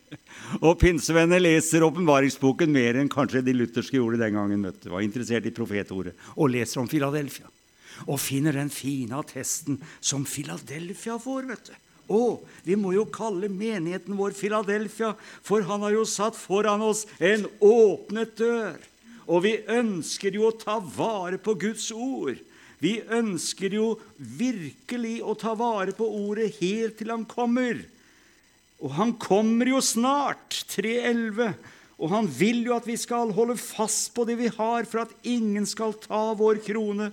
og 0.66 0.76
pinsevenner 0.78 1.42
leser 1.42 1.82
åpenbaringsboken 1.82 2.70
mer 2.70 3.00
enn 3.00 3.10
kanskje 3.10 3.42
de 3.42 3.54
lutherske 3.56 3.98
gjorde 3.98 4.20
den 4.22 4.38
gangen. 4.38 4.62
vet 4.62 4.78
du. 4.84 4.92
Var 4.92 5.02
interessert 5.02 5.48
i 5.50 5.54
profetordet. 5.56 6.14
Og 6.38 6.52
leser 6.54 6.84
om 6.84 6.86
Filadelfia. 6.86 7.50
Og 8.06 8.22
finner 8.22 8.54
den 8.54 8.70
fine 8.70 9.18
attesten 9.18 9.80
som 9.98 10.22
Filadelfia 10.22 11.18
får. 11.18 11.50
vet 11.50 11.72
du. 11.72 11.74
Å, 12.14 12.22
vi 12.62 12.78
må 12.78 12.94
jo 12.94 13.08
kalle 13.10 13.50
menigheten 13.50 14.14
vår 14.14 14.38
Filadelfia, 14.38 15.16
for 15.18 15.66
han 15.66 15.82
har 15.82 15.96
jo 15.96 16.06
satt 16.06 16.38
foran 16.38 16.84
oss 16.92 17.08
en 17.18 17.48
åpnet 17.58 18.38
dør. 18.38 18.78
Og 19.26 19.48
vi 19.48 19.56
ønsker 19.66 20.38
jo 20.38 20.46
å 20.52 20.58
ta 20.62 20.78
vare 20.78 21.42
på 21.42 21.58
Guds 21.58 21.90
ord. 21.90 22.38
Vi 22.84 22.98
ønsker 23.16 23.72
jo 23.78 23.94
virkelig 24.18 25.18
å 25.24 25.32
ta 25.40 25.54
vare 25.56 25.94
på 25.96 26.04
ordet 26.04 26.52
helt 26.60 26.98
til 27.00 27.12
han 27.14 27.24
kommer. 27.28 27.80
Og 28.84 28.92
han 28.98 29.14
kommer 29.16 29.70
jo 29.70 29.80
snart, 29.84 30.64
3.11. 30.74 31.54
Og 32.02 32.10
han 32.10 32.28
vil 32.28 32.64
jo 32.66 32.74
at 32.76 32.88
vi 32.88 32.96
skal 33.00 33.32
holde 33.32 33.56
fast 33.60 34.10
på 34.16 34.26
det 34.28 34.36
vi 34.40 34.50
har, 34.52 34.84
for 34.90 35.04
at 35.04 35.14
ingen 35.24 35.64
skal 35.68 35.94
ta 36.02 36.32
vår 36.36 36.60
krone. 36.66 37.12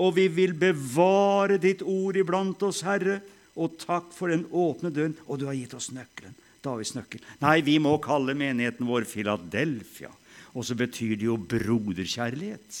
Og 0.00 0.14
vi 0.16 0.28
vil 0.32 0.54
bevare 0.56 1.58
ditt 1.60 1.82
ord 1.84 2.16
iblant 2.16 2.62
oss, 2.64 2.84
Herre. 2.86 3.18
Og 3.60 3.74
takk 3.82 4.14
for 4.16 4.32
den 4.32 4.46
åpne 4.48 4.92
døren. 4.94 5.18
Og 5.26 5.42
du 5.42 5.48
har 5.50 5.58
gitt 5.58 5.74
oss 5.76 5.90
nøkkelen. 5.92 6.36
Davids 6.60 6.94
nøkkel. 6.94 7.22
Nei, 7.40 7.58
vi 7.64 7.78
må 7.80 7.94
kalle 8.04 8.36
menigheten 8.36 8.88
vår 8.88 9.06
Filadelfia. 9.08 10.12
Og 10.52 10.66
så 10.66 10.76
betyr 10.76 11.14
det 11.16 11.28
jo 11.28 11.36
broderkjærlighet. 11.40 12.80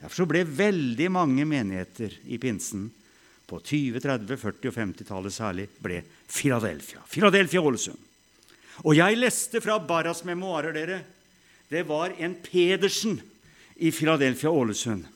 Derfor 0.00 0.28
ble 0.30 0.44
veldig 0.44 1.10
mange 1.12 1.44
menigheter 1.48 2.14
i 2.24 2.38
pinsen 2.40 2.88
på 3.50 3.58
20-, 3.60 4.00
30-, 4.00 4.40
40- 4.40 4.70
og 4.70 4.76
50-tallet 4.78 5.34
særlig 5.34 5.66
ble 5.82 6.00
Philadelphia. 6.30 7.02
Philadelphia 7.10 7.60
Ålesund. 7.60 7.98
Og 8.86 8.94
jeg 8.96 9.18
leste 9.18 9.60
fra 9.60 9.76
Barras 9.82 10.22
memoarer, 10.24 10.72
dere. 10.72 11.00
Det 11.70 11.82
var 11.86 12.14
en 12.18 12.34
Pedersen 12.40 13.18
i 13.76 13.92
Philadelphia 13.92 14.50
Ålesund 14.50 15.08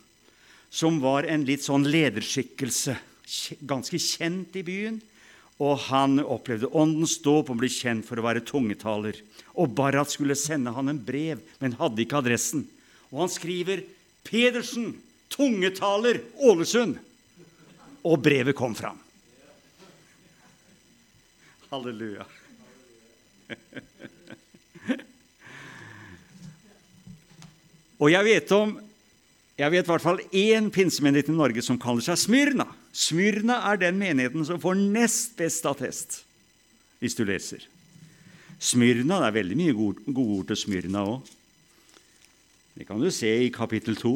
som 0.74 0.98
var 0.98 1.22
en 1.30 1.44
litt 1.46 1.62
sånn 1.62 1.84
lederskikkelse, 1.86 2.96
ganske 3.62 3.98
kjent 4.02 4.56
i 4.58 4.64
byen. 4.66 4.96
Og 5.62 5.78
han 5.86 6.18
opplevde 6.18 6.72
åndens 6.74 7.20
dåp 7.22 7.52
og 7.52 7.60
ble 7.60 7.68
kjent 7.70 8.02
for 8.08 8.18
å 8.18 8.24
være 8.26 8.42
tungetaler. 8.42 9.20
Og 9.54 9.70
Barrat 9.78 10.10
skulle 10.10 10.34
sende 10.34 10.72
han 10.74 10.90
en 10.90 10.98
brev, 10.98 11.44
men 11.62 11.76
hadde 11.78 12.02
ikke 12.02 12.18
adressen. 12.18 12.64
Og 13.12 13.22
han 13.22 13.30
skriver 13.30 13.84
'Pedersen, 14.24 15.02
tungetaler, 15.28 16.20
Ålesund'. 16.40 16.98
Og 18.04 18.22
brevet 18.22 18.56
kom 18.56 18.74
fram. 18.74 18.98
Halleluja. 21.70 22.24
Og 28.02 28.10
jeg 28.10 28.24
vet 28.24 28.52
om 28.52 28.80
jeg 29.54 29.70
vet 29.70 29.86
i 29.86 29.90
hvert 29.92 30.02
fall 30.02 30.18
én 30.34 30.66
pinsemenighet 30.74 31.28
i 31.30 31.34
Norge 31.36 31.62
som 31.62 31.78
kaller 31.78 32.02
seg 32.02 32.18
Smyrna. 32.18 32.66
Smyrna 32.90 33.60
er 33.70 33.78
den 33.78 34.00
menigheten 34.00 34.42
som 34.46 34.58
får 34.62 34.74
nest 34.80 35.36
best 35.38 35.66
attest, 35.70 36.24
hvis 36.98 37.14
du 37.14 37.22
leser. 37.26 37.62
Smyrna, 38.58 39.20
Det 39.20 39.26
er 39.28 39.38
veldig 39.38 39.56
mye 39.56 39.76
gode 39.76 40.26
ord 40.38 40.46
til 40.50 40.56
Smyrna 40.56 41.04
òg. 41.06 41.22
Det 42.74 42.86
kan 42.88 43.00
du 43.00 43.10
se 43.14 43.30
i 43.44 43.52
kapittel 43.54 43.96
2. 43.98 44.14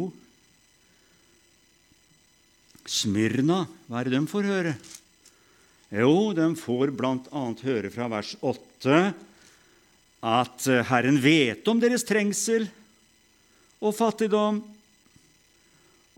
Smyrna, 2.89 3.63
hva 3.87 4.01
er 4.01 4.09
det 4.09 4.17
de 4.17 4.31
får 4.31 4.49
høre? 4.49 4.73
Jo, 5.95 6.33
de 6.37 6.49
får 6.59 6.93
bl.a. 6.97 7.45
høre 7.65 7.93
fra 7.93 8.09
vers 8.13 8.35
8 8.43 8.99
at 10.29 10.67
Herren 10.89 11.21
vet 11.23 11.69
om 11.71 11.79
deres 11.81 12.05
trengsel 12.05 12.67
og 13.79 13.95
fattigdom 13.95 14.59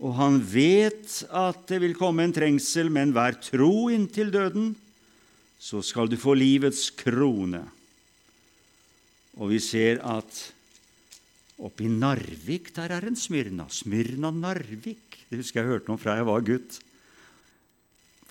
og 0.01 0.15
han 0.17 0.39
vet 0.41 1.19
at 1.29 1.67
det 1.69 1.77
vil 1.83 1.93
komme 1.97 2.25
en 2.25 2.33
trengsel, 2.33 2.89
men 2.89 3.13
vær 3.13 3.37
tro 3.37 3.91
inntil 3.93 4.31
døden, 4.33 4.71
så 5.61 5.83
skal 5.85 6.09
du 6.09 6.17
få 6.17 6.33
livets 6.33 6.87
krone. 6.97 7.61
Og 9.37 9.53
vi 9.53 9.59
ser 9.61 10.01
at 10.01 10.39
oppe 11.61 11.85
i 11.85 11.91
Narvik 11.91 12.71
der 12.75 12.93
er 12.95 13.07
en 13.07 13.17
Smyrna. 13.17 13.67
Smyrna 13.69 14.31
Narvik. 14.33 15.21
Det 15.29 15.39
husker 15.39 15.61
jeg 15.61 15.71
hørte 15.71 15.91
noe 15.91 16.01
fra 16.01 16.17
jeg 16.17 16.27
var 16.27 16.47
gutt. 16.47 16.79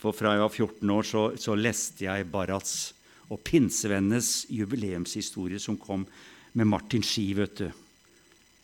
For 0.01 0.17
fra 0.17 0.35
jeg 0.35 0.43
var 0.43 0.55
14 0.55 0.95
år, 0.97 1.07
så, 1.07 1.23
så 1.37 1.55
leste 1.59 2.07
jeg 2.07 2.31
Barats 2.33 2.75
og 3.31 3.43
pinsevennenes 3.47 4.49
jubileumshistorie 4.51 5.61
som 5.63 5.79
kom 5.79 6.07
med 6.59 6.67
Martin 6.67 7.05
Ski, 7.07 7.29
vet 7.39 7.61
du, 7.61 7.69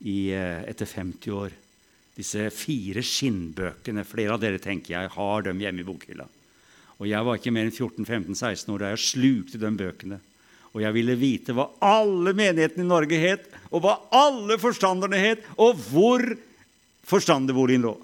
i, 0.03 0.33
eh, 0.35 0.65
etter 0.67 0.89
50 0.91 1.37
år 1.37 1.55
disse 2.17 2.49
fire 2.55 3.05
skinnbøkene. 3.05 4.05
Flere 4.09 4.37
av 4.37 4.41
dere 4.43 4.61
tenker 4.63 4.95
jeg 4.95 5.13
har 5.13 5.45
dem 5.45 5.61
hjemme 5.61 5.85
i 5.85 5.87
bokhylla. 5.87 6.27
Og 6.97 7.09
Jeg 7.11 7.25
var 7.29 7.37
ikke 7.37 7.53
mer 7.53 7.69
enn 7.69 7.75
14-15-16 7.77 8.73
år 8.73 8.81
da 8.81 8.93
jeg 8.95 9.05
slukte 9.05 9.61
de 9.61 9.71
bøkene. 9.77 10.19
Og 10.75 10.83
jeg 10.83 10.95
ville 10.97 11.17
vite 11.19 11.55
hva 11.57 11.69
alle 11.85 12.35
menighetene 12.37 12.85
i 12.85 12.91
Norge 12.91 13.19
het, 13.21 13.49
og 13.71 13.85
hva 13.85 13.97
alle 14.15 14.59
forstanderne 14.61 15.21
het, 15.21 15.45
og 15.57 15.79
hvor 15.89 16.25
forstanderboligen 17.07 17.87
lå. 17.87 17.97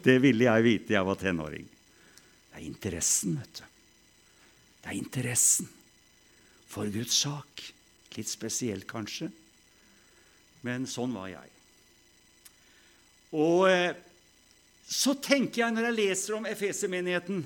Det 0.00 0.16
ville 0.22 0.48
jeg 0.48 0.66
vite 0.66 0.96
jeg 0.96 1.06
var 1.06 1.20
tenåring. 1.20 1.66
Det 2.50 2.58
er 2.58 2.66
interessen, 2.66 3.36
vet 3.40 3.60
du. 3.60 3.66
Det 4.80 4.90
er 4.90 4.98
interessen 4.98 5.68
for 6.70 6.88
Guds 6.90 7.20
sak. 7.22 7.64
Litt 8.16 8.28
spesielt, 8.28 8.88
kanskje, 8.90 9.30
men 10.66 10.82
sånn 10.90 11.12
var 11.14 11.30
jeg. 11.30 11.52
Og 13.38 13.68
eh, 13.70 13.92
så 14.90 15.14
tenker 15.22 15.62
jeg 15.62 15.74
når 15.76 15.86
jeg 15.88 15.98
leser 16.00 16.36
om 16.36 16.48
Efesermenigheten 16.50 17.44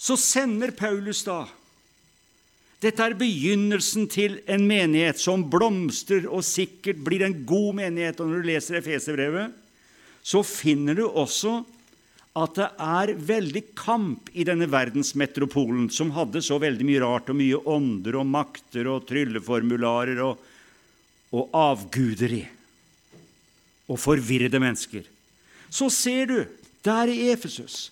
Så 0.00 0.16
sender 0.16 0.72
Paulus 0.76 1.22
da 1.26 1.44
Dette 2.80 3.04
er 3.04 3.12
begynnelsen 3.12 4.06
til 4.08 4.38
en 4.48 4.62
menighet 4.64 5.20
som 5.20 5.42
blomstrer 5.52 6.24
og 6.24 6.40
sikkert 6.48 7.02
blir 7.04 7.26
en 7.26 7.34
god 7.44 7.76
menighet. 7.82 8.22
Og 8.22 8.30
når 8.30 8.40
du 8.40 8.48
leser 8.48 8.78
Efeserbrevet, 8.78 9.52
så 10.24 10.40
finner 10.40 10.96
du 10.96 11.02
også 11.04 11.58
at 12.40 12.56
det 12.56 12.68
er 12.80 13.12
veldig 13.28 13.62
kamp 13.76 14.30
i 14.32 14.46
denne 14.48 14.64
verdensmetropolen, 14.72 15.90
som 15.92 16.14
hadde 16.16 16.40
så 16.40 16.56
veldig 16.62 16.86
mye 16.88 17.02
rart 17.04 17.28
og 17.28 17.36
mye 17.36 17.60
ånder 17.68 18.16
og 18.22 18.30
makter 18.32 18.88
og 18.88 19.04
trylleformularer 19.10 20.24
og 20.24 20.40
og 21.36 21.52
avguderi 21.54 22.42
og 23.90 23.98
forvirrede 23.98 24.60
mennesker. 24.62 25.04
Så 25.70 25.90
ser 25.94 26.26
du 26.26 26.38
der 26.84 27.10
i 27.10 27.30
Efesus 27.30 27.90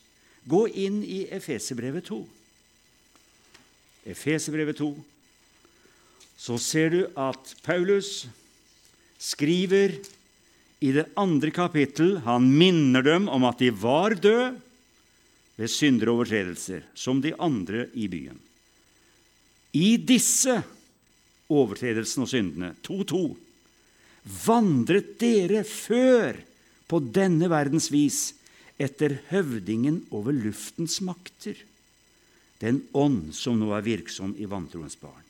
Gå 0.48 0.64
inn 0.68 1.02
i 1.04 1.26
Efeserbrevet 1.34 2.08
2. 2.08 2.22
Efeserbrevet 4.08 4.78
2. 4.80 4.92
Så 6.38 6.56
ser 6.62 6.94
du 6.94 7.00
at 7.18 7.52
Paulus 7.66 8.28
skriver 9.18 9.98
i 10.78 10.92
det 10.94 11.08
andre 11.18 11.50
kapittel 11.50 12.20
Han 12.24 12.46
minner 12.54 13.02
dem 13.02 13.26
om 13.28 13.44
at 13.48 13.58
de 13.60 13.72
var 13.74 14.14
døde 14.14 14.54
ved 15.58 15.70
syndere 15.72 16.12
og 16.12 16.20
overtredelser, 16.20 16.84
som 16.94 17.18
de 17.20 17.34
andre 17.34 17.88
i 17.98 18.06
byen. 18.08 18.38
I 19.74 19.96
disse 19.98 20.54
overtredelsene 21.50 22.24
og 22.24 22.30
syndene. 22.30 22.70
2.2. 22.86 23.22
Vandret 24.46 25.16
dere 25.18 25.64
før 25.66 26.38
på 26.88 27.00
denne 27.02 27.50
verdens 27.50 27.90
vis 27.92 28.37
etter 28.78 29.18
høvdingen 29.30 30.04
over 30.14 30.34
luftens 30.34 31.00
makter, 31.04 31.58
den 32.62 32.82
ånd 32.96 33.34
som 33.38 33.58
nå 33.58 33.72
er 33.76 33.86
virksom 33.86 34.34
i 34.38 34.46
vantroens 34.50 34.98
barn. 34.98 35.24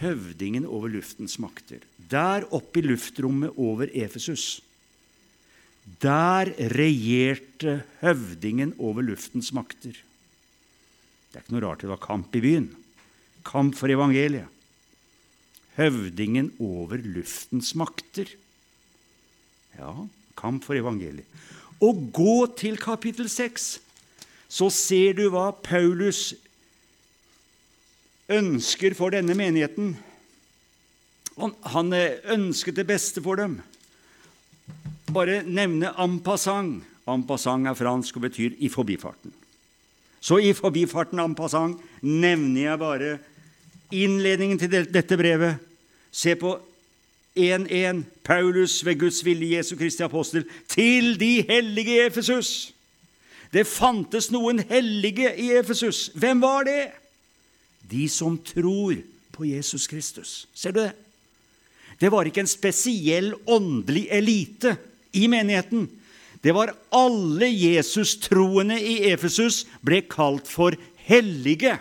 Høvdingen 0.00 0.66
over 0.66 0.90
luftens 0.90 1.36
makter. 1.42 1.84
Der 1.96 2.46
oppe 2.54 2.80
i 2.80 2.86
luftrommet 2.86 3.54
over 3.54 3.90
Efesus. 3.94 4.58
Der 6.02 6.50
regjerte 6.74 7.84
høvdingen 8.00 8.74
over 8.82 9.06
luftens 9.06 9.52
makter. 9.54 9.94
Det 11.30 11.38
er 11.38 11.44
ikke 11.44 11.54
noe 11.54 11.66
rart 11.66 11.84
det 11.84 11.92
var 11.92 12.02
kamp 12.02 12.34
i 12.34 12.42
byen. 12.42 12.68
Kamp 13.46 13.78
for 13.78 13.92
evangeliet 13.92 14.50
høvdingen 15.78 16.52
over 16.62 17.00
luftens 17.02 17.72
makter. 17.78 18.28
Ja, 19.78 19.92
kamp 20.38 20.66
for 20.66 20.78
evangeliet. 20.78 21.26
Og 21.84 22.00
gå 22.16 22.38
til 22.56 22.78
kapittel 22.80 23.28
6, 23.28 23.66
så 24.48 24.70
ser 24.72 25.18
du 25.18 25.26
hva 25.32 25.50
Paulus 25.64 26.32
ønsker 28.32 28.96
for 28.96 29.12
denne 29.12 29.36
menigheten. 29.36 29.94
Han 31.74 31.92
ønsket 31.92 32.78
det 32.78 32.86
beste 32.88 33.22
for 33.24 33.36
dem. 33.40 33.58
Bare 35.12 35.42
nevne 35.44 35.92
en 36.00 36.18
passant. 36.24 36.84
En 37.04 37.24
passant 37.26 37.68
er 37.68 37.76
fransk 37.76 38.16
og 38.16 38.30
betyr 38.30 38.54
i 38.64 38.70
forbifarten. 38.72 39.34
Så 40.24 40.38
i 40.40 40.54
forbifarten 40.56 41.20
en 41.20 41.34
passant 41.36 41.80
nevner 42.00 42.70
jeg 42.70 42.80
bare 42.80 43.10
innledningen 43.92 44.62
til 44.62 44.86
dette 44.88 45.18
brevet. 45.20 45.60
Se 46.14 46.32
på 46.38 46.54
1.1. 47.34 48.04
Paulus 48.22 48.84
ved 48.86 48.98
Guds 48.98 49.24
vilje 49.24 49.56
Jesu 49.56 49.76
Kristi 49.76 50.02
apostel 50.06 50.44
til 50.70 51.16
de 51.20 51.42
hellige 51.48 51.96
i 51.96 52.06
Efesus. 52.06 52.70
Det 53.52 53.66
fantes 53.66 54.30
noen 54.34 54.62
hellige 54.66 55.30
i 55.38 55.50
Efesus. 55.58 56.10
Hvem 56.14 56.42
var 56.42 56.66
det? 56.66 56.88
De 57.90 58.08
som 58.08 58.38
tror 58.38 58.96
på 59.34 59.46
Jesus 59.46 59.86
Kristus. 59.90 60.46
Ser 60.54 60.74
du 60.74 60.80
det? 60.80 60.92
Det 62.00 62.10
var 62.10 62.26
ikke 62.26 62.42
en 62.42 62.50
spesiell 62.50 63.34
åndelig 63.46 64.06
elite 64.10 64.76
i 65.14 65.26
menigheten. 65.30 65.86
Det 66.42 66.54
var 66.54 66.74
alle 66.92 67.48
Jesus-troende 67.48 68.78
i 68.78 69.10
Efesus 69.10 69.64
ble 69.82 70.02
kalt 70.10 70.50
for 70.50 70.74
hellige. 71.06 71.78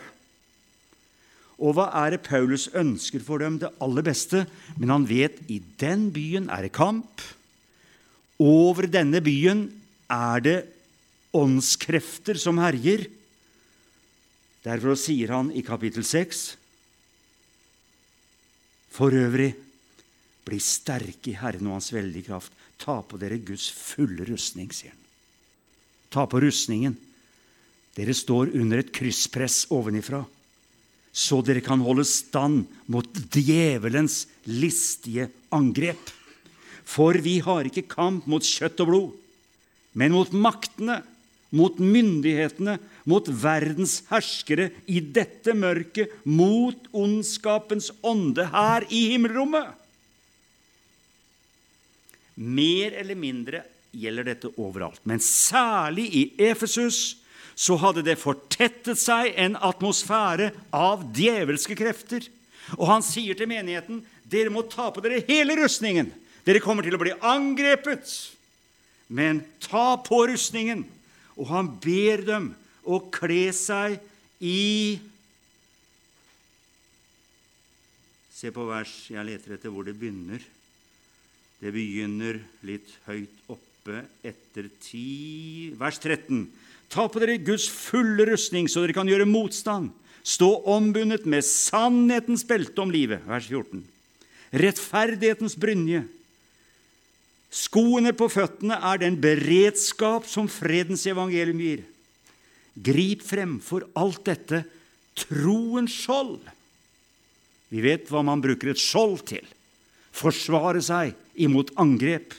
Og 1.61 1.77
hva 1.77 1.89
er 2.03 2.15
det 2.15 2.25
Paulus 2.25 2.67
ønsker 2.73 3.21
for 3.23 3.43
dem? 3.43 3.59
Det 3.61 3.71
aller 3.83 4.05
beste. 4.05 4.45
Men 4.77 4.93
han 4.93 5.07
vet 5.09 5.39
i 5.51 5.59
den 5.81 6.09
byen 6.13 6.49
er 6.49 6.65
det 6.65 6.73
kamp. 6.75 7.21
Over 8.41 8.89
denne 8.89 9.21
byen 9.23 9.67
er 10.11 10.43
det 10.43 10.57
åndskrefter 11.33 12.37
som 12.41 12.61
herjer. 12.61 13.05
Derfor 14.63 14.97
sier 14.99 15.33
han 15.35 15.51
i 15.51 15.63
kapittel 15.65 16.05
6 16.07 16.43
For 18.93 19.13
øvrig, 19.17 19.51
bli 20.43 20.59
sterke 20.59 21.31
i 21.31 21.39
Herren 21.39 21.69
og 21.69 21.79
Hans 21.79 21.93
veldige 21.93 22.29
kraft. 22.29 22.53
Ta 22.77 22.99
på 23.01 23.17
dere 23.17 23.39
Guds 23.41 23.69
fulle 23.71 24.25
rustning, 24.27 24.69
sier 24.75 24.93
han. 24.93 25.01
Ta 26.13 26.27
på 26.29 26.41
rustningen. 26.43 26.95
Dere 27.97 28.13
står 28.17 28.53
under 28.57 28.81
et 28.81 28.91
krysspress 28.93 29.67
ovenifra, 29.73 30.23
så 31.13 31.43
dere 31.45 31.61
kan 31.61 31.81
holde 31.85 32.05
stand 32.09 32.65
mot 32.89 33.07
djevelens 33.33 34.23
listige 34.49 35.29
angrep. 35.53 36.01
For 36.83 37.15
vi 37.21 37.37
har 37.45 37.69
ikke 37.69 37.85
kamp 37.87 38.25
mot 38.29 38.43
kjøtt 38.43 38.81
og 38.83 38.89
blod, 38.89 39.11
men 39.93 40.15
mot 40.15 40.33
maktene, 40.33 41.03
mot 41.53 41.77
myndighetene, 41.77 42.79
mot 43.05 43.27
verdens 43.29 43.99
herskere 44.09 44.71
i 44.89 45.03
dette 45.13 45.53
mørket, 45.53 46.09
mot 46.25 46.89
ondskapens 46.97 47.91
ånde 48.01 48.47
her 48.49 48.87
i 48.89 49.05
himmelrommet. 49.13 49.69
Mer 52.41 52.97
eller 52.97 53.19
mindre 53.19 53.61
gjelder 53.93 54.31
dette 54.31 54.49
overalt, 54.57 55.03
men 55.05 55.21
særlig 55.21 56.07
i 56.09 56.23
Efesus 56.41 57.19
så 57.55 57.77
hadde 57.81 58.03
det 58.05 58.19
fortettet 58.21 58.99
seg 58.99 59.33
en 59.39 59.57
atmosfære 59.59 60.51
av 60.73 61.05
djevelske 61.15 61.77
krefter. 61.77 62.25
Og 62.79 62.87
han 62.89 63.05
sier 63.05 63.37
til 63.37 63.49
menigheten 63.51 64.01
dere 64.29 64.53
må 64.53 64.65
ta 64.69 64.89
på 64.93 65.03
dere 65.03 65.23
hele 65.27 65.57
rustningen. 65.59 66.09
Dere 66.43 66.63
kommer 66.63 66.83
til 66.83 66.95
å 66.97 67.01
bli 67.01 67.13
angrepet, 67.23 68.09
men 69.13 69.43
ta 69.63 69.93
på 70.03 70.23
rustningen. 70.31 70.83
Og 71.37 71.49
han 71.51 71.69
ber 71.81 72.25
dem 72.27 72.51
å 72.83 72.99
kle 73.13 73.47
seg 73.55 73.99
i 74.43 74.99
Se 78.33 78.49
på 78.51 78.65
vers 78.67 78.91
jeg 79.07 79.23
leter 79.23 79.53
etter 79.55 79.71
hvor 79.71 79.85
det 79.87 79.93
begynner. 79.95 80.41
Det 81.61 81.71
begynner 81.71 82.41
litt 82.67 82.89
høyt 83.05 83.37
oppe 83.47 84.01
etter 84.19 84.67
ti 84.83 85.71
Vers 85.79 86.01
13. 86.01 86.41
Ta 86.93 87.07
på 87.09 87.21
dere 87.23 87.39
Guds 87.41 87.65
fulle 87.73 88.27
rustning, 88.29 88.67
så 88.69 88.83
dere 88.83 88.93
kan 88.93 89.09
gjøre 89.09 89.25
motstand. 89.25 89.89
Stå 90.23 90.49
ombundet 90.69 91.25
med 91.27 91.43
sannhetens 91.43 92.45
belte 92.47 92.83
om 92.83 92.91
livet. 92.93 93.23
Vers 93.27 93.49
14. 93.49 93.81
Rettferdighetens 94.61 95.57
brynje. 95.59 96.03
Skoene 97.53 98.13
på 98.17 98.29
føttene 98.33 98.77
er 98.77 99.01
den 99.01 99.17
beredskap 99.21 100.29
som 100.29 100.47
fredens 100.49 101.05
evangelium 101.09 101.59
gir. 101.61 101.83
Grip 102.73 103.25
fremfor 103.25 103.85
alt 103.97 104.23
dette 104.29 104.63
troens 105.17 105.93
skjold. 105.93 106.39
Vi 107.73 107.81
vet 107.81 108.09
hva 108.09 108.21
man 108.25 108.41
bruker 108.41 108.71
et 108.71 108.81
skjold 108.81 109.25
til. 109.33 109.45
Forsvare 110.13 110.81
seg 110.81 111.17
imot 111.41 111.73
angrep. 111.81 112.33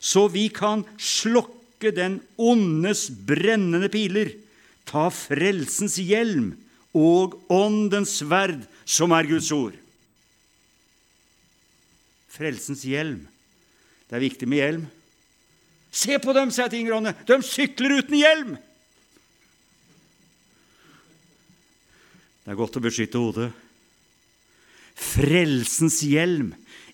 Så 0.00 0.26
vi 0.32 0.46
kan 0.52 0.84
slokke 1.00 1.59
den 1.88 2.20
ondes 2.36 3.08
brennende 3.08 3.88
piler, 3.92 4.34
ta 4.84 5.08
frelsens 5.08 5.96
hjelm 6.02 6.52
og 6.92 7.38
åndens 7.48 8.18
sverd, 8.20 8.66
som 8.84 9.14
er 9.16 9.28
Guds 9.30 9.50
ord. 9.54 9.76
Frelsens 12.30 12.84
hjelm. 12.86 13.24
Det 14.10 14.18
er 14.18 14.26
viktig 14.26 14.48
med 14.50 14.60
hjelm. 14.60 14.88
Se 15.90 16.18
på 16.22 16.34
dem, 16.34 16.52
sier 16.54 16.74
Inger 16.78 17.14
De 17.26 17.40
sykler 17.42 17.98
uten 17.98 18.18
hjelm! 18.18 18.58
Det 22.40 22.54
er 22.54 22.58
godt 22.58 22.78
å 22.78 22.82
beskytte 22.82 23.20
hodet. 23.20 23.50
Frelsens 24.98 26.00
hjelm, 26.02 26.50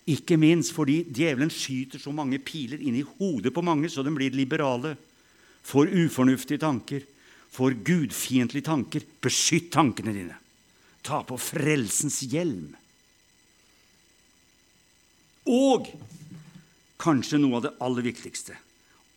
ikke 0.07 0.37
minst 0.39 0.71
fordi 0.75 1.01
djevelen 1.11 1.51
skyter 1.51 1.99
så 1.99 2.13
mange 2.15 2.39
piler 2.39 2.79
inn 2.79 2.95
i 2.99 3.05
hodet 3.17 3.51
på 3.53 3.63
mange, 3.65 3.89
så 3.91 4.05
de 4.05 4.13
blir 4.15 4.35
liberale, 4.35 4.95
får 5.67 5.91
ufornuftige 5.91 6.61
tanker, 6.63 7.03
får 7.51 7.75
gudfiendtlige 7.87 8.67
tanker. 8.69 9.03
Beskytt 9.23 9.71
tankene 9.75 10.13
dine. 10.15 10.37
Ta 11.03 11.21
på 11.27 11.39
frelsens 11.39 12.21
hjelm. 12.31 12.71
Og 15.47 15.91
kanskje 16.99 17.39
noe 17.39 17.59
av 17.59 17.67
det 17.67 17.75
aller 17.83 18.07
viktigste 18.07 18.55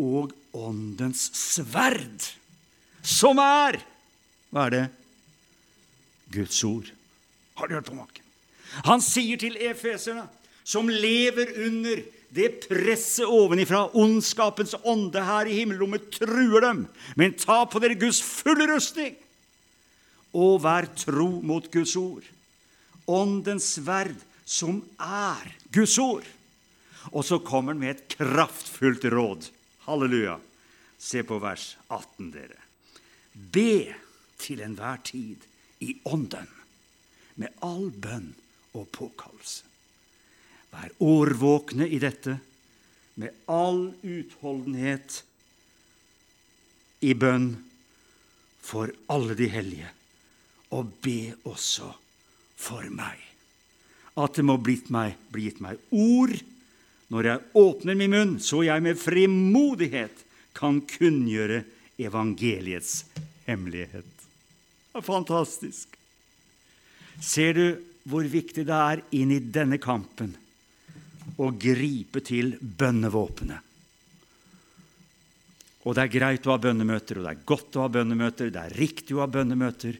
og 0.00 0.32
åndens 0.56 1.26
sverd, 1.36 2.30
som 3.02 3.40
er 3.42 3.80
Hva 4.50 4.64
er 4.66 4.72
det? 4.74 4.86
Guds 6.34 6.58
ord. 6.66 6.88
Har 7.54 7.68
du 7.68 7.76
hørt 7.76 7.86
på 7.86 7.94
maken? 7.94 8.24
Han 8.86 9.02
sier 9.02 9.38
til 9.38 9.54
efeserne, 9.62 10.24
som 10.70 10.90
lever 10.90 11.50
under 11.66 12.02
det 12.30 12.68
presset 12.68 13.26
ovenifra, 13.26 13.88
ondskapens 13.98 14.76
ånde 14.86 15.22
her 15.26 15.48
i 15.50 15.56
himmelrommet 15.58 16.12
truer 16.14 16.62
dem, 16.62 16.84
men 17.18 17.34
ta 17.34 17.64
på 17.66 17.82
dere 17.82 17.98
Guds 17.98 18.20
fulle 18.22 18.68
rustning, 18.70 19.16
og 20.30 20.60
vær 20.62 20.86
tro 20.94 21.40
mot 21.42 21.66
Guds 21.74 21.96
ord. 21.98 22.26
Åndens 23.10 23.72
sverd, 23.74 24.14
som 24.46 24.78
er 25.02 25.48
Guds 25.74 25.96
ord. 25.98 26.26
Og 27.10 27.24
så 27.26 27.40
kommer 27.42 27.74
han 27.74 27.80
med 27.82 27.96
et 27.96 28.14
kraftfullt 28.14 29.06
råd. 29.10 29.48
Halleluja. 29.88 30.36
Se 31.00 31.24
på 31.26 31.40
vers 31.42 31.72
18, 31.88 32.28
dere. 32.34 32.60
Be 33.32 33.96
til 34.38 34.62
enhver 34.62 35.00
tid 35.02 35.48
i 35.82 35.96
ånden, 36.06 36.46
med 37.40 37.58
all 37.64 37.88
bønn 37.90 38.30
og 38.76 38.86
påkallelse. 38.94 39.69
Vær 40.70 40.92
årvåkne 41.02 41.88
i 41.88 41.98
dette, 42.02 42.38
med 43.20 43.34
all 43.50 43.90
utholdenhet 44.06 45.20
i 47.04 47.14
bønn 47.16 47.50
for 48.64 48.92
alle 49.10 49.36
de 49.36 49.48
hellige, 49.50 49.90
og 50.70 50.92
be 51.02 51.32
også 51.48 51.90
for 52.60 52.86
meg. 52.94 53.18
At 54.20 54.36
det 54.38 54.44
må 54.46 54.56
bli 54.60 54.78
gitt 54.78 55.60
meg, 55.64 55.80
ord 55.90 56.36
når 57.10 57.26
jeg 57.26 57.46
åpner 57.58 57.98
min 57.98 58.14
munn, 58.14 58.34
så 58.38 58.62
jeg 58.62 58.84
med 58.84 58.98
frimodighet 59.00 60.22
kan 60.54 60.78
kunngjøre 60.86 61.64
evangeliets 62.00 63.04
hemmelighet. 63.48 64.06
Det 64.90 65.00
er 65.00 65.06
fantastisk. 65.06 65.96
Ser 67.20 67.56
du 67.58 67.66
hvor 68.08 68.24
viktig 68.30 68.64
det 68.68 68.76
er 68.76 69.02
inn 69.16 69.34
i 69.34 69.42
denne 69.42 69.80
kampen 69.82 70.32
å 71.40 71.50
gripe 71.56 72.22
til 72.24 72.54
bønnevåpenet? 72.60 73.66
Og 75.88 75.96
det 75.96 76.02
er 76.04 76.12
greit 76.12 76.46
å 76.46 76.52
ha 76.52 76.60
bønnemøter, 76.60 77.18
og 77.18 77.24
det 77.24 77.32
er 77.32 77.44
godt 77.48 77.76
å 77.78 77.84
ha 77.86 77.92
bønnemøter, 77.92 78.50
det 78.52 78.64
er 78.66 78.76
riktig 78.76 79.16
å 79.16 79.22
ha 79.22 79.30
bønnemøter, 79.32 79.96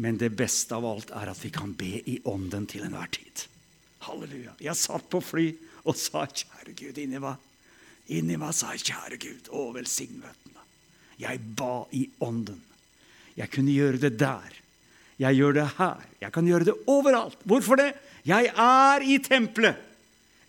men 0.00 0.16
det 0.16 0.30
beste 0.32 0.72
av 0.72 0.86
alt 0.88 1.12
er 1.12 1.32
at 1.34 1.42
vi 1.42 1.50
kan 1.52 1.74
be 1.76 1.98
i 2.08 2.16
ånden 2.32 2.64
til 2.70 2.86
enhver 2.86 3.10
tid. 3.12 3.44
Halleluja. 4.06 4.54
Jeg 4.64 4.80
satt 4.80 5.10
på 5.12 5.20
fly 5.20 5.50
og 5.84 5.98
sa, 5.98 6.24
'Kjære 6.24 6.72
Gud', 6.74 6.98
inni 6.98 7.20
meg. 7.20 7.36
Inni 8.08 8.38
meg 8.40 8.54
sa 8.54 8.72
jeg, 8.72 8.88
'Kjære 8.88 9.18
Gud, 9.20 9.52
å 9.52 9.72
velsign 9.76 10.16
møtene'. 10.16 10.64
Jeg 11.18 11.38
ba 11.56 11.84
i 11.92 12.08
ånden. 12.20 12.60
Jeg 13.36 13.50
kunne 13.50 13.72
gjøre 13.76 14.00
det 14.00 14.16
der. 14.18 14.52
Jeg 15.18 15.36
gjør 15.36 15.52
det 15.52 15.68
her. 15.76 16.00
Jeg 16.20 16.32
kan 16.32 16.46
gjøre 16.46 16.64
det 16.64 16.74
overalt. 16.86 17.38
Hvorfor 17.44 17.76
det? 17.76 17.92
Jeg 18.24 18.48
er 18.56 19.04
i 19.04 19.18
tempelet. 19.18 19.76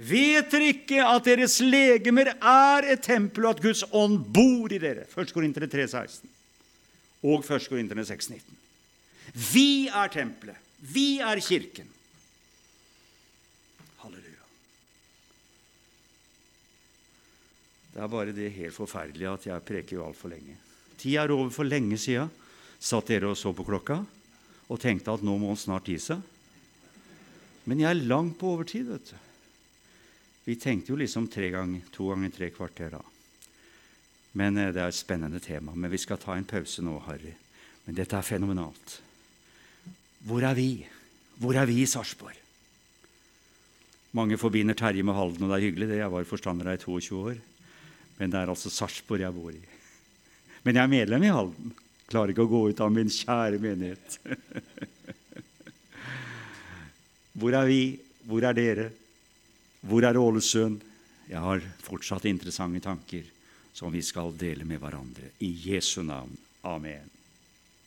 Vet 0.04 0.52
dere 0.52 0.72
ikke 0.74 1.04
at 1.06 1.28
deres 1.28 1.60
legemer 1.64 2.34
er 2.34 2.88
et 2.92 3.04
tempel, 3.06 3.46
og 3.48 3.56
at 3.56 3.64
Guds 3.64 3.84
ånd 3.96 4.20
bor 4.36 4.74
i 4.74 4.80
dere? 4.82 5.06
1. 5.08 5.32
Korinterne 5.36 5.70
3,16 5.72 6.28
og 7.24 7.46
1. 7.46 7.70
Korinterne 7.72 8.04
6,19. 8.04 8.42
Vi 9.54 9.88
er 9.88 10.12
tempelet. 10.12 10.60
Vi 10.84 11.20
er 11.24 11.40
kirken. 11.40 11.88
Halleluja. 14.02 14.50
Det 17.94 18.04
er 18.04 18.12
bare 18.12 18.36
det 18.36 18.52
helt 18.58 18.76
forferdelige 18.76 19.32
at 19.32 19.48
jeg 19.48 19.68
preker 19.70 19.98
jo 20.02 20.08
altfor 20.10 20.34
lenge. 20.34 20.58
Tida 21.00 21.24
er 21.24 21.32
over 21.32 21.54
for 21.54 21.68
lenge 21.68 21.98
sida. 22.02 22.28
Satt 22.84 23.08
dere 23.08 23.32
og 23.32 23.40
så 23.40 23.54
på 23.56 23.64
klokka 23.64 24.02
og 24.68 24.80
tenkte 24.82 25.14
at 25.14 25.24
nå 25.24 25.38
må 25.40 25.54
han 25.54 25.60
snart 25.60 25.88
gi 25.88 25.96
seg? 26.02 26.20
Men 27.64 27.80
jeg 27.80 27.94
er 27.94 28.08
langt 28.10 28.36
på 28.40 28.52
overtid, 28.58 28.90
vet 28.92 29.14
du. 29.14 29.16
Vi 30.44 30.56
tenkte 30.60 30.92
jo 30.92 30.98
liksom 31.00 31.30
tre 31.32 31.48
ganger, 31.54 31.82
to 31.92 32.10
ganger 32.12 32.30
tre 32.36 32.50
kvarter 32.52 32.90
da. 32.98 33.02
Men 34.40 34.58
eh, 34.58 34.72
Det 34.74 34.82
er 34.82 34.88
et 34.92 34.98
spennende 34.98 35.40
tema. 35.40 35.72
Men 35.76 35.92
vi 35.92 35.98
skal 36.02 36.20
ta 36.20 36.36
en 36.36 36.48
pause 36.48 36.82
nå, 36.84 36.98
Harry. 37.08 37.34
Men 37.86 37.96
dette 37.96 38.18
er 38.18 38.26
fenomenalt. 38.28 39.02
Hvor 40.28 40.44
er 40.44 40.56
vi? 40.58 40.86
Hvor 41.40 41.56
er 41.60 41.66
vi 41.68 41.82
i 41.84 41.90
Sarpsborg? 41.90 42.36
Mange 44.14 44.38
forbinder 44.38 44.76
Terje 44.78 45.04
med 45.04 45.16
Halden, 45.18 45.44
og 45.44 45.50
det 45.50 45.58
er 45.58 45.66
hyggelig. 45.68 45.88
det. 45.90 46.02
Jeg 46.02 46.12
var 46.12 46.30
forstander 46.30 46.70
her 46.70 46.78
i 46.78 46.84
22 46.84 47.22
år. 47.32 47.38
Men 48.20 48.32
det 48.32 48.40
er 48.40 48.52
altså 48.52 48.70
Sarpsborg 48.70 49.22
jeg 49.24 49.34
bor 49.34 49.52
i. 49.52 49.64
Men 50.64 50.76
jeg 50.76 50.84
er 50.84 50.92
medlem 50.92 51.24
i 51.24 51.34
Halden. 51.34 51.74
Klarer 52.08 52.30
ikke 52.34 52.46
å 52.46 52.52
gå 52.52 52.62
ut 52.70 52.82
av 52.84 52.92
min 52.94 53.10
kjære 53.10 53.60
menighet. 53.64 54.20
Hvor 57.40 57.56
er 57.58 57.66
vi? 57.66 58.00
Hvor 58.28 58.44
er 58.46 58.54
dere? 58.54 58.92
Hvor 59.84 60.06
er 60.08 60.18
Ålesund? 60.18 60.80
Jeg 61.28 61.40
har 61.44 61.64
fortsatt 61.84 62.26
interessante 62.30 62.80
tanker 62.84 63.26
som 63.76 63.92
vi 63.92 64.02
skal 64.06 64.32
dele 64.38 64.64
med 64.68 64.80
hverandre. 64.80 65.34
I 65.44 65.50
Jesu 65.66 66.04
navn. 66.08 66.38
Amen. 66.64 67.10